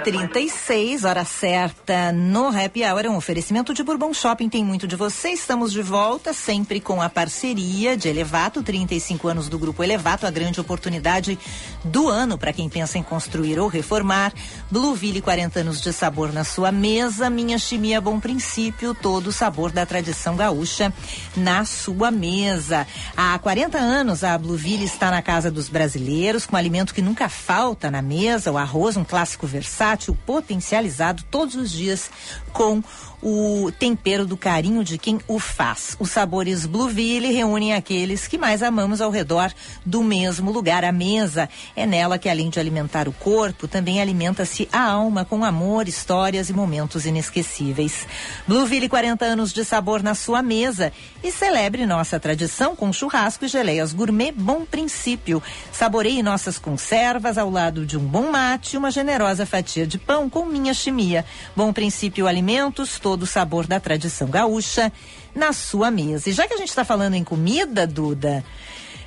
5 0.05 0.09
e 0.09 0.13
36 0.13 1.05
hora 1.05 1.25
certa 1.25 2.13
no 2.13 2.49
Happy 2.49 2.85
Hour. 2.85 3.07
Um 3.07 3.17
oferecimento 3.17 3.73
de 3.73 3.83
Bourbon 3.83 4.13
Shopping. 4.13 4.49
Tem 4.49 4.63
muito 4.63 4.87
de 4.87 4.97
você. 4.97 5.31
Estamos 5.31 5.73
de 5.73 5.81
volta, 5.81 6.35
sempre 6.35 6.79
com 6.79 7.01
a 7.01 7.09
parceria 7.09 7.97
de 7.97 8.09
Elevato. 8.09 8.63
35 8.63 9.29
anos 9.29 9.49
do 9.49 9.59
Grupo 9.59 9.83
Elevato, 9.83 10.27
a 10.27 10.31
grande 10.31 10.61
oportunidade 10.61 11.39
do 11.85 12.09
ano 12.09 12.37
para 12.37 12.53
quem 12.53 12.69
pensa 12.69 12.99
em 12.99 13.03
construir 13.03 13.59
ou 13.59 13.69
reformar. 13.69 14.33
Blueville, 14.71 15.23
40 15.23 15.61
anos 15.61 15.81
de 15.81 15.93
sabor 15.93 16.33
na 16.33 16.45
sua 16.45 16.71
mesa. 16.71 17.31
Minha 17.31 17.59
chimia 17.59 18.01
Bom 18.01 18.21
Princípio, 18.21 18.95
todo 18.95 19.29
o 19.29 19.33
sabor 19.33 19.73
da 19.73 19.87
tradição 19.87 20.37
gaúcha 20.37 20.93
na 21.37 21.65
sua 21.65 22.11
mesa. 22.11 22.87
Há 23.17 23.39
40 23.39 23.79
anos, 23.79 24.23
a 24.23 24.37
Blueville 24.37 24.85
está 24.85 25.11
na 25.11 25.23
casa 25.23 25.51
dos 25.51 25.69
brasileiros, 25.69 26.45
com 26.45 26.57
alimento 26.57 26.93
que 26.93 27.03
nunca 27.03 27.29
falta 27.29 27.91
na 27.91 28.03
mesa, 28.03 28.53
o 28.53 28.59
arroz, 28.59 28.97
um 28.97 29.05
clássico 29.05 29.47
versátil, 29.47 29.94
potencializado 30.27 31.23
todos 31.31 31.55
os 31.55 31.71
dias 31.71 32.11
com 32.53 32.83
o 33.25 33.73
tempero 33.79 34.27
do 34.27 34.37
carinho 34.37 34.85
de 34.85 34.99
quem 34.99 35.19
o 35.27 35.39
faz. 35.39 35.97
Os 35.99 36.11
sabores 36.11 36.67
Blueville 36.67 37.33
reúnem 37.33 37.73
aqueles 37.73 38.29
que 38.29 38.37
mais 38.37 38.63
amamos 38.63 39.01
ao 39.01 39.11
redor 39.11 39.51
do 39.85 40.03
mesmo 40.03 40.53
lugar. 40.53 40.85
A 40.85 40.93
mesa 40.93 41.49
é 41.75 41.87
nela 41.87 42.19
que, 42.19 42.29
além 42.29 42.51
de 42.51 42.61
alimentar 42.61 43.09
o 43.09 43.13
corpo, 43.13 43.67
também 43.67 43.99
alimenta-se 43.99 44.69
a 44.71 44.83
alma 44.83 45.25
com 45.25 45.43
amor, 45.43 45.89
histórias 45.89 46.51
e 46.51 46.53
momentos 46.53 47.07
inesquecíveis. 47.07 48.07
Blueville, 48.47 48.91
40 48.91 49.25
anos 49.25 49.55
de 49.55 49.65
sabor 49.65 50.03
na 50.03 50.15
sua 50.15 50.43
mesa. 50.43 50.93
E 51.23 51.33
celebre 51.33 51.87
nossa 51.87 52.21
tradição 52.21 52.77
com 52.77 52.93
churrasco 52.93 53.47
e 53.47 53.49
geleias 53.49 53.95
gourmet 53.95 54.33
Bom 54.33 54.67
Princípio. 54.67 55.43
Saboreie 55.73 56.23
nossas 56.23 56.59
conservas 56.59 57.39
ao 57.39 57.49
lado 57.49 57.87
de 57.87 57.97
um 57.97 58.05
bom 58.05 58.31
mate 58.31 58.75
e 58.75 58.79
uma 58.79 58.91
generosa 58.91 59.47
fatia 59.47 59.84
de 59.87 59.99
pão 59.99 60.29
com 60.29 60.45
minha 60.45 60.75
chimia. 60.75 61.25
Bom 61.55 61.73
Princípio 61.73 62.27
Alimentos, 62.27 62.99
todo 62.99 63.23
o 63.23 63.27
sabor 63.27 63.67
da 63.67 63.81
tradição 63.81 64.29
gaúcha 64.29 64.93
na 65.35 65.53
sua 65.53 65.91
mesa. 65.91 66.31
E 66.31 66.33
já 66.33 66.47
que 66.47 66.55
a 66.55 66.57
gente 66.57 66.69
está 66.69 66.85
falando 66.85 67.15
em 67.15 67.25
comida, 67.25 67.87
Duda, 67.87 68.45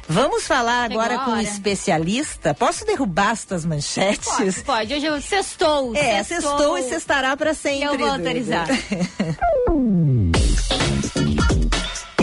vamos 0.08 0.46
falar 0.46 0.84
agora, 0.84 1.16
Agora. 1.16 1.32
com 1.32 1.38
um 1.38 1.42
especialista. 1.42 2.54
Posso 2.54 2.86
derrubar 2.86 3.32
as 3.32 3.46
tuas 3.46 3.66
manchetes? 3.66 4.28
Pode, 4.28 4.64
pode. 4.64 4.94
Hoje 4.94 5.06
eu 5.06 5.22
sextou. 5.22 5.96
É, 5.96 6.24
sextou 6.24 6.78
e 6.78 6.84
sextará 6.84 7.36
para 7.36 7.54
sempre. 7.54 7.86
Eu 7.86 7.98
vou 7.98 8.10
autorizar. 8.10 8.68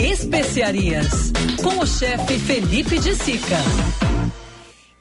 Especiarias. 0.01 1.31
Com 1.63 1.79
o 1.79 1.87
chefe 1.87 2.37
Felipe 2.39 2.99
de 2.99 3.15
Sica. 3.15 3.57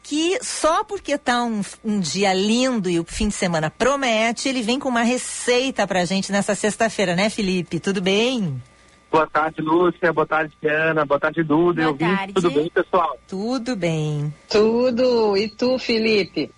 Que 0.04 0.38
só 0.44 0.84
porque 0.84 1.16
tá 1.16 1.42
um, 1.42 1.62
um 1.82 1.98
dia 1.98 2.34
lindo 2.34 2.90
e 2.90 3.00
o 3.00 3.04
fim 3.04 3.28
de 3.28 3.34
semana 3.34 3.70
promete, 3.70 4.50
ele 4.50 4.60
vem 4.60 4.78
com 4.78 4.90
uma 4.90 5.02
receita 5.02 5.86
pra 5.86 6.04
gente 6.04 6.30
nessa 6.30 6.54
sexta-feira, 6.54 7.16
né, 7.16 7.30
Felipe? 7.30 7.80
Tudo 7.80 8.02
bem? 8.02 8.62
Boa 9.10 9.26
tarde, 9.26 9.62
Lúcia. 9.62 10.12
Boa 10.12 10.26
tarde, 10.26 10.52
Diana. 10.60 11.06
Boa 11.06 11.18
tarde, 11.18 11.42
Duda. 11.42 11.82
Boa 11.82 11.94
Eu 11.94 11.98
tarde. 11.98 12.34
Tudo 12.34 12.50
bem, 12.50 12.68
pessoal? 12.68 13.18
Tudo 13.26 13.74
bem. 13.74 14.34
Tudo. 14.50 15.36
E 15.38 15.48
tu, 15.48 15.78
Felipe? 15.78 16.50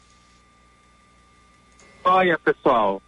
Olha, 2.03 2.37
pessoal. 2.39 3.01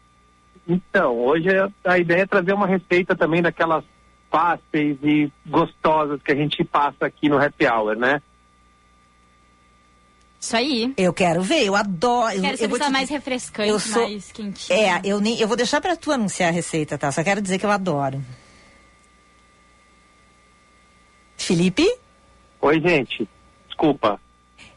Então, 0.69 1.19
hoje 1.19 1.49
a 1.85 1.99
ideia 1.99 2.23
é 2.23 2.27
trazer 2.27 2.53
uma 2.53 2.67
receita 2.67 3.17
também 3.17 3.43
daquelas 3.43 3.83
fáceis 4.31 4.99
e 5.03 5.33
gostosas 5.47 6.23
que 6.23 6.31
a 6.31 6.37
gente 6.37 6.63
passa 6.63 7.07
aqui 7.07 7.29
no 7.29 7.43
Happy 7.43 7.67
Hour, 7.67 7.97
né? 7.97 8.23
Isso 10.41 10.57
aí. 10.57 10.95
Eu 10.97 11.13
quero 11.13 11.43
ver, 11.43 11.65
eu 11.67 11.75
adoro. 11.75 12.33
eu- 12.35 12.41
Quero 12.43 12.63
eu 12.63 12.69
vou 12.69 12.79
te- 12.79 12.89
mais 12.91 13.09
refrescante, 13.11 13.69
eu 13.69 13.79
sou- 13.81 14.03
mais 14.09 14.31
quentinho. 14.31 14.79
É, 14.79 15.01
eu, 15.05 15.21
nem, 15.21 15.39
eu 15.41 15.49
vou 15.49 15.57
deixar 15.57 15.81
pra 15.81 15.97
tu 15.97 16.13
anunciar 16.13 16.51
a 16.51 16.53
receita, 16.53 16.97
tá? 16.97 17.11
Só 17.11 17.25
quero 17.25 17.41
dizer 17.43 17.59
que 17.59 17.67
eu 17.67 17.71
adoro. 17.71 18.23
Felipe? 21.37 21.87
Oi, 22.61 22.81
gente. 22.81 23.29
Desculpa. 23.67 24.21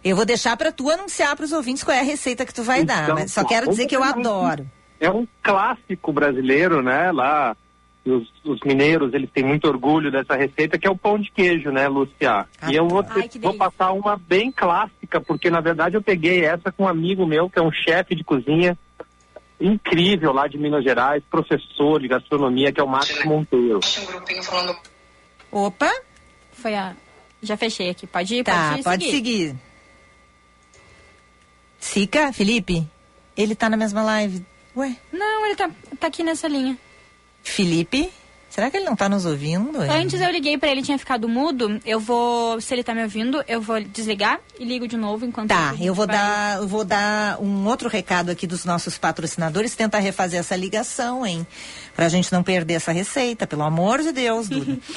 Eu 0.03 0.15
vou 0.15 0.25
deixar 0.25 0.55
pra 0.57 0.71
tu 0.71 0.89
anunciar 0.89 1.35
pros 1.35 1.51
ouvintes 1.51 1.83
qual 1.83 1.95
é 1.95 1.99
a 1.99 2.03
receita 2.03 2.45
que 2.45 2.53
tu 2.53 2.63
vai 2.63 2.83
dar, 2.83 3.03
Então, 3.03 3.15
mas 3.15 3.31
só 3.31 3.43
tá. 3.43 3.49
quero 3.49 3.69
dizer 3.69 3.85
que 3.87 3.95
eu 3.95 4.03
adoro. 4.03 4.67
É 4.99 5.09
um 5.09 5.27
clássico 5.43 6.11
brasileiro, 6.13 6.81
né? 6.81 7.11
Lá, 7.11 7.55
os, 8.09 8.27
os 8.43 8.59
mineiros, 8.65 9.13
eles 9.13 9.29
têm 9.31 9.43
muito 9.43 9.67
orgulho 9.67 10.11
dessa 10.11 10.35
receita, 10.35 10.77
que 10.77 10.87
é 10.87 10.89
o 10.89 10.97
pão 10.97 11.19
de 11.19 11.29
queijo, 11.31 11.69
né, 11.71 11.87
Lúcia? 11.87 12.47
E 12.69 12.75
eu 12.75 12.87
vou, 12.87 13.05
Ai, 13.09 13.27
que 13.27 13.39
vou 13.39 13.53
passar 13.53 13.91
uma 13.91 14.17
bem 14.17 14.51
clássica, 14.51 15.21
porque 15.21 15.49
na 15.49 15.61
verdade 15.61 15.95
eu 15.95 16.01
peguei 16.01 16.43
essa 16.43 16.71
com 16.71 16.83
um 16.83 16.87
amigo 16.87 17.25
meu, 17.25 17.49
que 17.49 17.59
é 17.59 17.61
um 17.61 17.71
chefe 17.71 18.15
de 18.15 18.23
cozinha 18.23 18.77
incrível 19.59 20.33
lá 20.33 20.47
de 20.47 20.57
Minas 20.57 20.83
Gerais, 20.83 21.23
professor 21.29 22.01
de 22.01 22.07
gastronomia, 22.07 22.71
que 22.71 22.79
é 22.79 22.83
o 22.83 22.87
Marcos 22.87 23.23
Monteiro. 23.23 23.79
Um 24.01 24.05
grupinho 24.05 24.43
falando. 24.43 24.77
Opa! 25.51 25.91
Foi 26.51 26.73
a. 26.73 26.95
Já 27.43 27.57
fechei 27.57 27.89
aqui. 27.89 28.07
Pode 28.07 28.35
ir, 28.35 28.43
Tá, 28.43 28.71
pode, 28.71 28.83
pode 28.83 29.11
seguir. 29.11 29.55
Sica, 31.79 32.31
Felipe? 32.31 32.87
Ele 33.35 33.55
tá 33.55 33.69
na 33.69 33.77
mesma 33.77 34.03
live. 34.03 34.45
Ué? 34.75 34.95
Não, 35.11 35.45
ele 35.45 35.55
tá, 35.55 35.69
tá 35.99 36.07
aqui 36.07 36.23
nessa 36.23 36.47
linha. 36.47 36.77
Felipe? 37.43 38.11
Será 38.51 38.69
que 38.69 38.77
ele 38.77 38.85
não 38.85 38.95
tá 38.95 39.07
nos 39.09 39.25
ouvindo? 39.25 39.81
hein? 39.83 39.89
Antes 39.89 40.19
eu 40.21 40.29
liguei 40.29 40.57
pra 40.57 40.69
ele, 40.69 40.81
tinha 40.83 40.97
ficado 40.99 41.27
mudo. 41.27 41.79
Eu 41.85 41.99
vou, 41.99 42.59
se 42.61 42.73
ele 42.73 42.83
tá 42.83 42.93
me 42.93 43.01
ouvindo, 43.01 43.41
eu 43.47 43.61
vou 43.61 43.81
desligar 43.81 44.39
e 44.59 44.65
ligo 44.65 44.87
de 44.87 44.97
novo 44.97 45.25
enquanto 45.25 45.47
Tá, 45.47 45.73
eu 45.79 45.95
vou 45.95 46.05
vai- 46.05 46.15
dar, 46.17 46.57
eu 46.57 46.67
vou 46.67 46.83
dar 46.83 47.39
um 47.41 47.65
outro 47.65 47.87
recado 47.89 48.29
aqui 48.29 48.45
dos 48.45 48.65
nossos 48.65 48.97
patrocinadores, 48.97 49.73
tentar 49.73 49.99
refazer 49.99 50.39
essa 50.39 50.55
ligação, 50.55 51.25
hein? 51.25 51.47
Pra 51.95 52.07
gente 52.09 52.31
não 52.31 52.43
perder 52.43 52.75
essa 52.75 52.91
receita, 52.91 53.47
pelo 53.47 53.63
amor 53.63 54.01
de 54.01 54.11
Deus, 54.11 54.47
Duda. 54.49 54.77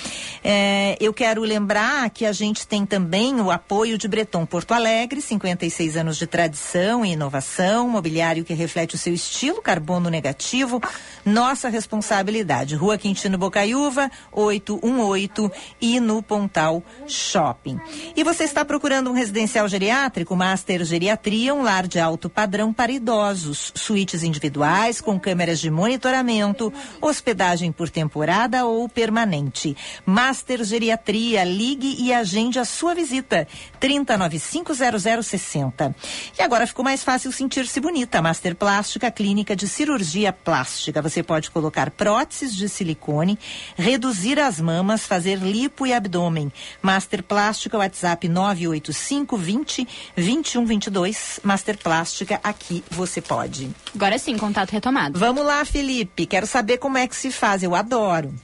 É, 0.47 0.99
eu 1.01 1.15
quero 1.15 1.41
lembrar 1.41 2.11
que 2.11 2.27
a 2.27 2.33
gente 2.33 2.67
tem 2.67 2.85
também 2.85 3.41
o 3.41 3.51
apoio 3.51 3.97
de 3.97 4.07
Breton 4.07 4.45
Porto 4.45 4.75
Alegre, 4.75 5.23
56 5.23 5.97
anos 5.97 6.19
de 6.19 6.27
tradição 6.27 7.03
e 7.03 7.13
inovação, 7.13 7.89
mobiliário 7.89 8.45
que 8.45 8.53
reflete 8.53 8.95
o 8.95 8.99
seu 8.99 9.15
estilo, 9.15 9.63
carbono 9.63 10.11
negativo, 10.11 10.83
nossa 11.25 11.71
responsabilidade. 11.71 12.75
Rua 12.75 12.99
Quintino 12.99 13.39
Bocaiúva, 13.45 14.11
818 14.33 15.53
e 15.81 15.99
no 16.01 16.21
Pontal 16.23 16.83
Shopping. 17.07 17.79
E 18.17 18.25
você 18.25 18.45
está 18.45 18.65
procurando 18.65 19.11
um 19.11 19.13
residencial 19.13 19.69
geriátrico, 19.69 20.35
Master 20.35 20.83
Geriatria, 20.85 21.55
um 21.55 21.63
lar 21.63 21.87
de 21.87 22.01
alto 22.01 22.31
padrão 22.31 22.73
para 22.73 22.91
idosos, 22.91 23.71
suítes 23.75 24.23
individuais 24.23 25.03
com 25.03 25.21
câmeras 25.21 25.61
de 25.61 25.71
monitoramento, 25.71 26.73
hospedagem 27.03 27.71
por 27.71 27.91
temporada 27.91 28.65
ou 28.65 28.89
permanente. 28.89 29.77
Master 30.07 30.65
Geriatria, 30.65 31.45
ligue 31.45 31.97
e 31.99 32.15
agende 32.15 32.59
a 32.59 32.65
sua 32.65 32.95
visita. 32.95 33.47
30950060. 33.79 35.95
E 36.39 36.43
agora 36.43 36.67
ficou 36.67 36.83
mais 36.83 37.05
fácil 37.05 37.31
sentir-se 37.31 37.79
bonita. 37.79 38.23
Master 38.23 38.57
Plástica, 38.57 39.11
clínica 39.11 39.55
de 39.55 39.69
cirurgia 39.69 40.33
plástica. 40.33 41.03
Você 41.03 41.23
pode 41.23 41.51
colocar 41.51 41.91
próteses 41.91 42.55
de 42.55 42.69
silicone, 42.69 43.34
reduzir 43.77 44.39
as 44.39 44.61
mamas, 44.61 45.07
fazer 45.07 45.37
lipo 45.37 45.87
e 45.87 45.93
abdômen. 45.93 46.53
Master 46.83 47.23
Plástica, 47.23 47.79
WhatsApp 47.79 48.29
985 48.29 49.37
20 49.37 49.89
21 50.17 50.65
22. 50.65 51.41
Master 51.43 51.79
Plástica, 51.79 52.41
aqui 52.43 52.85
você 52.91 53.21
pode. 53.21 53.71
Agora 53.95 54.19
sim, 54.19 54.37
contato 54.37 54.71
retomado. 54.71 55.19
Vamos 55.19 55.45
lá, 55.45 55.65
Felipe. 55.65 56.27
Quero 56.27 56.47
saber 56.47 56.79
como 56.79 56.99
é 56.99 57.07
que 57.07 57.17
se 57.17 57.31
faz. 57.31 57.63
Eu 57.63 57.75
adoro. 57.75 58.35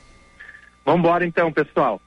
Vamos 0.85 1.01
embora 1.01 1.27
então, 1.27 1.53
pessoal. 1.53 2.01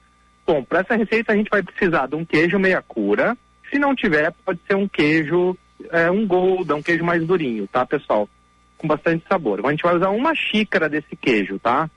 Bom, 0.46 0.62
para 0.62 0.80
essa 0.80 0.94
receita 0.94 1.32
a 1.32 1.36
gente 1.36 1.48
vai 1.48 1.62
precisar 1.62 2.06
de 2.06 2.16
um 2.16 2.24
queijo 2.24 2.58
meia 2.58 2.82
cura. 2.82 3.36
Se 3.70 3.78
não 3.78 3.94
tiver, 3.94 4.32
pode 4.44 4.60
ser 4.66 4.76
um 4.76 4.86
queijo, 4.86 5.56
é, 5.90 6.10
um 6.10 6.26
golda, 6.26 6.74
um 6.74 6.82
queijo 6.82 7.04
mais 7.04 7.26
durinho, 7.26 7.66
tá, 7.66 7.86
pessoal? 7.86 8.28
Com 8.76 8.86
bastante 8.86 9.24
sabor. 9.26 9.64
A 9.64 9.70
gente 9.70 9.82
vai 9.82 9.96
usar 9.96 10.10
uma 10.10 10.34
xícara 10.34 10.88
desse 10.88 11.16
queijo, 11.16 11.58
tá? 11.58 11.90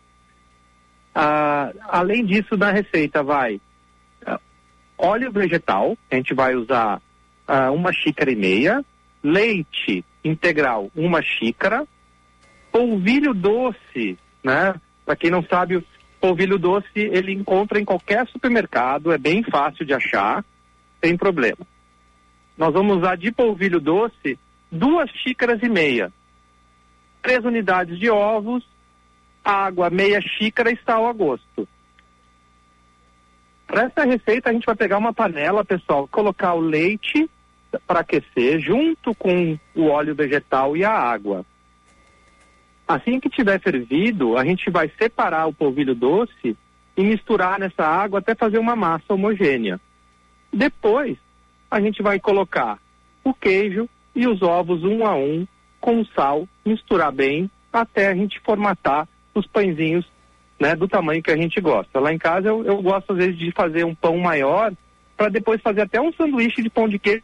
Ah, 1.20 1.74
além 1.88 2.24
disso, 2.24 2.56
na 2.56 2.70
receita 2.70 3.24
vai 3.24 3.60
ah, 4.24 4.40
óleo 4.96 5.32
vegetal, 5.32 5.98
a 6.12 6.16
gente 6.16 6.32
vai 6.36 6.54
usar 6.54 7.02
ah, 7.48 7.72
uma 7.72 7.92
xícara 7.92 8.32
e 8.32 8.36
meia, 8.36 8.86
leite 9.24 10.06
integral, 10.24 10.92
uma 10.96 11.24
xícara, 11.24 11.88
polvilho 12.72 13.34
doce, 13.34 14.16
né? 14.44 14.76
Para 15.04 15.16
quem 15.16 15.32
não 15.32 15.42
sabe, 15.42 15.78
o 15.78 15.84
polvilho 16.22 16.60
doce 16.60 16.88
ele 16.94 17.34
encontra 17.34 17.80
em 17.80 17.86
qualquer 17.86 18.28
supermercado, 18.28 19.12
é 19.12 19.18
bem 19.18 19.42
fácil 19.42 19.88
de 19.88 19.96
achar, 19.96 20.46
sem 21.04 21.18
problema. 21.18 21.66
Nós 22.56 22.72
vamos 22.72 22.98
usar 22.98 23.18
de 23.18 23.32
polvilho 23.32 23.80
doce 23.80 24.38
duas 24.72 25.10
xícaras 25.10 25.64
e 25.64 25.68
meia, 25.68 26.14
três 27.24 27.44
unidades 27.44 27.98
de 27.98 28.08
ovos, 28.08 28.64
água 29.48 29.90
meia 29.90 30.20
xícara 30.22 30.72
e 30.72 30.78
sal 30.86 31.08
a 31.08 31.14
gosto. 31.14 31.68
Para 33.66 33.84
essa 33.84 34.04
receita 34.04 34.50
a 34.50 34.54
gente 34.54 34.66
vai 34.66 34.76
pegar 34.76 34.98
uma 34.98 35.14
panela, 35.14 35.64
pessoal, 35.64 36.08
colocar 36.08 36.54
o 36.54 36.60
leite 36.60 37.30
para 37.86 38.02
aquecer 38.02 38.60
junto 38.60 39.14
com 39.16 39.58
o 39.76 39.86
óleo 39.86 40.16
vegetal 40.16 40.76
e 40.76 40.84
a 40.84 40.92
água. 40.92 41.46
Assim 42.88 43.20
que 43.20 43.30
tiver 43.30 43.60
fervido, 43.60 44.38
a 44.38 44.46
gente 44.46 44.70
vai 44.70 44.90
separar 44.98 45.48
o 45.48 45.54
polvilho 45.54 45.94
doce 45.94 46.58
e 46.96 47.04
misturar 47.04 47.60
nessa 47.60 47.86
água 47.86 48.20
até 48.20 48.34
fazer 48.34 48.58
uma 48.58 48.76
massa 48.76 49.14
homogênea. 49.14 49.80
Depois, 50.52 51.18
a 51.70 51.80
gente 51.80 52.02
vai 52.02 52.20
colocar 52.20 52.80
o 53.24 53.34
queijo 53.34 53.90
e 54.16 54.28
os 54.28 54.42
ovos 54.42 54.84
um 54.84 55.06
a 55.06 55.16
um 55.16 55.46
com 55.80 56.04
sal, 56.06 56.48
misturar 56.66 57.12
bem 57.12 57.50
até 57.72 58.08
a 58.08 58.16
gente 58.16 58.40
formatar 58.40 59.08
os 59.40 59.48
pãezinhos 59.48 60.06
né, 60.60 60.76
do 60.76 60.88
tamanho 60.88 61.22
que 61.22 61.32
a 61.32 61.38
gente 61.38 61.60
gosta. 61.62 62.00
Lá 62.00 62.14
em 62.14 62.18
casa 62.18 62.48
eu, 62.48 62.64
eu 62.66 62.82
gosto 62.82 63.12
às 63.12 63.18
vezes 63.18 63.38
de 63.38 63.52
fazer 63.52 63.84
um 63.84 63.96
pão 63.96 64.18
maior 64.18 64.74
para 65.16 65.30
depois 65.30 65.62
fazer 65.62 65.82
até 65.82 66.00
um 66.00 66.14
sanduíche 66.14 66.62
de 66.62 66.70
pão 66.70 66.88
de 66.88 67.00
queijo. 67.00 67.24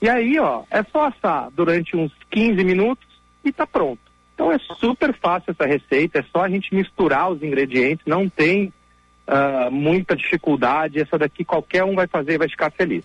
E 0.00 0.08
aí, 0.08 0.38
ó, 0.38 0.62
é 0.70 0.82
só 0.84 1.06
assar 1.06 1.50
durante 1.50 1.96
uns 1.96 2.12
15 2.30 2.62
minutos 2.62 3.06
e 3.44 3.50
tá 3.50 3.66
pronto. 3.66 4.00
Então 4.34 4.52
é 4.52 4.58
super 4.58 5.12
fácil 5.18 5.50
essa 5.50 5.66
receita, 5.66 6.20
é 6.20 6.24
só 6.30 6.44
a 6.44 6.48
gente 6.48 6.72
misturar 6.72 7.30
os 7.30 7.42
ingredientes, 7.42 8.06
não 8.06 8.28
tem 8.28 8.72
ah, 9.26 9.68
muita 9.70 10.14
dificuldade. 10.14 11.00
Essa 11.00 11.18
daqui 11.18 11.44
qualquer 11.44 11.82
um 11.82 11.96
vai 11.96 12.06
fazer 12.06 12.34
e 12.34 12.38
vai 12.38 12.48
ficar 12.48 12.70
feliz. 12.70 13.04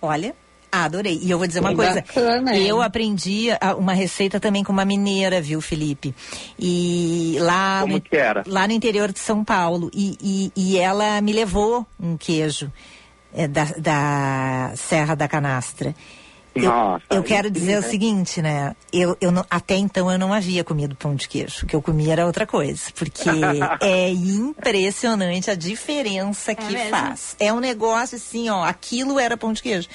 Olha, 0.00 0.34
adorei. 0.72 1.18
E 1.22 1.30
eu 1.30 1.36
vou 1.38 1.46
dizer 1.46 1.60
uma 1.60 1.68
Que 1.70 1.76
coisa. 1.76 1.94
bacana, 1.96 2.56
eu 2.56 2.80
aprendi 2.80 3.48
a- 3.60 3.74
uma 3.76 3.92
receita 3.92 4.40
também 4.40 4.64
com 4.64 4.72
uma 4.72 4.84
mineira, 4.84 5.40
viu, 5.40 5.60
Felipe? 5.60 6.14
E 6.58 7.36
lá 7.40 7.80
Como 7.82 7.94
no, 7.94 8.00
que 8.00 8.16
era? 8.16 8.42
lá 8.46 8.66
no 8.66 8.72
interior 8.72 9.12
de 9.12 9.20
São 9.20 9.44
Paulo. 9.44 9.90
E, 9.92 10.16
e, 10.20 10.52
e 10.56 10.78
ela 10.78 11.20
me 11.20 11.32
levou 11.32 11.86
um 12.00 12.16
queijo 12.16 12.72
é, 13.34 13.46
da, 13.46 13.64
da 13.78 14.72
Serra 14.76 15.14
da 15.14 15.28
Canastra. 15.28 15.94
Eu, 16.54 16.64
Nossa, 16.64 17.04
eu 17.08 17.22
quero 17.22 17.48
sim, 17.48 17.52
dizer 17.54 17.78
o 17.78 17.80
né? 17.80 17.88
seguinte, 17.88 18.42
né? 18.42 18.76
Eu, 18.92 19.16
eu 19.22 19.32
não- 19.32 19.46
até 19.50 19.74
então 19.74 20.12
eu 20.12 20.18
não 20.18 20.34
havia 20.34 20.62
comido 20.62 20.94
pão 20.94 21.14
de 21.14 21.26
queijo. 21.26 21.64
O 21.64 21.66
que 21.66 21.74
eu 21.74 21.80
comia 21.80 22.12
era 22.12 22.26
outra 22.26 22.46
coisa. 22.46 22.82
Porque 22.94 23.22
é 23.80 24.10
impressionante 24.10 25.50
a 25.50 25.54
diferença 25.54 26.54
que 26.54 26.70
mesmo? 26.72 26.90
faz. 26.90 27.34
É 27.40 27.50
um 27.52 27.58
negócio 27.58 28.16
assim, 28.16 28.50
ó. 28.50 28.64
Aquilo 28.64 29.18
era 29.18 29.34
pão 29.34 29.50
de 29.54 29.62
queijo. 29.62 29.88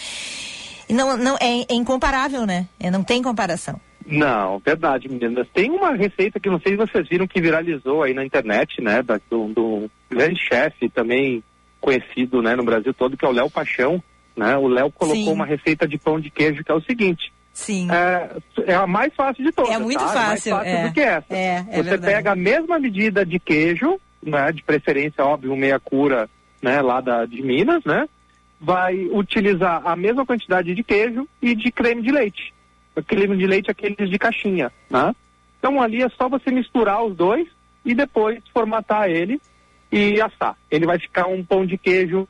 E 0.90 0.94
não, 0.94 1.18
não, 1.18 1.36
é, 1.36 1.62
é 1.70 1.74
incomparável, 1.74 2.46
né? 2.46 2.68
É, 2.80 2.90
não 2.90 3.04
tem 3.04 3.22
comparação. 3.22 3.80
Não, 4.06 4.60
verdade, 4.60 5.10
meninas. 5.10 5.48
Tem 5.54 5.70
uma 5.70 5.94
receita 5.94 6.40
que 6.40 6.50
não 6.50 6.60
sei 6.60 6.72
se 6.74 6.78
vocês 6.78 7.08
viram 7.10 7.28
que 7.28 7.42
viralizou 7.42 8.04
aí 8.04 8.14
na 8.14 8.26
internet, 8.26 8.82
né? 8.82 9.04
Da, 9.04 9.20
do, 9.30 9.48
do 9.50 9.92
grande 10.10 10.40
chefe 10.40 10.90
também 10.90 11.44
conhecido, 11.82 12.42
né, 12.42 12.56
no 12.56 12.64
Brasil 12.64 12.94
todo, 12.94 13.16
que 13.16 13.26
é 13.26 13.28
o 13.28 13.32
Léo 13.32 13.50
Paixão, 13.50 14.02
né? 14.36 14.58
O 14.58 14.68
Léo 14.68 14.92
colocou 14.92 15.24
Sim. 15.24 15.32
uma 15.32 15.46
receita 15.46 15.88
de 15.88 15.98
pão 15.98 16.20
de 16.20 16.30
queijo 16.30 16.64
que 16.64 16.72
é 16.72 16.76
o 16.76 16.82
seguinte. 16.82 17.32
Sim. 17.54 17.88
É, 17.92 18.38
é 18.68 18.76
a 18.76 18.86
mais 18.88 19.14
fácil 19.16 19.44
de 19.44 19.52
todas. 19.52 19.72
É 19.72 19.80
muito 19.80 20.00
tá? 20.00 20.08
fácil, 20.08 20.52
É 20.52 20.56
mais 20.56 20.68
fácil 20.68 20.78
é. 20.78 20.88
do 20.88 20.94
que 20.94 21.02
essa. 21.02 21.26
É, 21.34 21.56
é 21.56 21.64
Você 21.64 21.84
verdade. 21.84 22.14
pega 22.14 22.32
a 22.32 22.36
mesma 22.36 22.80
medida 22.80 23.26
de 23.26 23.40
queijo, 23.40 24.00
né? 24.24 24.52
De 24.52 24.64
preferência, 24.64 25.26
óbvio, 25.26 25.56
meia 25.56 25.80
cura, 25.80 26.30
né? 26.62 26.82
Lá 26.82 27.02
da, 27.02 27.26
de 27.26 27.42
Minas, 27.42 27.84
né? 27.84 28.08
Vai 28.60 29.08
utilizar 29.12 29.82
a 29.86 29.95
mesma 29.95 30.26
quantidade 30.26 30.74
de 30.74 30.84
queijo 30.84 31.28
e 31.41 31.53
de 31.53 31.72
creme 31.72 32.01
de 32.01 32.12
leite. 32.12 32.53
O 32.95 33.03
creme 33.03 33.38
de 33.38 33.45
leite 33.45 33.70
é 33.70 33.72
aqueles 33.72 34.10
de 34.10 34.18
caixinha, 34.18 34.72
né? 34.89 35.16
Então 35.60 35.82
ali 35.82 36.01
é 36.01 36.10
só 36.10 36.28
você 36.28 36.51
misturar 36.51 37.03
os 37.03 37.16
dois 37.16 37.47
e 37.86 37.93
depois 37.93 38.41
formatar 38.53 39.10
ele 39.10 39.39
e 39.91 40.20
assar. 40.20 40.55
Ele 40.70 40.86
vai 40.86 40.99
ficar 40.99 41.28
um 41.28 41.43
pão 41.43 41.66
de 41.66 41.78
queijo, 41.78 42.28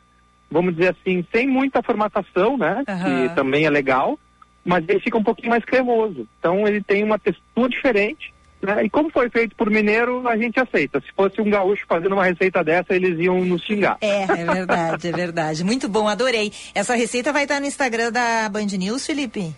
vamos 0.52 0.76
dizer 0.76 0.96
assim, 1.00 1.26
sem 1.32 1.48
muita 1.48 1.82
formatação, 1.82 2.58
né? 2.58 2.84
Aham. 2.88 3.28
Que 3.30 3.36
também 3.36 3.66
é 3.66 3.70
legal, 3.70 4.20
mas 4.66 4.84
ele 4.88 5.00
fica 5.00 5.18
um 5.18 5.24
pouquinho 5.24 5.52
mais 5.52 5.64
cremoso. 5.64 6.28
Então 6.40 6.68
ele 6.68 6.82
tem 6.84 7.04
uma 7.04 7.18
textura 7.18 7.70
diferente, 7.70 8.34
né? 8.62 8.84
E 8.86 8.90
como 8.90 9.10
foi 9.12 9.30
feito 9.30 9.56
por 9.56 9.70
mineiro, 9.70 10.28
a 10.28 10.36
gente 10.38 10.60
aceita. 10.60 11.00
Se 11.02 11.08
fosse 11.16 11.40
um 11.42 11.50
gaúcho 11.50 11.86
fazendo 11.88 12.14
uma 12.14 12.26
receita 12.26 12.64
dessa, 12.64 12.94
eles 12.96 13.20
iam 13.20 13.44
nos 13.46 13.62
xingar. 13.64 13.98
É, 14.02 14.24
é 14.24 14.46
verdade, 14.46 15.08
é 15.08 15.12
verdade. 15.12 15.64
Muito 15.64 15.88
bom, 15.88 16.08
adorei. 16.08 16.52
Essa 16.74 16.96
receita 16.96 17.32
vai 17.34 17.44
estar 17.44 17.60
no 17.60 17.66
Instagram 17.68 18.12
da 18.12 18.50
Band 18.50 18.66
News, 18.78 19.06
Felipe? 19.06 19.54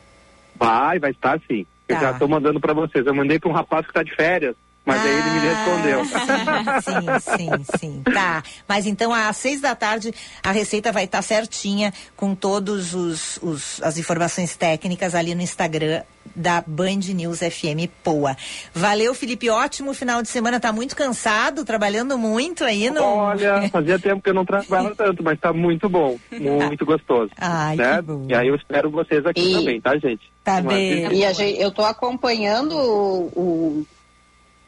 Vai, 0.55 0.99
vai 0.99 1.11
estar 1.11 1.39
sim. 1.47 1.65
Eu 1.87 1.95
Tá. 1.95 2.01
já 2.01 2.11
estou 2.11 2.27
mandando 2.27 2.59
para 2.59 2.73
vocês. 2.73 3.05
Eu 3.05 3.15
mandei 3.15 3.39
para 3.39 3.49
um 3.49 3.53
rapaz 3.53 3.83
que 3.85 3.91
está 3.91 4.03
de 4.03 4.13
férias, 4.15 4.55
mas 4.85 5.01
aí 5.01 5.11
ele 5.11 5.29
me 5.29 5.39
respondeu. 5.39 6.01
Ah, 6.13 6.81
sim, 6.81 7.37
sim, 7.37 7.77
sim. 7.79 8.03
Tá. 8.13 8.41
Mas 8.67 8.85
então 8.87 9.13
às 9.13 9.37
seis 9.37 9.61
da 9.61 9.75
tarde 9.75 10.13
a 10.43 10.51
receita 10.51 10.91
vai 10.91 11.03
estar 11.05 11.21
certinha 11.21 11.93
com 12.15 12.33
todos 12.33 12.93
os, 12.93 13.37
os- 13.41 13.81
as 13.83 13.97
informações 13.97 14.55
técnicas 14.55 15.13
ali 15.15 15.35
no 15.35 15.41
Instagram 15.41 16.01
da 16.35 16.63
Band 16.65 16.99
News 17.13 17.39
FM 17.39 17.89
Poa. 18.03 18.35
Valeu, 18.73 19.13
Felipe. 19.13 19.49
Ótimo 19.49 19.93
final 19.93 20.21
de 20.21 20.27
semana. 20.29 20.59
Tá 20.59 20.71
muito 20.71 20.95
cansado, 20.95 21.65
trabalhando 21.65 22.17
muito 22.17 22.63
aí 22.63 22.89
no. 22.89 23.03
Olha, 23.03 23.67
fazia 23.69 23.99
tempo 23.99 24.21
que 24.21 24.29
eu 24.29 24.33
não 24.33 24.45
trabalhava 24.45 24.95
tanto, 24.95 25.23
mas 25.23 25.35
está 25.35 25.51
muito 25.53 25.89
bom, 25.89 26.17
muito 26.31 26.85
gostoso. 26.85 27.31
Ai, 27.37 27.75
né? 27.75 27.95
que 27.97 28.01
bom. 28.03 28.25
E 28.29 28.33
aí 28.33 28.47
eu 28.47 28.55
espero 28.55 28.89
vocês 28.89 29.25
aqui 29.25 29.41
E- 29.41 29.53
também, 29.53 29.81
tá, 29.81 29.97
gente? 29.97 30.31
Tá 30.43 30.53
Uma 30.59 30.73
bem. 30.73 31.07
vez- 31.07 31.19
E 31.19 31.25
a 31.25 31.33
gente, 31.33 31.59
eu 31.59 31.71
tô 31.71 31.83
acompanhando 31.83 32.75
o, 32.77 33.25
o 33.35 33.87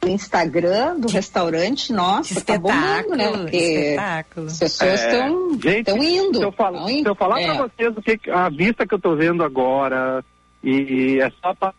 Instagram 0.08 1.00
do 1.00 1.08
restaurante, 1.08 1.94
nossa, 1.94 2.42
tá 2.42 2.58
bombando, 2.58 3.16
né? 3.16 3.26
Espetáculo, 3.26 3.38
Porque 3.44 3.58
espetáculo. 3.58 4.48
as 4.48 4.60
pessoas 4.60 5.00
É, 5.02 5.20
estão 5.20 5.60
gente, 5.62 5.92
indo. 5.92 6.38
Se 6.40 6.44
eu, 6.44 6.52
falo- 6.52 6.88
se 6.88 7.04
eu 7.06 7.16
falar 7.16 7.42
É. 7.42 7.46
pra 7.46 7.68
vocês 7.68 7.96
o 7.98 8.02
que 8.02 8.18
que- 8.18 8.32
a 8.32 8.50
vista 8.50 8.86
que 8.88 8.94
eu 8.96 9.00
tô 9.00 9.16
vendo 9.16 9.44
agora, 9.44 10.24
e 10.64 11.20
é 11.22 11.30
só 11.42 11.54
pra 11.54 11.74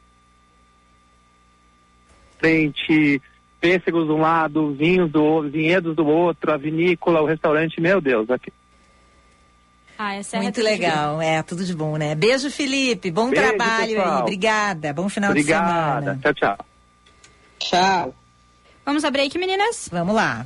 frente, 2.38 3.20
pêssegos 3.60 4.06
de 4.06 4.12
um 4.12 4.20
lado, 4.20 4.72
vinhos 4.74 5.10
do 5.10 5.22
outro, 5.22 5.50
vinhedos 5.50 5.94
do 5.96 6.06
outro, 6.06 6.52
a 6.52 6.56
vinícola, 6.56 7.20
o 7.22 7.26
restaurante, 7.26 7.80
meu 7.80 8.00
Deus, 8.00 8.28
aqui. 8.30 8.52
Ah, 9.98 10.14
essa 10.14 10.36
é 10.36 10.40
Muito 10.42 10.56
de 10.56 10.62
legal, 10.62 11.20
é 11.22 11.42
tudo 11.42 11.64
de 11.64 11.74
bom, 11.74 11.96
né? 11.96 12.14
Beijo, 12.16 12.50
Felipe. 12.50 13.10
Bom 13.10 13.30
Beijo, 13.30 13.46
trabalho 13.48 13.82
aí. 13.84 13.94
pessoal. 13.94 14.20
Obrigada. 14.22 14.92
Bom 14.92 15.08
final 15.08 15.32
de 15.32 15.40
Obrigada, 15.40 16.00
semana. 16.00 16.18
tchau, 16.22 16.34
tchau. 16.34 16.66
Tchau. 17.62 18.14
Vamos 18.84 19.04
a 19.04 19.10
break, 19.10 19.38
meninas? 19.38 19.88
Vamos 19.90 20.14
lá. 20.14 20.44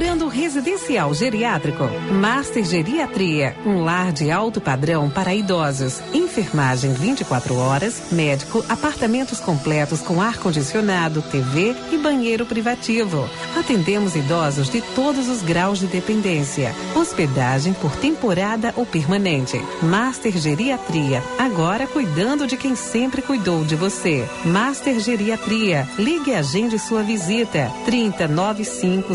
Procurando 0.00 0.28
residencial 0.28 1.12
geriátrico? 1.12 1.84
Master 2.10 2.64
Geriatria, 2.64 3.54
um 3.66 3.84
lar 3.84 4.12
de 4.12 4.30
alto 4.30 4.58
padrão 4.58 5.10
para 5.10 5.34
idosos. 5.34 6.00
Enfermagem 6.14 6.94
24 6.94 7.54
horas, 7.54 8.10
médico, 8.10 8.64
apartamentos 8.66 9.40
completos 9.40 10.00
com 10.00 10.22
ar-condicionado, 10.22 11.20
TV 11.20 11.76
e 11.92 11.98
banheiro 11.98 12.46
privativo. 12.46 13.28
Atendemos 13.54 14.16
idosos 14.16 14.70
de 14.70 14.80
todos 14.80 15.28
os 15.28 15.42
graus 15.42 15.80
de 15.80 15.86
dependência. 15.86 16.74
Hospedagem 16.96 17.74
por 17.74 17.94
temporada 17.96 18.72
ou 18.78 18.86
permanente. 18.86 19.60
Master 19.82 20.32
Geriatria, 20.38 21.22
agora 21.38 21.86
cuidando 21.86 22.46
de 22.46 22.56
quem 22.56 22.74
sempre 22.74 23.20
cuidou 23.20 23.64
de 23.66 23.76
você. 23.76 24.26
Master 24.46 24.98
Geriatria, 24.98 25.86
ligue 25.98 26.30
e 26.30 26.36
agende 26.36 26.78
sua 26.78 27.02
visita. 27.02 27.70
3095 27.84 29.14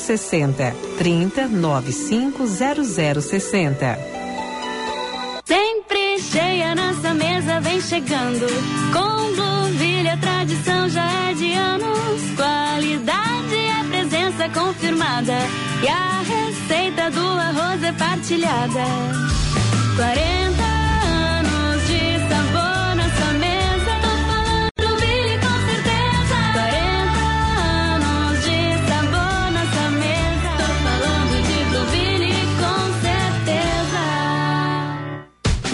0060. 0.00 0.74
3095 0.98 2.46
0060. 2.46 3.98
Sempre 5.44 6.18
cheia 6.20 6.74
nossa 6.74 7.14
mesa 7.14 7.60
vem 7.60 7.80
chegando. 7.80 8.46
Com 8.92 9.34
Blueville 9.34 10.08
a 10.08 10.16
tradição 10.16 10.88
já 10.88 11.04
é 11.28 11.34
de 11.34 11.52
anos. 11.52 12.22
Qualidade 12.36 13.54
é 13.54 13.84
presença 13.88 14.48
confirmada. 14.48 15.34
E 15.82 15.88
a 15.88 16.22
receita 16.22 17.10
do 17.10 17.26
arroz 17.26 17.82
é 17.82 17.92
partilhada. 17.92 18.84
40 19.96 20.69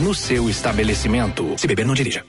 no 0.00 0.14
seu 0.14 0.48
estabelecimento. 0.48 1.54
Se 1.56 1.66
beber, 1.66 1.86
não 1.86 1.94
dirija. 1.94 2.24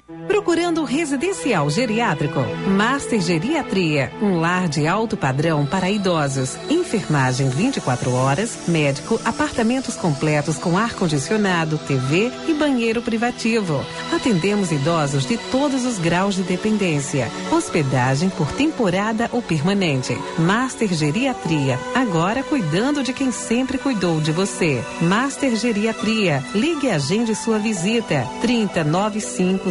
Procurando 0.57 0.83
residencial 0.83 1.69
geriátrico? 1.69 2.39
Master 2.75 3.21
Geriatria, 3.21 4.11
um 4.19 4.39
lar 4.39 4.67
de 4.67 4.87
alto 4.87 5.15
padrão 5.15 5.67
para 5.67 5.87
idosos. 5.87 6.57
Enfermagem 6.67 7.47
24 7.47 8.11
horas, 8.11 8.67
médico, 8.67 9.21
apartamentos 9.23 9.95
completos 9.95 10.57
com 10.57 10.75
ar-condicionado, 10.75 11.77
TV 11.77 12.31
e 12.47 12.55
banheiro 12.55 13.03
privativo. 13.03 13.85
Atendemos 14.11 14.71
idosos 14.71 15.27
de 15.27 15.37
todos 15.37 15.85
os 15.85 15.99
graus 15.99 16.33
de 16.33 16.41
dependência. 16.41 17.29
Hospedagem 17.51 18.31
por 18.31 18.51
temporada 18.53 19.29
ou 19.31 19.43
permanente. 19.43 20.17
Master 20.39 20.91
Geriatria, 20.91 21.79
agora 21.93 22.41
cuidando 22.41 23.03
de 23.03 23.13
quem 23.13 23.31
sempre 23.31 23.77
cuidou 23.77 24.19
de 24.19 24.31
você. 24.31 24.83
Master 25.01 25.55
Geriatria, 25.55 26.43
ligue 26.55 26.87
e 26.87 26.91
agende 26.91 27.35
sua 27.35 27.59
visita. 27.59 28.27
3095 28.41 29.69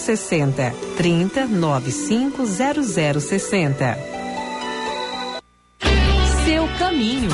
0060 0.00 0.72
3095 0.96 2.46
0060 2.46 3.98
Seu 6.44 6.66
caminho. 6.78 7.30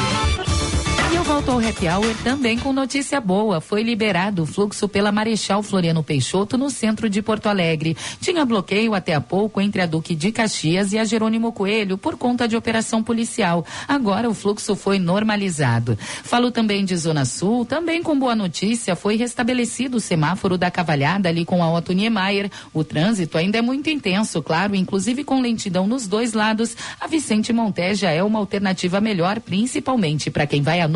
E 1.37 1.39
eu 1.39 1.43
volto 1.43 1.51
ao 1.51 1.68
Happy 1.68 1.87
Hour 1.87 2.16
também 2.24 2.59
com 2.59 2.72
notícia 2.72 3.20
boa. 3.20 3.61
Foi 3.61 3.82
liberado 3.82 4.45
o 4.45 4.47
fluxo 4.47 4.89
pela 4.89 5.12
Marechal 5.12 5.62
Floriano 5.62 6.03
Peixoto 6.03 6.57
no 6.57 6.70
centro 6.70 7.11
de 7.11 7.20
Porto 7.20 7.47
Alegre. 7.47 7.95
Tinha 8.22 8.43
bloqueio 8.47 8.95
até 8.95 9.12
há 9.14 9.20
pouco 9.20 9.61
entre 9.61 9.82
a 9.82 9.87
Duque 9.87 10.14
de 10.14 10.32
Caxias 10.32 10.95
e 10.95 10.99
a 10.99 11.05
Jerônimo 11.05 11.53
Coelho 11.53 11.99
por 11.99 12.16
conta 12.16 12.49
de 12.49 12.57
operação 12.57 13.03
policial. 13.03 13.66
Agora 13.87 14.30
o 14.30 14.34
fluxo 14.34 14.74
foi 14.74 14.99
normalizado. 14.99 15.99
Falo 16.24 16.51
também 16.51 16.87
de 16.87 16.97
Zona 16.97 17.26
Sul, 17.26 17.66
também 17.66 18.03
com 18.03 18.18
boa 18.18 18.34
notícia, 18.34 18.97
foi 18.97 19.16
restabelecido 19.16 19.99
o 19.99 20.01
semáforo 20.01 20.57
da 20.57 20.70
Cavalhada 20.70 21.28
ali 21.28 21.45
com 21.45 21.62
a 21.62 21.70
Otto 21.70 21.93
Niemeyer. 21.93 22.51
O 22.72 22.82
trânsito 22.82 23.37
ainda 23.37 23.59
é 23.59 23.62
muito 23.62 23.91
intenso, 23.91 24.43
claro, 24.43 24.74
inclusive 24.74 25.22
com 25.22 25.43
lentidão 25.43 25.87
nos 25.87 26.07
dois 26.07 26.32
lados. 26.32 26.74
A 26.99 27.07
Vicente 27.07 27.53
Monteja 27.53 28.11
é 28.11 28.22
uma 28.22 28.39
alternativa 28.39 29.03
melhor, 29.03 29.39
principalmente 29.39 30.30
para 30.30 30.47
quem 30.47 30.62
vai 30.62 30.80
a 30.80 30.89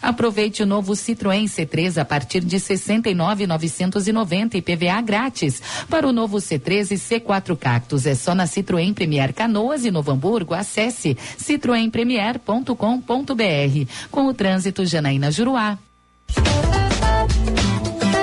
Aproveite 0.00 0.62
o 0.62 0.66
novo 0.66 0.92
Citroën 0.92 1.44
C3 1.44 2.00
a 2.00 2.04
partir 2.04 2.40
de 2.40 2.60
69,990 2.60 4.56
e 4.56 4.62
PVA 4.62 5.00
grátis. 5.00 5.60
Para 5.88 6.06
o 6.06 6.12
novo 6.12 6.38
C3 6.38 6.92
e 6.92 6.94
C4 6.94 7.56
Cactus 7.56 8.06
é 8.06 8.14
só 8.14 8.34
na 8.34 8.44
Citroën 8.44 8.94
Premier 8.94 9.32
Canoas 9.32 9.84
e 9.84 9.90
Novo 9.90 10.10
Hamburgo. 10.10 10.54
Acesse 10.54 11.16
citroenpremier.com.br. 11.36 13.88
Com 14.10 14.26
o 14.26 14.34
trânsito 14.34 14.86
Janaína 14.86 15.30
Juruá. 15.30 15.78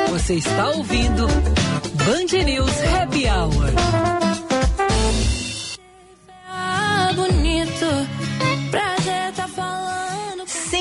Você 0.09 0.35
está 0.35 0.69
ouvindo 0.69 1.27
Band 1.27 2.43
News 2.43 2.83
Happy 2.93 3.25
Hour. 3.27 3.98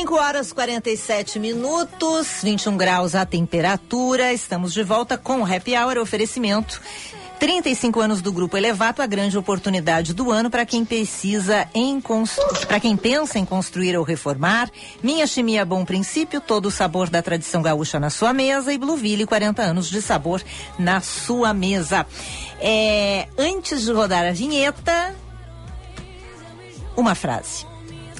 5 0.08 0.20
horas 0.22 0.52
47 0.54 1.38
minutos, 1.38 2.38
21 2.42 2.78
graus 2.78 3.14
a 3.14 3.26
temperatura. 3.26 4.32
Estamos 4.32 4.72
de 4.72 4.82
volta 4.82 5.18
com 5.18 5.42
o 5.42 5.44
Happy 5.44 5.76
Hour 5.76 5.98
oferecimento. 5.98 6.80
35 7.38 8.00
anos 8.00 8.22
do 8.22 8.32
Grupo 8.32 8.56
Elevato, 8.56 9.02
a 9.02 9.06
grande 9.06 9.36
oportunidade 9.36 10.14
do 10.14 10.32
ano 10.32 10.48
para 10.48 10.64
quem 10.64 10.82
precisa 10.82 11.68
em 11.74 12.02
para 12.66 12.80
quem 12.80 12.96
pensa 12.96 13.38
em 13.38 13.44
construir 13.44 13.98
ou 13.98 14.02
reformar. 14.02 14.70
Minha 15.02 15.26
Chimia 15.26 15.62
Bom 15.62 15.84
Princípio, 15.84 16.40
todo 16.40 16.66
o 16.66 16.70
sabor 16.70 17.10
da 17.10 17.20
tradição 17.20 17.60
gaúcha 17.60 18.00
na 18.00 18.08
sua 18.08 18.32
mesa 18.32 18.72
e 18.72 18.78
Blueville, 18.78 19.26
40 19.26 19.60
anos 19.60 19.90
de 19.90 20.00
sabor 20.00 20.42
na 20.78 21.02
sua 21.02 21.52
mesa. 21.52 22.06
É, 22.62 23.28
antes 23.36 23.82
de 23.82 23.92
rodar 23.92 24.26
a 24.26 24.32
vinheta, 24.32 25.14
uma 26.96 27.14
frase. 27.14 27.67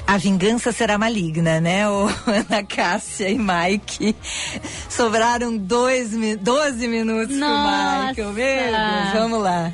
A 0.08 0.16
vingança 0.16 0.72
será 0.72 0.96
maligna, 0.96 1.60
né? 1.60 1.86
O 1.88 2.06
Ana 2.26 2.62
Cássia 2.66 3.28
e 3.28 3.38
Mike. 3.38 4.16
Sobraram 4.88 5.54
dois, 5.56 6.12
mi- 6.14 6.34
12 6.34 6.88
minutos 6.88 7.36
Nossa. 7.36 8.14
pro 8.14 8.30
Michael. 8.30 8.32
Meu 8.32 8.72
Deus, 8.72 9.12
vamos 9.12 9.42
lá. 9.42 9.70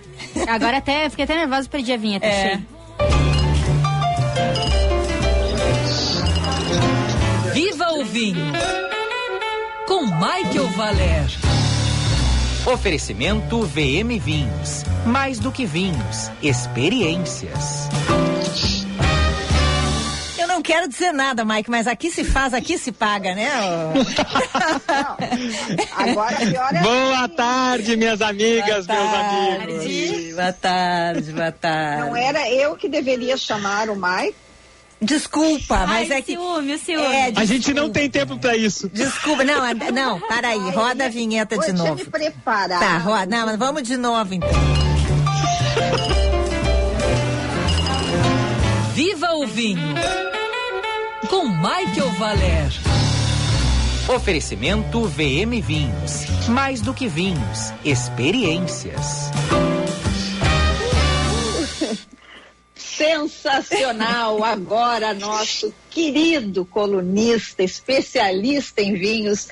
Agora 0.48 0.78
até, 0.78 1.08
fiquei 1.08 1.24
até 1.24 1.36
nervosa, 1.36 1.68
perdi 1.68 1.92
a 1.92 1.96
vinheta. 1.96 2.26
É. 2.26 2.54
achei. 2.54 2.64
Viva 7.52 7.92
o 7.92 8.04
vinho. 8.04 8.52
Com 9.86 10.02
Michael 10.06 10.66
Valer. 10.76 11.26
Oferecimento 12.66 13.62
VM 13.62 14.18
Vinhos. 14.18 14.82
Mais 15.06 15.38
do 15.38 15.52
que 15.52 15.64
vinhos, 15.64 16.30
experiências. 16.42 17.88
Quero 20.64 20.88
dizer 20.88 21.12
nada, 21.12 21.44
Mike, 21.44 21.70
mas 21.70 21.86
aqui 21.86 22.10
se 22.10 22.24
faz, 22.24 22.54
aqui 22.54 22.78
se 22.78 22.90
paga, 22.90 23.34
né? 23.34 23.50
Agora 25.96 26.36
pior 26.36 26.74
é 26.74 26.80
Boa 26.82 27.28
tarde, 27.28 27.96
minhas 27.96 28.22
amigas, 28.22 28.86
Boa 28.86 28.98
meus 28.98 29.10
tarde, 29.12 29.62
amigos. 29.84 30.34
Boa 30.34 30.52
tarde, 30.54 31.32
boa 31.32 31.52
tarde. 31.52 32.02
Não 32.08 32.16
era 32.16 32.50
eu 32.50 32.74
que 32.76 32.88
deveria 32.88 33.36
chamar 33.36 33.90
o 33.90 33.94
Mike? 33.94 34.34
Desculpa, 35.02 35.86
mas 35.86 36.10
Ai, 36.10 36.18
é 36.18 36.22
que. 36.22 36.32
ciúme, 36.32 36.74
o 36.74 36.78
ciúme. 36.78 37.04
É, 37.14 37.32
A 37.36 37.44
gente 37.44 37.74
não 37.74 37.90
tem 37.90 38.08
tempo 38.08 38.38
pra 38.38 38.56
isso. 38.56 38.88
Desculpa, 38.88 39.44
não, 39.44 39.62
é- 39.66 39.74
não, 39.92 40.18
para 40.20 40.48
aí, 40.48 40.70
roda 40.70 41.04
a 41.04 41.08
vinheta 41.10 41.58
de 41.58 41.66
Deixa 41.66 41.76
eu 41.82 41.84
novo. 41.88 41.96
me 41.96 42.04
preparar. 42.06 42.80
Tá, 42.80 42.96
roda, 42.98 43.26
não, 43.26 43.44
mas 43.46 43.58
vamos 43.58 43.82
de 43.82 43.98
novo 43.98 44.32
então. 44.32 44.48
Viva 48.94 49.32
o 49.34 49.46
vinho. 49.46 49.94
Com 51.28 51.48
Michael 51.48 52.10
Valer. 52.18 52.70
Oferecimento 54.14 55.04
VM 55.04 55.60
Vinhos. 55.62 56.26
Mais 56.48 56.80
do 56.82 56.92
que 56.92 57.08
vinhos, 57.08 57.72
experiências. 57.84 59.30
Sensacional! 63.04 64.42
Agora, 64.42 65.12
nosso 65.12 65.74
querido 65.90 66.64
colunista, 66.64 67.62
especialista 67.62 68.80
em 68.80 68.94
vinhos, 68.94 69.48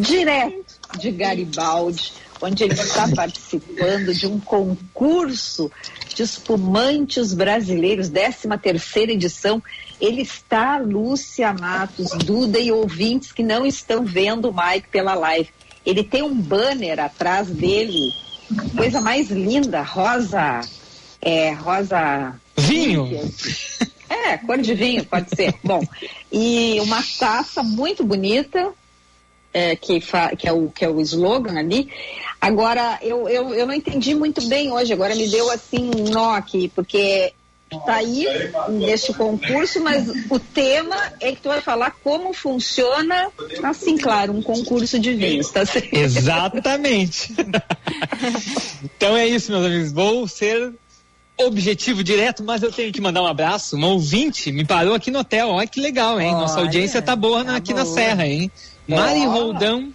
direto 0.00 0.74
de 0.98 1.12
Garibaldi, 1.12 2.12
onde 2.40 2.64
ele 2.64 2.74
está 2.74 3.06
participando 3.14 4.12
de 4.12 4.26
um 4.26 4.40
concurso 4.40 5.70
de 6.12 6.24
espumantes 6.24 7.32
brasileiros, 7.32 8.08
13 8.08 8.48
terceira 8.60 9.12
edição. 9.12 9.62
Ele 10.00 10.22
está, 10.22 10.78
Lúcia 10.78 11.52
Matos, 11.52 12.10
Duda 12.10 12.58
e 12.58 12.72
ouvintes 12.72 13.30
que 13.30 13.44
não 13.44 13.64
estão 13.64 14.04
vendo 14.04 14.50
o 14.50 14.54
Mike 14.54 14.88
pela 14.88 15.14
live. 15.14 15.48
Ele 15.84 16.02
tem 16.02 16.24
um 16.24 16.34
banner 16.34 16.98
atrás 16.98 17.46
dele, 17.46 18.12
coisa 18.76 19.00
mais 19.00 19.30
linda, 19.30 19.80
rosa, 19.82 20.60
é, 21.22 21.52
rosa 21.52 22.34
Vinho. 22.56 23.08
é, 24.08 24.38
cor 24.38 24.58
de 24.58 24.74
vinho, 24.74 25.04
pode 25.04 25.34
ser. 25.34 25.54
Bom, 25.62 25.82
e 26.32 26.78
uma 26.80 27.02
taça 27.18 27.62
muito 27.62 28.04
bonita, 28.04 28.72
é, 29.52 29.74
que, 29.74 30.00
que, 30.38 30.48
é 30.48 30.52
o, 30.52 30.68
que 30.70 30.84
é 30.84 30.88
o 30.88 31.00
slogan 31.00 31.58
ali. 31.58 31.90
Agora, 32.40 32.98
eu, 33.02 33.28
eu, 33.28 33.54
eu 33.54 33.66
não 33.66 33.74
entendi 33.74 34.14
muito 34.14 34.46
bem 34.46 34.70
hoje, 34.70 34.92
agora 34.92 35.14
me 35.14 35.28
deu 35.28 35.50
assim 35.50 35.90
um 35.96 36.10
nó 36.10 36.34
aqui, 36.34 36.70
porque 36.74 37.32
tá 37.84 37.96
aí 37.96 38.26
neste 38.68 39.12
concurso, 39.12 39.80
mas 39.82 40.08
o 40.30 40.38
tema 40.38 40.96
é 41.20 41.32
que 41.32 41.40
tu 41.40 41.48
vai 41.48 41.60
falar 41.60 41.90
como 42.04 42.32
funciona, 42.32 43.30
assim, 43.62 43.96
claro, 43.96 44.32
um 44.32 44.42
concurso 44.42 44.98
de 44.98 45.14
vinhos, 45.14 45.50
tá 45.50 45.64
certo? 45.64 45.92
Exatamente. 45.92 47.34
então 48.84 49.16
é 49.16 49.26
isso, 49.26 49.50
meus 49.50 49.66
amigos. 49.66 49.92
Vou 49.92 50.28
ser 50.28 50.72
objetivo 51.38 52.02
direto, 52.02 52.42
mas 52.42 52.62
eu 52.62 52.72
tenho 52.72 52.92
que 52.92 53.00
mandar 53.00 53.22
um 53.22 53.26
abraço. 53.26 53.76
Uma 53.76 53.88
ouvinte 53.88 54.50
me 54.52 54.64
parou 54.64 54.94
aqui 54.94 55.10
no 55.10 55.18
hotel. 55.20 55.48
Olha 55.50 55.66
que 55.66 55.80
legal, 55.80 56.20
hein? 56.20 56.32
Nossa 56.32 56.54
Olha, 56.54 56.64
audiência 56.64 57.02
tá 57.02 57.14
boa 57.14 57.44
na- 57.44 57.56
aqui 57.56 57.74
na. 57.74 57.84
Serra, 57.84 58.26
hein? 58.26 58.50
Mari. 58.88 59.24
Roldão, 59.26 59.92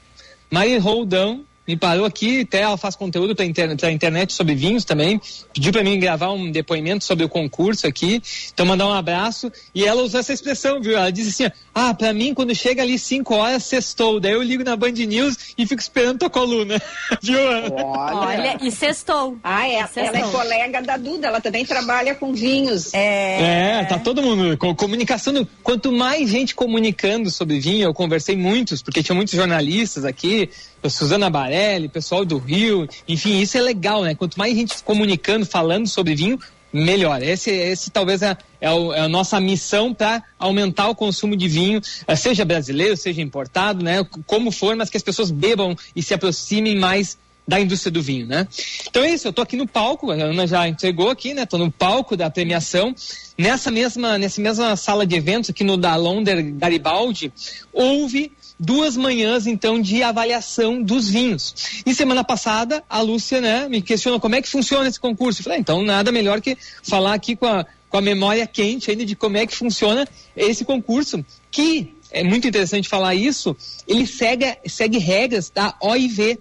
Mari 0.49 0.77
Roldão 0.77 1.43
me 1.71 1.77
parou 1.77 2.05
aqui, 2.05 2.41
até 2.41 2.59
ela 2.61 2.77
faz 2.77 2.95
conteúdo 2.95 3.35
para 3.35 3.45
internet, 3.45 3.85
internet 3.87 4.33
sobre 4.33 4.53
vinhos 4.55 4.83
também, 4.85 5.19
pediu 5.53 5.71
para 5.71 5.83
mim 5.83 5.99
gravar 5.99 6.31
um 6.31 6.51
depoimento 6.51 7.03
sobre 7.03 7.23
o 7.25 7.29
concurso 7.29 7.87
aqui, 7.87 8.21
então 8.53 8.65
mandar 8.65 8.87
um 8.87 8.93
abraço, 8.93 9.51
e 9.73 9.85
ela 9.85 10.01
usou 10.01 10.19
essa 10.19 10.33
expressão, 10.33 10.81
viu? 10.81 10.97
Ela 10.97 11.11
disse 11.11 11.43
assim, 11.45 11.53
ah, 11.73 11.93
para 11.93 12.13
mim 12.13 12.33
quando 12.33 12.53
chega 12.53 12.81
ali 12.81 12.99
5 12.99 13.33
horas, 13.33 13.63
sextou, 13.63 14.19
daí 14.19 14.33
eu 14.33 14.41
ligo 14.43 14.63
na 14.63 14.75
Band 14.75 14.91
News 14.91 15.53
e 15.57 15.65
fico 15.65 15.81
esperando 15.81 16.19
tua 16.19 16.29
coluna, 16.29 16.81
viu? 17.21 17.39
Olha, 17.85 18.57
e 18.61 18.71
sextou. 18.71 19.37
Ah, 19.43 19.67
é, 19.67 19.79
Sextou. 19.87 20.03
ela 20.03 20.17
é 20.17 20.31
colega 20.31 20.81
da 20.81 20.97
Duda, 20.97 21.27
ela 21.27 21.39
também 21.41 21.65
trabalha 21.65 22.15
com 22.15 22.33
vinhos. 22.33 22.93
É, 22.93 23.85
tá 23.85 23.97
todo 23.97 24.21
mundo. 24.21 24.57
com- 24.57 24.75
Comunicação. 24.75 25.47
Quanto 25.63 25.91
mais 25.91 26.29
gente 26.29 26.55
comunicando 26.55 27.29
sobre 27.29 27.59
vinho, 27.59 27.83
eu 27.85 27.93
conversei 27.93 28.35
muitos, 28.35 28.81
porque 28.81 29.03
tinha 29.03 29.15
muitos 29.15 29.33
jornalistas 29.35 30.03
aqui, 30.03 30.49
a 30.49 30.70
Suzana 30.89 31.29
Barelli, 31.29 31.87
pessoal 31.87 32.25
do 32.25 32.37
Rio, 32.37 32.87
enfim, 33.07 33.39
isso 33.39 33.57
é 33.57 33.61
legal, 33.61 34.03
né? 34.03 34.15
Quanto 34.15 34.37
mais 34.37 34.55
gente 34.55 34.81
comunicando, 34.83 35.45
falando 35.45 35.87
sobre 35.87 36.15
vinho, 36.15 36.39
melhor. 36.73 37.21
Esse, 37.21 37.51
esse 37.51 37.91
talvez 37.91 38.21
é, 38.21 38.37
é, 38.59 38.71
o- 38.71 38.93
é 38.93 39.01
a 39.01 39.07
nossa 39.09 39.39
missão 39.39 39.93
para 39.93 40.23
aumentar 40.39 40.87
o 40.87 40.95
consumo 40.95 41.35
de 41.35 41.47
vinho, 41.47 41.81
eh, 42.07 42.15
seja 42.15 42.45
brasileiro, 42.45 42.95
seja 42.95 43.21
importado, 43.21 43.83
né? 43.83 44.05
Como 44.25 44.51
for, 44.51 44.75
mas 44.75 44.89
que 44.89 44.97
as 44.97 45.03
pessoas 45.03 45.29
bebam 45.31 45.75
e 45.95 46.01
se 46.01 46.13
aproximem 46.13 46.77
mais 46.77 47.17
da 47.51 47.59
indústria 47.59 47.91
do 47.91 48.01
vinho, 48.01 48.25
né? 48.25 48.47
Então 48.89 49.03
é 49.03 49.09
isso, 49.09 49.27
eu 49.27 49.33
tô 49.33 49.41
aqui 49.41 49.57
no 49.57 49.67
palco, 49.67 50.09
a 50.09 50.13
Ana 50.13 50.47
já 50.47 50.69
entregou 50.69 51.09
aqui, 51.09 51.33
né? 51.33 51.45
Tô 51.45 51.57
no 51.57 51.69
palco 51.69 52.15
da 52.15 52.29
premiação. 52.29 52.95
Nessa 53.37 53.69
mesma, 53.69 54.17
nessa 54.17 54.39
mesma 54.39 54.77
sala 54.77 55.05
de 55.05 55.17
eventos 55.17 55.49
aqui 55.49 55.61
no 55.61 55.75
Dalonder 55.75 56.41
Garibaldi, 56.53 57.29
houve 57.73 58.31
duas 58.57 58.95
manhãs 58.95 59.47
então 59.47 59.81
de 59.81 60.01
avaliação 60.01 60.81
dos 60.81 61.09
vinhos. 61.09 61.81
E 61.85 61.93
semana 61.93 62.23
passada 62.23 62.85
a 62.89 63.01
Lúcia, 63.01 63.41
né, 63.41 63.67
me 63.67 63.81
questionou 63.81 64.17
como 64.17 64.35
é 64.35 64.41
que 64.41 64.47
funciona 64.47 64.87
esse 64.87 64.99
concurso. 64.99 65.41
Eu 65.41 65.43
falei, 65.43 65.57
ah, 65.57 65.59
então 65.59 65.83
nada 65.83 66.09
melhor 66.09 66.39
que 66.39 66.57
falar 66.81 67.13
aqui 67.13 67.35
com 67.35 67.47
a, 67.47 67.65
com 67.89 67.97
a 67.97 68.01
memória 68.01 68.47
quente 68.47 68.89
ainda 68.89 69.05
de 69.05 69.13
como 69.13 69.35
é 69.35 69.45
que 69.45 69.53
funciona 69.53 70.07
esse 70.37 70.63
concurso, 70.63 71.25
que 71.51 71.93
é 72.11 72.23
muito 72.23 72.47
interessante 72.47 72.87
falar 72.87 73.15
isso, 73.15 73.55
ele 73.87 74.05
segue, 74.05 74.57
segue 74.67 74.97
regras 74.97 75.49
da 75.49 75.75
OIV, 75.81 76.39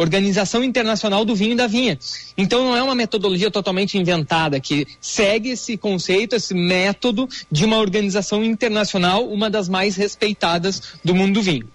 Organização 0.00 0.64
Internacional 0.64 1.26
do 1.26 1.34
Vinho 1.34 1.52
e 1.52 1.56
da 1.56 1.66
Vinha. 1.66 1.98
Então 2.36 2.64
não 2.64 2.76
é 2.76 2.82
uma 2.82 2.94
metodologia 2.94 3.50
totalmente 3.50 3.98
inventada, 3.98 4.58
que 4.58 4.86
segue 4.98 5.50
esse 5.50 5.76
conceito, 5.76 6.34
esse 6.34 6.54
método 6.54 7.28
de 7.52 7.66
uma 7.66 7.76
organização 7.76 8.42
internacional, 8.42 9.28
uma 9.28 9.50
das 9.50 9.68
mais 9.68 9.96
respeitadas 9.96 10.94
do 11.04 11.14
mundo 11.14 11.34
do 11.34 11.42
vinho. 11.42 11.68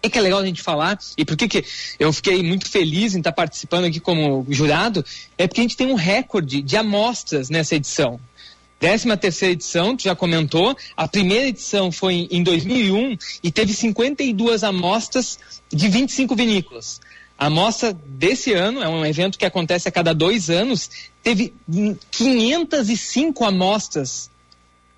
Que 0.00 0.08
que 0.08 0.18
é 0.18 0.22
legal 0.22 0.38
a 0.38 0.46
gente 0.46 0.62
falar, 0.62 0.98
e 1.18 1.24
por 1.24 1.36
que, 1.36 1.48
que 1.48 1.64
eu 1.98 2.10
fiquei 2.14 2.42
muito 2.42 2.70
feliz 2.70 3.14
em 3.14 3.18
estar 3.18 3.32
participando 3.32 3.84
aqui 3.84 4.00
como 4.00 4.46
jurado, 4.48 5.04
é 5.36 5.46
porque 5.46 5.60
a 5.60 5.64
gente 5.64 5.76
tem 5.76 5.88
um 5.88 5.96
recorde 5.96 6.62
de 6.62 6.76
amostras 6.76 7.50
nessa 7.50 7.74
edição. 7.74 8.18
13 8.80 9.16
terceira 9.16 9.52
edição, 9.52 9.96
tu 9.96 10.04
já 10.04 10.14
comentou, 10.14 10.76
a 10.96 11.08
primeira 11.08 11.48
edição 11.48 11.90
foi 11.90 12.28
em 12.30 12.42
2001 12.42 13.18
e 13.42 13.50
teve 13.50 13.74
52 13.74 14.62
amostras 14.62 15.38
de 15.68 15.88
25 15.88 16.36
vinícolas. 16.36 17.00
A 17.38 17.46
amostra 17.46 17.92
desse 17.92 18.52
ano, 18.52 18.82
é 18.82 18.88
um 18.88 19.06
evento 19.06 19.38
que 19.38 19.46
acontece 19.46 19.88
a 19.88 19.92
cada 19.92 20.12
dois 20.12 20.50
anos, 20.50 20.90
teve 21.22 21.54
hum, 21.68 21.96
505 22.10 23.44
amostras 23.44 24.28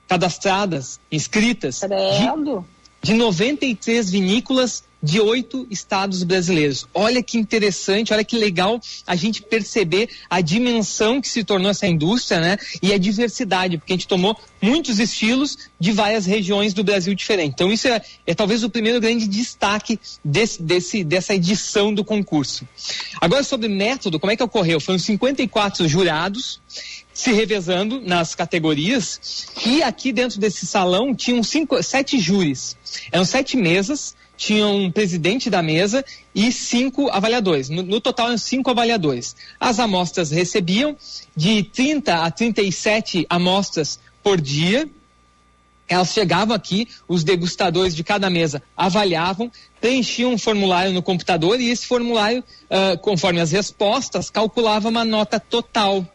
cadastradas, 0.09 0.99
inscritas, 1.13 1.81
de, 1.81 2.63
de 3.03 3.15
93 3.15 4.11
vinícolas 4.11 4.83
de 5.03 5.21
oito 5.21 5.67
estados 5.71 6.23
brasileiros. 6.23 6.87
Olha 6.93 7.23
que 7.23 7.39
interessante, 7.39 8.13
olha 8.13 8.25
que 8.25 8.37
legal 8.37 8.81
a 9.07 9.17
gente 9.17 9.43
perceber 9.43 10.09
a 10.29 10.41
dimensão 10.41 11.21
que 11.21 11.29
se 11.29 11.43
tornou 11.43 11.71
essa 11.71 11.87
indústria, 11.87 12.41
né? 12.41 12.59
E 12.83 12.93
a 12.93 12.99
diversidade, 12.99 13.79
porque 13.79 13.93
a 13.93 13.97
gente 13.97 14.09
tomou 14.09 14.37
muitos 14.61 14.99
estilos 14.99 15.57
de 15.79 15.93
várias 15.93 16.27
regiões 16.27 16.75
do 16.75 16.85
Brasil 16.85 17.15
diferentes. 17.15 17.55
Então 17.55 17.73
isso 17.73 17.89
é, 17.89 18.03
é 18.27 18.35
talvez 18.35 18.63
o 18.63 18.71
primeiro 18.71 19.01
grande 19.01 19.27
destaque 19.27 19.99
desse, 20.25 20.63
desse, 20.63 21.03
dessa 21.03 21.35
edição 21.35 21.95
do 21.95 22.05
concurso. 22.05 22.69
Agora 23.21 23.43
sobre 23.43 23.69
método, 23.69 24.21
como 24.21 24.33
é 24.33 24.37
que 24.37 24.43
ocorreu? 24.43 24.81
Foram 24.81 24.99
54 24.99 25.89
jurados 25.89 26.61
se 27.13 27.33
revezando 27.33 28.01
nas 28.01 28.35
categorias 28.35 29.47
e 29.67 29.83
aqui 29.83 30.13
dentro 30.13 30.41
desse 30.41 30.67
salão 30.67 31.15
tinham 31.15 31.43
cinco, 31.43 31.83
sete 31.83 32.19
júris. 32.19 32.77
Eram 33.13 33.25
sete 33.25 33.57
mesas, 33.57 34.15
tinha 34.41 34.67
um 34.67 34.91
presidente 34.91 35.51
da 35.51 35.63
mesa 35.63 36.03
e 36.35 36.51
cinco 36.51 37.11
avaliadores. 37.11 37.69
No, 37.69 37.83
no 37.83 38.01
total, 38.01 38.29
eram 38.29 38.39
cinco 38.39 38.71
avaliadores. 38.71 39.37
As 39.61 39.79
amostras 39.79 40.31
recebiam 40.31 40.97
de 41.37 41.63
30 41.63 42.25
a 42.25 42.31
37 42.31 43.27
amostras 43.29 44.01
por 44.23 44.41
dia. 44.41 44.89
Elas 45.87 46.15
chegavam 46.15 46.57
aqui, 46.57 46.89
os 47.07 47.23
degustadores 47.23 47.95
de 47.95 48.03
cada 48.03 48.31
mesa 48.31 48.63
avaliavam, 48.75 49.53
preenchiam 49.79 50.33
um 50.33 50.39
formulário 50.39 50.95
no 50.95 51.03
computador 51.03 51.61
e 51.61 51.69
esse 51.69 51.87
formulário, 51.87 52.43
ah, 52.71 52.97
conforme 52.97 53.41
as 53.41 53.53
respostas, 53.53 54.31
calculava 54.31 54.89
uma 54.89 55.05
nota 55.05 55.39
total. 55.39 56.07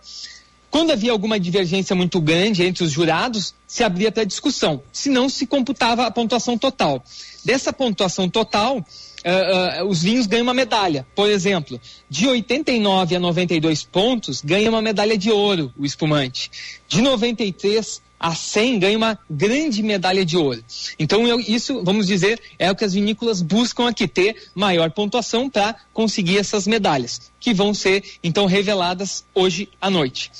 Quando 0.75 0.91
havia 0.91 1.13
alguma 1.13 1.39
divergência 1.39 1.95
muito 1.95 2.19
grande 2.19 2.61
entre 2.61 2.83
os 2.83 2.91
jurados, 2.91 3.55
se 3.65 3.81
abria 3.81 4.11
para 4.11 4.25
discussão, 4.25 4.83
senão 4.91 5.29
se 5.29 5.47
computava 5.47 6.05
a 6.05 6.11
pontuação 6.11 6.57
total. 6.57 7.01
Dessa 7.45 7.71
pontuação 7.71 8.29
total, 8.29 8.85
ah, 9.23 9.79
ah, 9.79 9.85
os 9.85 10.03
vinhos 10.03 10.27
ganham 10.27 10.43
uma 10.43 10.53
medalha. 10.53 11.07
Por 11.15 11.29
exemplo, 11.29 11.79
de 12.09 12.27
89 12.27 13.15
a 13.15 13.19
92 13.21 13.83
pontos, 13.83 14.41
ganha 14.41 14.69
uma 14.69 14.81
medalha 14.81 15.17
de 15.17 15.31
ouro 15.31 15.73
o 15.77 15.85
espumante. 15.85 16.51
De 16.89 17.01
93 17.01 18.01
a 18.19 18.35
100 18.35 18.79
ganha 18.79 18.97
uma 18.97 19.17
grande 19.29 19.81
medalha 19.81 20.25
de 20.25 20.35
ouro. 20.35 20.61
Então, 20.99 21.25
eu- 21.25 21.39
isso, 21.39 21.83
vamos 21.85 22.05
dizer, 22.05 22.37
é 22.59 22.69
o 22.69 22.75
que 22.75 22.83
as 22.83 22.93
vinícolas 22.93 23.41
buscam 23.41 23.87
aqui, 23.87 24.09
ter 24.09 24.49
maior 24.53 24.91
pontuação 24.91 25.49
para 25.49 25.73
conseguir 25.93 26.37
essas 26.37 26.67
medalhas, 26.67 27.31
que 27.39 27.53
vão 27.53 27.73
ser, 27.73 28.03
então, 28.21 28.45
reveladas 28.45 29.23
hoje 29.33 29.69
à 29.79 29.89
noite. 29.89 30.31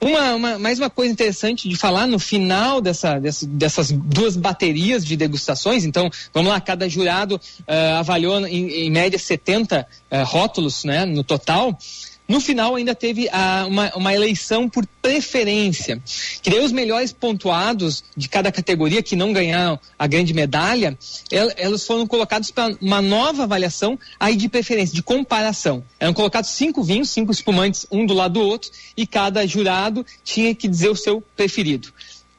Uma, 0.00 0.34
uma- 0.34 0.58
mais 0.58 0.78
uma 0.78 0.88
coisa 0.88 1.12
interessante 1.12 1.68
de 1.68 1.76
falar 1.76 2.06
no 2.06 2.18
final 2.18 2.80
dessa, 2.80 3.18
dessa- 3.20 3.46
dessas 3.46 3.92
duas 3.92 4.34
baterias 4.34 5.04
de 5.04 5.14
degustações. 5.14 5.84
Então, 5.84 6.10
vamos 6.32 6.50
lá, 6.50 6.58
cada 6.58 6.88
jurado 6.88 7.38
ah, 7.68 7.98
avaliou 7.98 8.46
em, 8.46 8.70
em 8.86 8.90
média 8.90 9.18
70 9.18 9.86
ah, 10.10 10.22
rótulos 10.22 10.84
né, 10.84 11.04
no 11.04 11.22
total. 11.22 11.76
No 12.30 12.40
final 12.40 12.76
ainda 12.76 12.94
teve 12.94 13.28
uma, 13.66 13.92
uma 13.96 14.14
eleição 14.14 14.68
por 14.68 14.86
preferência, 15.02 16.00
que 16.40 16.48
daí 16.48 16.60
os 16.64 16.70
melhores 16.70 17.12
pontuados 17.12 18.04
de 18.16 18.28
cada 18.28 18.52
categoria 18.52 19.02
que 19.02 19.16
não 19.16 19.32
ganharam 19.32 19.78
a 19.98 20.06
grande 20.06 20.32
medalha, 20.32 20.96
el- 21.30 21.52
elas 21.56 21.84
foram 21.84 22.06
colocados 22.06 22.52
para 22.52 22.72
uma 22.80 23.02
nova 23.02 23.42
avaliação 23.42 23.98
aí 24.18 24.36
de 24.36 24.48
preferência, 24.48 24.94
de 24.94 25.02
comparação. 25.02 25.82
Eram 25.98 26.14
colocados 26.14 26.50
cinco 26.50 26.84
vinhos, 26.84 27.10
cinco 27.10 27.32
espumantes, 27.32 27.84
um 27.90 28.06
do 28.06 28.14
lado 28.14 28.34
do 28.34 28.40
outro, 28.46 28.70
e 28.96 29.06
cada 29.08 29.44
jurado 29.44 30.06
tinha 30.22 30.54
que 30.54 30.68
dizer 30.68 30.88
o 30.88 30.94
seu 30.96 31.20
preferido 31.36 31.92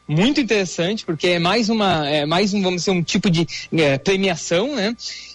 muito 0.08 0.42
interessante, 0.42 1.06
porque 1.06 1.28
é 1.28 1.40
mais 1.40 1.70
uma, 1.70 2.06
é 2.10 2.26
mais 2.26 2.54
um, 2.54 2.62
vamos 2.62 2.82
dizer, 2.82 2.92
um 2.92 3.02
tipo 3.02 3.30
de 3.30 3.48
é, 3.72 3.98
premiação, 3.98 4.76
né? 4.76 4.94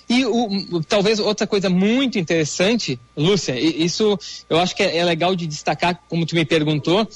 E 0.08 0.24
o, 0.24 0.82
talvez 0.86 1.18
outra 1.18 1.46
coisa 1.46 1.68
muito 1.68 2.18
interessante, 2.18 2.98
Lúcia, 3.16 3.58
isso 3.58 4.18
eu 4.48 4.58
acho 4.58 4.74
que 4.76 4.82
é, 4.82 4.98
é 4.98 5.04
legal 5.04 5.34
de 5.34 5.46
destacar, 5.46 6.00
como 6.08 6.24
tu 6.24 6.36
me 6.36 6.44
perguntou, 6.44 7.08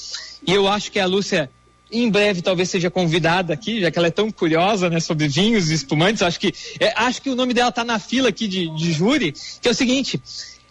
e 0.47 0.53
eu 0.53 0.67
acho 0.67 0.91
que 0.91 0.99
a 0.99 1.07
Lúcia 1.07 1.49
em 1.93 2.09
breve 2.11 2.43
talvez 2.43 2.71
seja 2.71 2.91
convidada 2.91 3.53
aqui, 3.53 3.81
já 3.81 3.91
que 3.91 3.99
ela 3.99 4.09
é 4.09 4.13
tão 4.13 4.31
curiosa, 4.31 4.89
né, 4.89 5.01
sobre 5.01 5.29
vinhos 5.29 5.71
e 5.71 5.75
espumantes. 5.75 6.23
Acho 6.23 6.39
que 6.39 6.53
é, 6.79 6.93
acho 6.97 7.21
que 7.23 7.31
o 7.31 7.35
nome 7.35 7.53
dela 7.55 7.71
está 7.71 7.85
na 7.85 7.99
fila 7.99 8.29
aqui 8.29 8.47
de, 8.47 8.69
de 8.77 8.93
júri, 8.93 9.35
que 9.61 9.69
é 9.69 9.71
o 9.71 9.75
seguinte: 9.75 10.21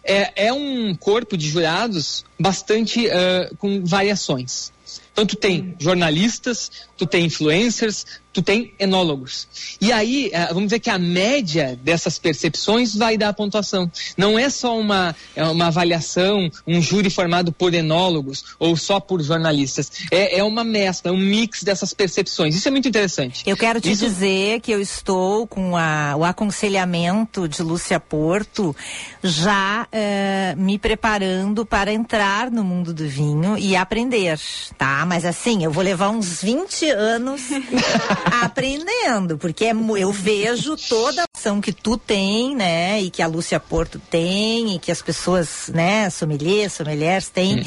é, 0.04 0.48
é 0.48 0.54
um 0.54 0.96
corpo 0.96 1.38
de 1.38 1.48
jurados 1.48 2.26
bastante 2.40 3.10
ah, 3.10 3.50
com 3.58 3.84
variações. 3.86 4.72
Então 5.12 5.26
tu 5.26 5.36
tem 5.36 5.76
jornalistas, 5.78 6.72
tu 6.98 7.06
tem 7.06 7.26
influencers, 7.26 8.06
tu 8.32 8.42
tem 8.42 8.74
enólogos. 8.80 9.48
E 9.82 9.92
aí, 9.92 10.30
eh, 10.32 10.48
vamos 10.48 10.66
dizer 10.66 10.80
que 10.80 10.90
a 10.90 11.00
média 11.00 11.78
dessas 11.84 12.20
percepções 12.20 12.96
vai 12.96 13.18
dar 13.18 13.30
a 13.30 13.34
pontuação. 13.34 13.92
Não 14.16 14.38
é 14.38 14.50
só 14.50 14.78
uma, 14.78 15.16
é 15.36 15.44
uma 15.46 15.68
avaliação, 15.68 16.50
um 16.68 16.82
júri 16.82 17.10
formado 17.10 17.52
por 17.52 17.74
enólogos 17.74 18.44
ou 18.60 18.76
só 18.78 19.00
por 19.00 19.22
jornalistas. 19.22 19.92
É, 20.12 20.38
é 20.40 20.44
uma 20.44 20.64
mescla, 20.64 21.12
um 21.12 21.18
mix 21.18 21.64
dessas 21.64 21.94
percepções. 21.94 22.56
Isso 22.56 22.68
é 22.68 22.72
muito 22.72 22.88
interessante. 22.88 23.44
Eu 23.48 23.58
quero 23.58 23.82
te 23.82 23.92
Isso- 23.92 24.06
dizer 24.06 24.60
que 24.62 24.72
eu 24.72 24.80
estou 24.82 25.48
com 25.48 25.76
a- 25.76 26.16
o 26.16 26.24
aconselhamento 26.24 27.48
de 27.48 27.62
Lúcia 27.64 28.00
Porto 28.00 28.76
já 29.24 29.88
eh, 29.92 30.54
me 30.58 30.78
preparando 30.78 31.66
para 31.66 31.92
entrar 31.92 32.52
no 32.52 32.64
mundo 32.64 32.94
do 32.94 33.08
vinho 33.08 33.58
e 33.58 33.76
aprender, 33.76 34.40
tá? 34.78 35.04
Mas 35.08 35.26
assim, 35.26 35.64
eu 35.64 35.72
vou 35.72 35.84
levar 35.84 36.10
uns 36.10 36.42
20 36.42 36.90
anos 36.92 37.42
aprendendo, 38.26 39.38
porque 39.38 39.66
é 39.66 39.72
eu 39.98 40.12
vejo 40.12 40.76
toda 40.76 41.24
a 41.24 41.26
são 41.38 41.62
que 41.62 41.72
tu 41.72 41.98
tem, 41.98 42.56
né? 42.56 43.02
E 43.02 43.10
que 43.10 43.22
a 43.22 43.28
Lúcia 43.28 43.60
Porto 43.60 44.00
tem, 44.10 44.76
e 44.76 44.80
que 44.80 44.92
as 44.92 45.02
pessoas, 45.02 45.70
né, 45.74 46.10
sommeliers, 46.10 46.74
sommeliers 46.74 47.30
têm. 47.30 47.64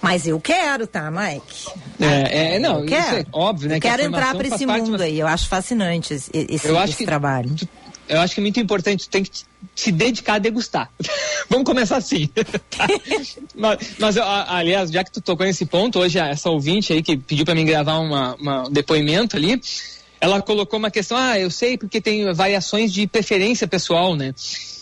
Mas 0.00 0.26
eu 0.26 0.40
quero, 0.40 0.86
tá, 0.86 1.10
Mike? 1.10 1.68
É, 2.00 2.54
é, 2.54 2.58
não, 2.58 2.80
eu 2.80 2.84
isso 2.86 2.94
quero. 2.94 3.16
é 3.18 3.26
óbvio, 3.32 3.68
né? 3.68 3.76
Eu 3.76 3.80
que 3.80 3.88
quero 3.88 4.02
entrar 4.02 4.34
para 4.34 4.46
esse 4.48 4.66
mundo 4.66 5.02
aí. 5.02 5.18
Eu 5.18 5.26
acho 5.26 5.48
fascinante 5.48 6.14
esse, 6.14 6.30
acho 6.78 6.92
esse 6.92 7.04
trabalho. 7.04 7.54
Eu 8.08 8.20
acho 8.20 8.34
que 8.34 8.40
é 8.40 8.42
muito 8.42 8.60
importante, 8.60 9.06
tu 9.06 9.10
tem 9.10 9.24
que 9.24 9.30
se 9.74 9.90
dedicar 9.90 10.34
a 10.34 10.38
degustar. 10.38 10.88
Vamos 11.50 11.64
começar 11.66 11.96
assim. 11.96 12.28
tá? 12.28 12.86
mas, 13.54 13.78
mas, 13.98 14.16
aliás, 14.16 14.90
já 14.90 15.02
que 15.02 15.10
tu 15.10 15.20
tocou 15.20 15.44
nesse 15.44 15.66
ponto, 15.66 15.98
hoje 15.98 16.18
essa 16.18 16.48
ouvinte 16.48 16.92
aí 16.92 17.02
que 17.02 17.16
pediu 17.16 17.44
para 17.44 17.54
mim 17.56 17.64
gravar 17.64 17.98
uma, 17.98 18.36
uma- 18.36 18.68
um 18.68 18.70
depoimento 18.70 19.36
ali, 19.36 19.60
ela 20.20 20.40
colocou 20.40 20.78
uma 20.78 20.90
questão, 20.90 21.16
ah, 21.16 21.38
eu 21.38 21.50
sei 21.50 21.76
porque 21.76 22.00
tem 22.00 22.32
variações 22.32 22.92
de 22.92 23.06
preferência 23.06 23.66
pessoal, 23.66 24.14
né? 24.16 24.34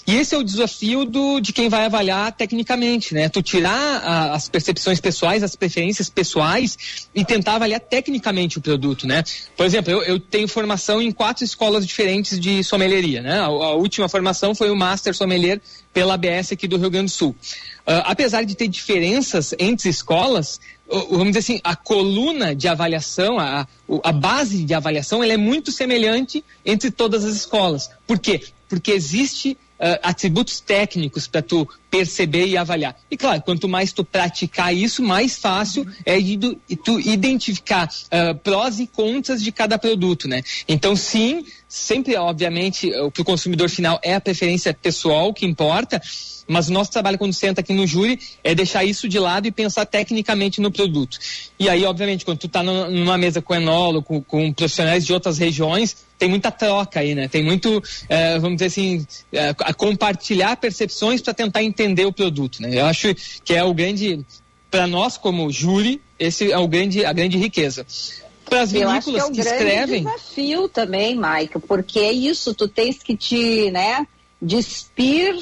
E 0.06 0.16
esse 0.16 0.34
é 0.34 0.38
o 0.38 0.42
desafio 0.44 1.06
do, 1.06 1.40
de 1.40 1.50
quem 1.50 1.70
vai 1.70 1.86
avaliar 1.86 2.30
tecnicamente, 2.30 3.14
né? 3.14 3.30
Tu 3.30 3.40
tirar 3.40 3.72
a- 4.04 4.34
as 4.34 4.50
percepções 4.50 5.00
pessoais, 5.00 5.42
as 5.42 5.56
preferências 5.56 6.10
pessoais 6.10 6.76
e 7.14 7.24
tentar 7.24 7.54
avaliar 7.54 7.80
tecnicamente 7.80 8.58
o 8.58 8.60
produto, 8.60 9.06
né? 9.06 9.24
Por 9.56 9.64
exemplo, 9.64 9.90
eu, 9.90 10.02
eu 10.02 10.20
tenho 10.20 10.46
formação 10.46 11.00
em 11.00 11.10
quatro 11.10 11.42
escolas 11.42 11.86
diferentes 11.86 12.38
de 12.38 12.62
sommelieria, 12.62 13.22
né? 13.22 13.40
A, 13.40 13.46
a 13.46 13.72
última 13.74 14.06
formação 14.06 14.54
foi 14.54 14.70
o 14.70 14.76
Master 14.76 15.14
Sommelier 15.14 15.58
pela 15.92 16.14
ABS 16.14 16.52
aqui 16.52 16.68
do 16.68 16.76
Rio 16.76 16.90
Grande 16.90 17.06
do 17.06 17.14
Sul. 17.14 17.34
Ah, 17.86 18.04
apesar 18.10 18.42
de 18.44 18.54
ter 18.54 18.68
diferenças 18.68 19.54
entre 19.58 19.88
escolas, 19.88 20.60
vamos 20.88 21.28
dizer 21.28 21.38
assim, 21.38 21.60
a 21.64 21.74
coluna 21.74 22.54
de 22.54 22.68
avaliação, 22.68 23.38
a, 23.38 23.66
o- 23.88 24.00
a 24.04 24.12
base 24.12 24.64
de 24.64 24.74
avaliação, 24.74 25.22
ela 25.22 25.32
é 25.32 25.36
muito 25.36 25.72
semelhante 25.72 26.44
entre 26.64 26.90
todas 26.90 27.24
as 27.24 27.34
escolas. 27.34 27.90
Por 28.06 28.18
quê? 28.18 28.42
Porque 28.68 28.92
existe 28.92 29.56
ah, 29.78 29.98
atributos 30.04 30.60
técnicos 30.60 31.26
para 31.26 31.42
tu 31.42 31.68
perceber 31.90 32.46
e 32.46 32.56
avaliar. 32.56 32.96
E 33.10 33.16
claro, 33.16 33.42
quanto 33.42 33.68
mais 33.68 33.92
tu 33.92 34.04
praticar 34.04 34.74
isso, 34.74 35.02
mais 35.02 35.36
fácil 35.36 35.86
é 36.04 36.18
de 36.20 36.38
tu- 36.84 37.00
identificar 37.00 37.88
ah, 38.10 38.34
prós 38.34 38.78
e 38.78 38.86
contras 38.86 39.42
de 39.42 39.50
cada 39.50 39.76
produto, 39.78 40.28
né? 40.28 40.42
Então, 40.68 40.94
sim, 40.94 41.44
sempre, 41.68 42.14
obviamente, 42.16 42.90
para 43.12 43.22
o 43.22 43.24
consumidor 43.24 43.68
final 43.68 43.98
é 44.02 44.14
a 44.14 44.20
preferência 44.20 44.72
pessoal 44.74 45.34
que 45.34 45.44
importa, 45.44 46.00
mas 46.46 46.68
o 46.68 46.72
nosso 46.72 46.90
trabalho 46.90 47.18
quando 47.18 47.32
senta 47.32 47.60
aqui 47.60 47.72
no 47.72 47.86
júri 47.86 48.18
é 48.42 48.54
deixar 48.54 48.84
isso 48.84 49.08
de 49.08 49.18
lado 49.18 49.46
e 49.46 49.52
pensar 49.52 49.86
tecnicamente 49.86 50.60
no 50.60 50.70
produto. 50.70 51.18
E 51.58 51.68
aí, 51.68 51.84
obviamente, 51.84 52.24
quando 52.24 52.38
tu 52.38 52.46
está 52.46 52.62
numa 52.62 53.16
mesa 53.16 53.40
com 53.40 53.54
enólogo, 53.54 54.02
com, 54.02 54.22
com 54.22 54.52
profissionais 54.52 55.04
de 55.04 55.12
outras 55.12 55.38
regiões, 55.38 55.96
tem 56.18 56.28
muita 56.28 56.50
troca 56.50 57.00
aí, 57.00 57.14
né? 57.14 57.28
Tem 57.28 57.42
muito, 57.42 57.82
eh, 58.08 58.38
vamos 58.38 58.56
dizer 58.56 58.66
assim, 58.66 59.06
a 59.60 59.74
compartilhar 59.74 60.56
percepções 60.56 61.20
para 61.20 61.34
tentar 61.34 61.62
entender 61.62 62.04
o 62.04 62.12
produto, 62.12 62.60
né? 62.62 62.78
Eu 62.78 62.86
acho 62.86 63.14
que 63.44 63.54
é 63.54 63.64
o 63.64 63.74
grande, 63.74 64.24
para 64.70 64.86
nós 64.86 65.16
como 65.16 65.50
júri, 65.50 66.00
esse 66.18 66.52
é 66.52 66.58
o 66.58 66.68
grande, 66.68 67.04
a 67.04 67.12
grande 67.12 67.36
riqueza. 67.36 67.86
Para 68.44 68.60
as 68.60 68.74
acho 68.74 68.78
que 68.78 68.86
vinícolas 68.86 69.22
é 69.22 69.24
o 69.24 69.32
que 69.32 69.40
escrevem, 69.40 70.04
desafio 70.04 70.68
também, 70.68 71.16
Maica, 71.16 71.58
porque 71.58 71.98
é 71.98 72.12
isso, 72.12 72.54
tu 72.54 72.68
tens 72.68 73.02
que 73.02 73.16
te, 73.16 73.70
né, 73.70 74.06
despir 74.40 75.34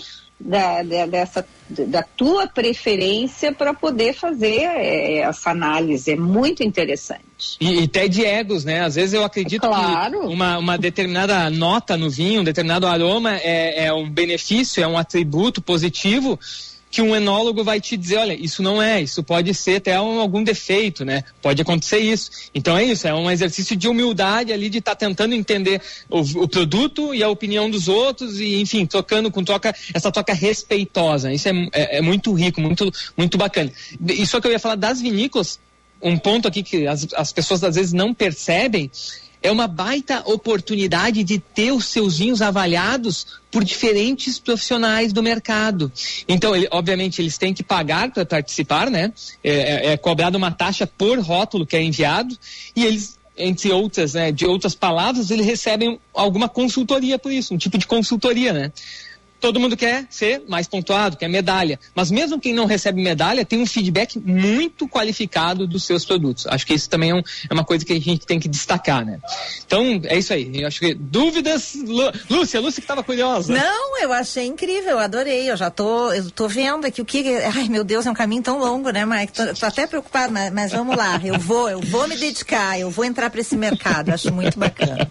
da, 0.44 0.82
da- 0.82 1.06
dessa, 1.06 1.46
da 1.68 2.02
tua 2.02 2.46
preferência 2.46 3.52
para 3.52 3.72
poder 3.72 4.12
fazer 4.14 4.60
eh, 4.62 5.18
essa 5.18 5.50
análise. 5.50 6.10
É 6.12 6.16
muito 6.16 6.62
interessante. 6.62 7.22
E, 7.60 7.80
e 7.80 7.84
até 7.84 8.08
de 8.08 8.24
egos, 8.24 8.64
né? 8.64 8.80
Às 8.84 8.96
vezes 8.96 9.14
eu 9.14 9.24
acredito 9.24 9.66
Claro. 9.66 10.20
que 10.20 10.26
uma, 10.26 10.58
uma 10.58 10.76
determinada 10.76 11.48
nota 11.50 11.96
no 11.96 12.10
vinho, 12.10 12.40
um 12.40 12.44
determinado 12.44 12.86
aroma 12.86 13.36
é, 13.36 13.86
é 13.86 13.92
um 13.92 14.08
benefício, 14.10 14.82
é 14.82 14.86
um 14.86 14.98
atributo 14.98 15.62
positivo 15.62 16.38
que 16.92 17.00
um 17.00 17.16
enólogo 17.16 17.64
vai 17.64 17.80
te 17.80 17.96
dizer, 17.96 18.18
olha, 18.18 18.34
isso 18.34 18.62
não 18.62 18.80
é, 18.80 19.00
isso 19.00 19.22
pode 19.22 19.54
ser 19.54 19.76
até 19.76 19.98
um- 19.98 20.20
algum 20.20 20.44
defeito, 20.44 21.06
né? 21.06 21.24
Pode 21.40 21.62
acontecer 21.62 22.00
isso. 22.00 22.30
Então 22.54 22.76
é 22.76 22.84
isso, 22.84 23.08
é 23.08 23.14
um 23.14 23.30
exercício 23.30 23.74
de 23.74 23.88
humildade 23.88 24.52
ali 24.52 24.68
de 24.68 24.76
estar 24.76 24.94
tentando 24.94 25.34
entender 25.34 25.80
o, 26.10 26.20
o 26.20 26.46
produto 26.46 27.14
e 27.14 27.22
a 27.22 27.30
opinião 27.30 27.70
dos 27.70 27.88
outros 27.88 28.38
e, 28.38 28.60
enfim, 28.60 28.84
trocando 28.84 29.30
com 29.30 29.42
troca, 29.42 29.74
essa 29.94 30.12
troca 30.12 30.34
respeitosa. 30.34 31.32
Isso 31.32 31.48
é, 31.48 31.52
é, 31.72 31.96
é 31.96 32.00
muito 32.02 32.30
rico, 32.34 32.60
muito, 32.60 32.92
muito 33.16 33.38
bacana. 33.38 33.72
E 34.08 34.26
só 34.26 34.38
que 34.38 34.46
eu 34.46 34.52
ia 34.52 34.60
falar 34.60 34.74
das 34.74 35.00
vinícolas, 35.00 35.58
um 36.02 36.18
ponto 36.18 36.46
aqui 36.46 36.62
que 36.62 36.86
as, 36.86 37.08
as 37.14 37.32
pessoas 37.32 37.64
às 37.64 37.74
vezes 37.74 37.94
não 37.94 38.12
percebem 38.12 38.90
é 39.42 39.50
uma 39.50 39.66
baita 39.66 40.22
oportunidade 40.24 41.24
de 41.24 41.38
ter 41.38 41.72
os 41.72 41.86
seus 41.86 42.18
vinhos 42.18 42.40
avaliados 42.40 43.26
por 43.50 43.64
diferentes 43.64 44.38
profissionais 44.38 45.12
do 45.12 45.22
mercado. 45.22 45.90
Então, 46.28 46.54
ele- 46.54 46.68
obviamente, 46.70 47.20
eles 47.20 47.36
têm 47.36 47.52
que 47.52 47.62
pagar 47.62 48.10
para 48.10 48.24
participar, 48.24 48.90
né? 48.90 49.12
É, 49.42 49.50
é, 49.50 49.92
é 49.92 49.96
cobrada 49.96 50.38
uma 50.38 50.50
taxa 50.50 50.86
por 50.86 51.18
rótulo 51.18 51.66
que 51.66 51.76
é 51.76 51.82
enviado 51.82 52.36
e 52.74 52.84
eles 52.84 53.20
entre 53.34 53.72
outras, 53.72 54.12
né, 54.12 54.30
de 54.30 54.44
outras 54.44 54.74
palavras, 54.74 55.30
eles 55.30 55.46
recebem 55.46 55.98
alguma 56.14 56.50
consultoria 56.50 57.18
por 57.18 57.32
isso, 57.32 57.54
um 57.54 57.56
tipo 57.56 57.78
de 57.78 57.86
consultoria, 57.86 58.52
né? 58.52 58.70
Todo 59.42 59.60
mundo 59.60 59.76
quer 59.76 60.06
ser 60.08 60.42
mais 60.48 60.66
pontuado, 60.68 61.16
quer 61.16 61.28
medalha. 61.28 61.78
Mas 61.94 62.10
mesmo 62.10 62.40
quem 62.40 62.54
não 62.54 62.64
recebe 62.64 63.02
medalha 63.02 63.44
tem 63.44 63.60
um 63.60 63.66
feedback 63.66 64.18
muito 64.18 64.88
qualificado 64.88 65.66
dos 65.66 65.84
seus 65.84 66.04
produtos. 66.04 66.46
Acho 66.46 66.64
que 66.66 66.72
isso 66.74 66.88
também 66.88 67.10
é, 67.10 67.14
um- 67.14 67.22
é 67.50 67.52
uma 67.52 67.64
coisa 67.64 67.84
que 67.84 67.92
a 67.92 68.00
gente 68.00 68.24
tem 68.24 68.38
que 68.38 68.48
destacar, 68.48 69.04
né? 69.04 69.18
Então, 69.66 70.00
é 70.04 70.16
isso 70.16 70.32
aí. 70.32 70.62
Eu 70.62 70.68
acho 70.68 70.78
que 70.80 70.94
dúvidas, 70.94 71.74
Lu- 71.74 72.12
Lúcia, 72.30 72.60
Lúcia 72.60 72.80
que 72.80 72.84
estava 72.84 73.02
curiosa. 73.02 73.52
Não, 73.52 73.98
eu 74.00 74.12
achei 74.12 74.46
incrível, 74.46 74.92
eu 74.92 74.98
adorei. 75.00 75.50
Eu 75.50 75.56
já 75.56 75.70
tô, 75.70 76.12
eu 76.12 76.30
tô 76.30 76.46
vendo 76.48 76.86
aqui 76.86 77.02
o 77.02 77.04
que. 77.04 77.22
Ai, 77.54 77.68
meu 77.68 77.82
Deus, 77.82 78.06
é 78.06 78.10
um 78.10 78.14
caminho 78.14 78.42
tão 78.42 78.58
longo, 78.58 78.90
né, 78.90 79.04
Mike? 79.04 79.32
Tô, 79.32 79.52
tô 79.54 79.66
até 79.66 79.86
preocupada, 79.86 80.32
mas, 80.32 80.52
mas 80.52 80.72
vamos 80.72 80.96
lá. 80.96 81.20
Eu 81.24 81.38
vou, 81.38 81.68
eu 81.68 81.80
vou 81.80 82.06
me 82.06 82.16
dedicar, 82.16 82.78
eu 82.78 82.90
vou 82.90 83.04
entrar 83.04 83.28
para 83.28 83.40
esse 83.40 83.56
mercado. 83.56 84.10
Acho 84.10 84.32
muito 84.32 84.56
bacana. 84.58 85.10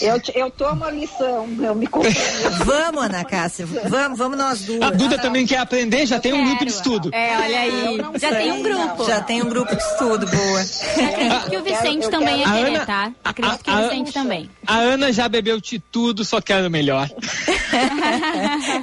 Eu, 0.00 0.20
eu 0.34 0.50
tomo 0.50 0.84
a 0.84 0.90
lição, 0.90 1.48
eu 1.60 1.74
me 1.74 1.86
comprometo. 1.86 2.64
Vamos, 2.64 3.02
Ana 3.04 3.24
Cássia, 3.32 3.64
vamos, 3.64 4.18
vamos 4.18 4.36
nós 4.36 4.60
duas. 4.60 4.82
A 4.82 4.90
Duda 4.90 5.16
também 5.16 5.46
quer 5.46 5.56
aprender, 5.56 6.04
já 6.04 6.20
tem 6.20 6.34
um 6.34 6.44
grupo 6.44 6.66
de 6.66 6.70
estudo. 6.70 7.08
É, 7.14 7.34
olha 7.38 7.60
aí. 7.60 7.98
Já 8.20 8.28
tem 8.34 8.52
um 8.52 8.62
grupo. 8.62 9.06
Já 9.06 9.20
tem 9.22 9.42
um 9.42 9.48
grupo 9.48 9.74
de 9.74 9.82
estudo, 9.82 10.26
boa. 10.26 10.60
Acredito 10.60 11.50
que 11.50 11.56
o 11.56 11.62
Vicente 11.62 12.04
eu 12.04 12.10
também 12.10 12.44
quero- 12.44 12.52
querer, 12.66 12.84
tá? 12.86 13.10
Acredito 13.24 13.64
que 13.64 13.70
o 13.70 13.72
a- 13.74 13.80
Vicente 13.88 14.12
também. 14.12 14.50
A 14.66 14.76
Ana 14.76 15.10
já 15.14 15.30
bebeu 15.30 15.58
de 15.62 15.78
tudo, 15.78 16.26
só 16.26 16.42
quero 16.42 16.66
o 16.66 16.70
melhor. 16.70 17.08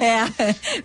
É, 0.00 0.24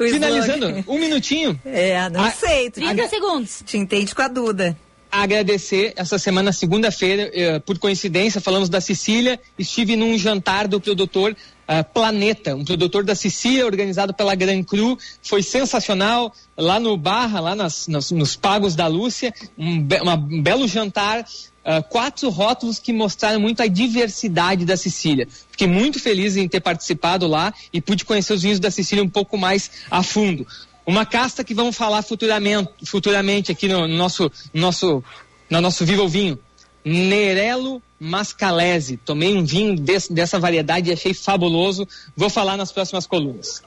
o 0.04 0.08
Finalizando, 0.10 0.66
slogan. 0.70 0.84
um 0.88 1.00
minutinho. 1.00 1.60
É, 1.66 2.08
não 2.10 2.24
A- 2.24 2.32
sei. 2.32 2.70
Tu 2.70 2.82
30 2.82 3.08
segundos. 3.08 3.64
te 3.66 3.78
entende 3.78 4.14
com 4.14 4.22
a 4.22 4.28
Duda. 4.28 4.78
Agradecer 5.24 5.94
essa 5.96 6.18
semana, 6.20 6.52
segunda-feira, 6.52 7.30
eh, 7.34 7.60
por 7.60 7.78
coincidência, 7.80 8.42
falamos 8.42 8.70
da 8.70 8.82
Sicília, 8.82 9.40
estive 9.58 9.96
num 9.96 10.18
jantar 10.18 10.68
do 10.68 10.80
produtor 10.80 11.36
ah, 11.68 11.84
Planeta, 11.84 12.56
um 12.56 12.64
produtor 12.64 13.04
da 13.04 13.16
Sicília, 13.16 13.66
organizado 13.66 14.14
pela 14.14 14.36
Gran 14.36 14.62
Cru, 14.64 15.00
foi 15.24 15.42
sensacional, 15.42 16.32
lá 16.56 16.80
no 16.80 16.96
Barra, 16.96 17.40
lá 17.40 17.56
nas- 17.56 17.88
nas- 17.88 18.12
nos 18.12 18.36
pagos 18.36 18.76
da 18.76 18.86
Lúcia, 18.86 19.34
um, 19.58 19.82
be- 19.82 20.00
uma- 20.00 20.14
um 20.14 20.42
belo 20.44 20.68
jantar, 20.68 21.26
ah, 21.64 21.82
quatro 21.82 22.30
rótulos 22.30 22.78
que 22.78 22.94
mostraram 22.94 23.40
muito 23.40 23.64
a 23.64 23.68
diversidade 23.68 24.64
da 24.64 24.78
Sicília. 24.78 25.28
Fiquei 25.50 25.68
muito 25.68 26.00
feliz 26.00 26.38
em 26.38 26.48
ter 26.48 26.60
participado 26.60 27.26
lá 27.26 27.52
e 27.74 27.82
pude 27.82 28.06
conhecer 28.06 28.34
os 28.34 28.44
vinhos 28.44 28.60
da 28.60 28.70
Sicília 28.70 29.04
um 29.04 29.10
pouco 29.10 29.36
mais 29.36 29.72
a 29.90 30.04
fundo. 30.04 30.46
Uma 30.86 31.06
casta 31.06 31.44
que 31.44 31.54
vamos 31.54 31.76
falar 31.76 32.02
futuramente, 32.04 32.70
futuramente 32.86 33.52
aqui 33.52 33.68
no, 33.68 33.88
no 33.88 33.96
nosso, 33.96 34.32
no 34.54 34.62
nosso, 34.62 35.04
no 35.50 35.62
nosso 35.62 35.86
Viva 35.86 36.04
o 36.04 36.08
Vinho. 36.08 36.38
Nerello 36.84 37.82
Mascalese. 38.00 38.98
Tomei 38.98 39.36
um 39.36 39.44
vinho 39.44 39.76
desse- 39.76 40.14
dessa 40.14 40.40
variedade 40.40 40.90
e 40.90 40.94
achei 40.94 41.14
fabuloso. 41.14 41.88
Vou 42.16 42.30
falar 42.30 42.56
nas 42.58 42.72
próximas 42.72 43.08
colunas. 43.08 43.64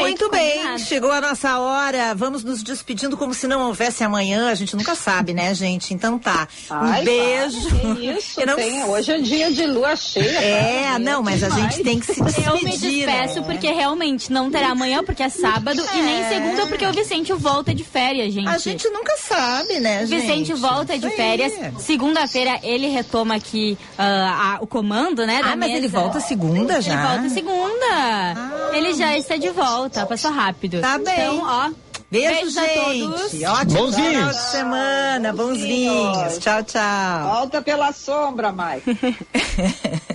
Muito 0.00 0.30
bem, 0.30 0.56
combinado. 0.56 0.78
chegou 0.80 1.10
a 1.12 1.20
nossa 1.20 1.58
hora. 1.58 2.14
Vamos 2.14 2.42
nos 2.44 2.62
despedindo 2.62 3.16
como 3.16 3.32
se 3.34 3.46
não 3.46 3.66
houvesse 3.66 4.02
amanhã. 4.04 4.50
A 4.50 4.54
gente 4.54 4.74
nunca 4.76 4.94
sabe, 4.94 5.32
né, 5.34 5.54
gente? 5.54 5.92
Então 5.94 6.18
tá. 6.18 6.46
Um 6.70 6.74
Ai, 6.74 7.04
beijo. 7.04 7.68
para, 7.68 7.94
que 7.94 8.06
isso, 8.10 8.40
Eu 8.40 8.46
não- 8.46 8.56
tem- 8.56 8.84
hoje 8.84 9.12
é 9.12 9.18
dia 9.18 9.50
de 9.52 9.66
lua 9.66 9.96
cheia. 9.96 10.38
É, 10.40 10.82
para, 10.90 10.98
não, 10.98 11.22
mas 11.22 11.42
a 11.42 11.48
demais. 11.48 11.74
gente 11.74 11.84
tem 11.84 11.98
que 12.00 12.06
se 12.06 12.22
despedir. 12.22 12.48
Eu 12.48 12.54
me 12.54 12.76
despeço 12.76 13.40
né? 13.40 13.46
porque 13.46 13.70
realmente 13.72 14.32
não 14.32 14.50
terá 14.50 14.68
amanhã, 14.70 15.02
porque 15.04 15.22
é 15.22 15.28
sábado, 15.28 15.82
e 15.94 16.02
nem 16.02 16.24
segunda, 16.28 16.66
porque 16.66 16.86
o 16.86 16.92
Vicente 16.92 17.32
volta 17.32 17.74
de 17.74 17.84
férias, 17.84 18.32
gente. 18.32 18.48
A 18.48 18.58
gente 18.58 18.88
nunca 18.90 19.16
sabe, 19.16 19.80
né, 19.80 20.02
O 20.02 20.06
gente? 20.06 20.20
Vicente 20.22 20.54
volta 20.54 20.98
de 20.98 21.08
férias. 21.10 21.52
Segunda-feira 21.78 22.58
ele 22.62 22.88
retoma 22.88 23.34
aqui 23.36 23.76
ah, 23.98 24.56
a- 24.56 24.62
o 24.62 24.66
comando, 24.66 25.26
né? 25.26 25.42
da 25.42 25.52
Ah, 25.52 25.56
mas 25.56 25.68
mesa. 25.70 25.78
ele 25.78 25.88
volta 25.88 26.20
segunda 26.20 26.80
já? 26.80 26.92
Ele 26.92 27.02
volta 27.02 27.28
segunda. 27.28 28.70
ele 28.72 28.94
já 28.94 29.16
está 29.16 29.36
de 29.36 29.50
volta, 29.50 29.83
volta, 29.84 30.00
tá 30.00 30.06
passou 30.06 30.30
rápido. 30.30 30.80
Tá 30.80 30.98
bem. 30.98 31.14
Então, 31.14 31.42
ó. 31.42 31.70
Beijo, 32.10 32.28
Beijo 32.28 32.50
gente. 32.50 33.44
Ótimo 33.44 33.78
bons 33.78 33.94
final 33.96 34.30
de 34.30 34.50
semana. 34.50 35.32
Bons 35.32 35.58
vinhos. 35.60 36.38
Tchau, 36.38 36.62
tchau. 36.62 37.28
Volta 37.28 37.60
pela 37.62 37.92
sombra, 37.92 38.52
Mike. 38.52 38.84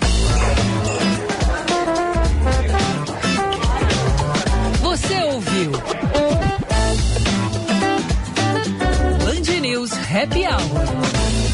Você 4.81 5.23
ouviu? 5.23 5.71
Band 9.19 9.59
News 9.61 9.91
Happy 9.91 10.45
Hour. 10.47 11.48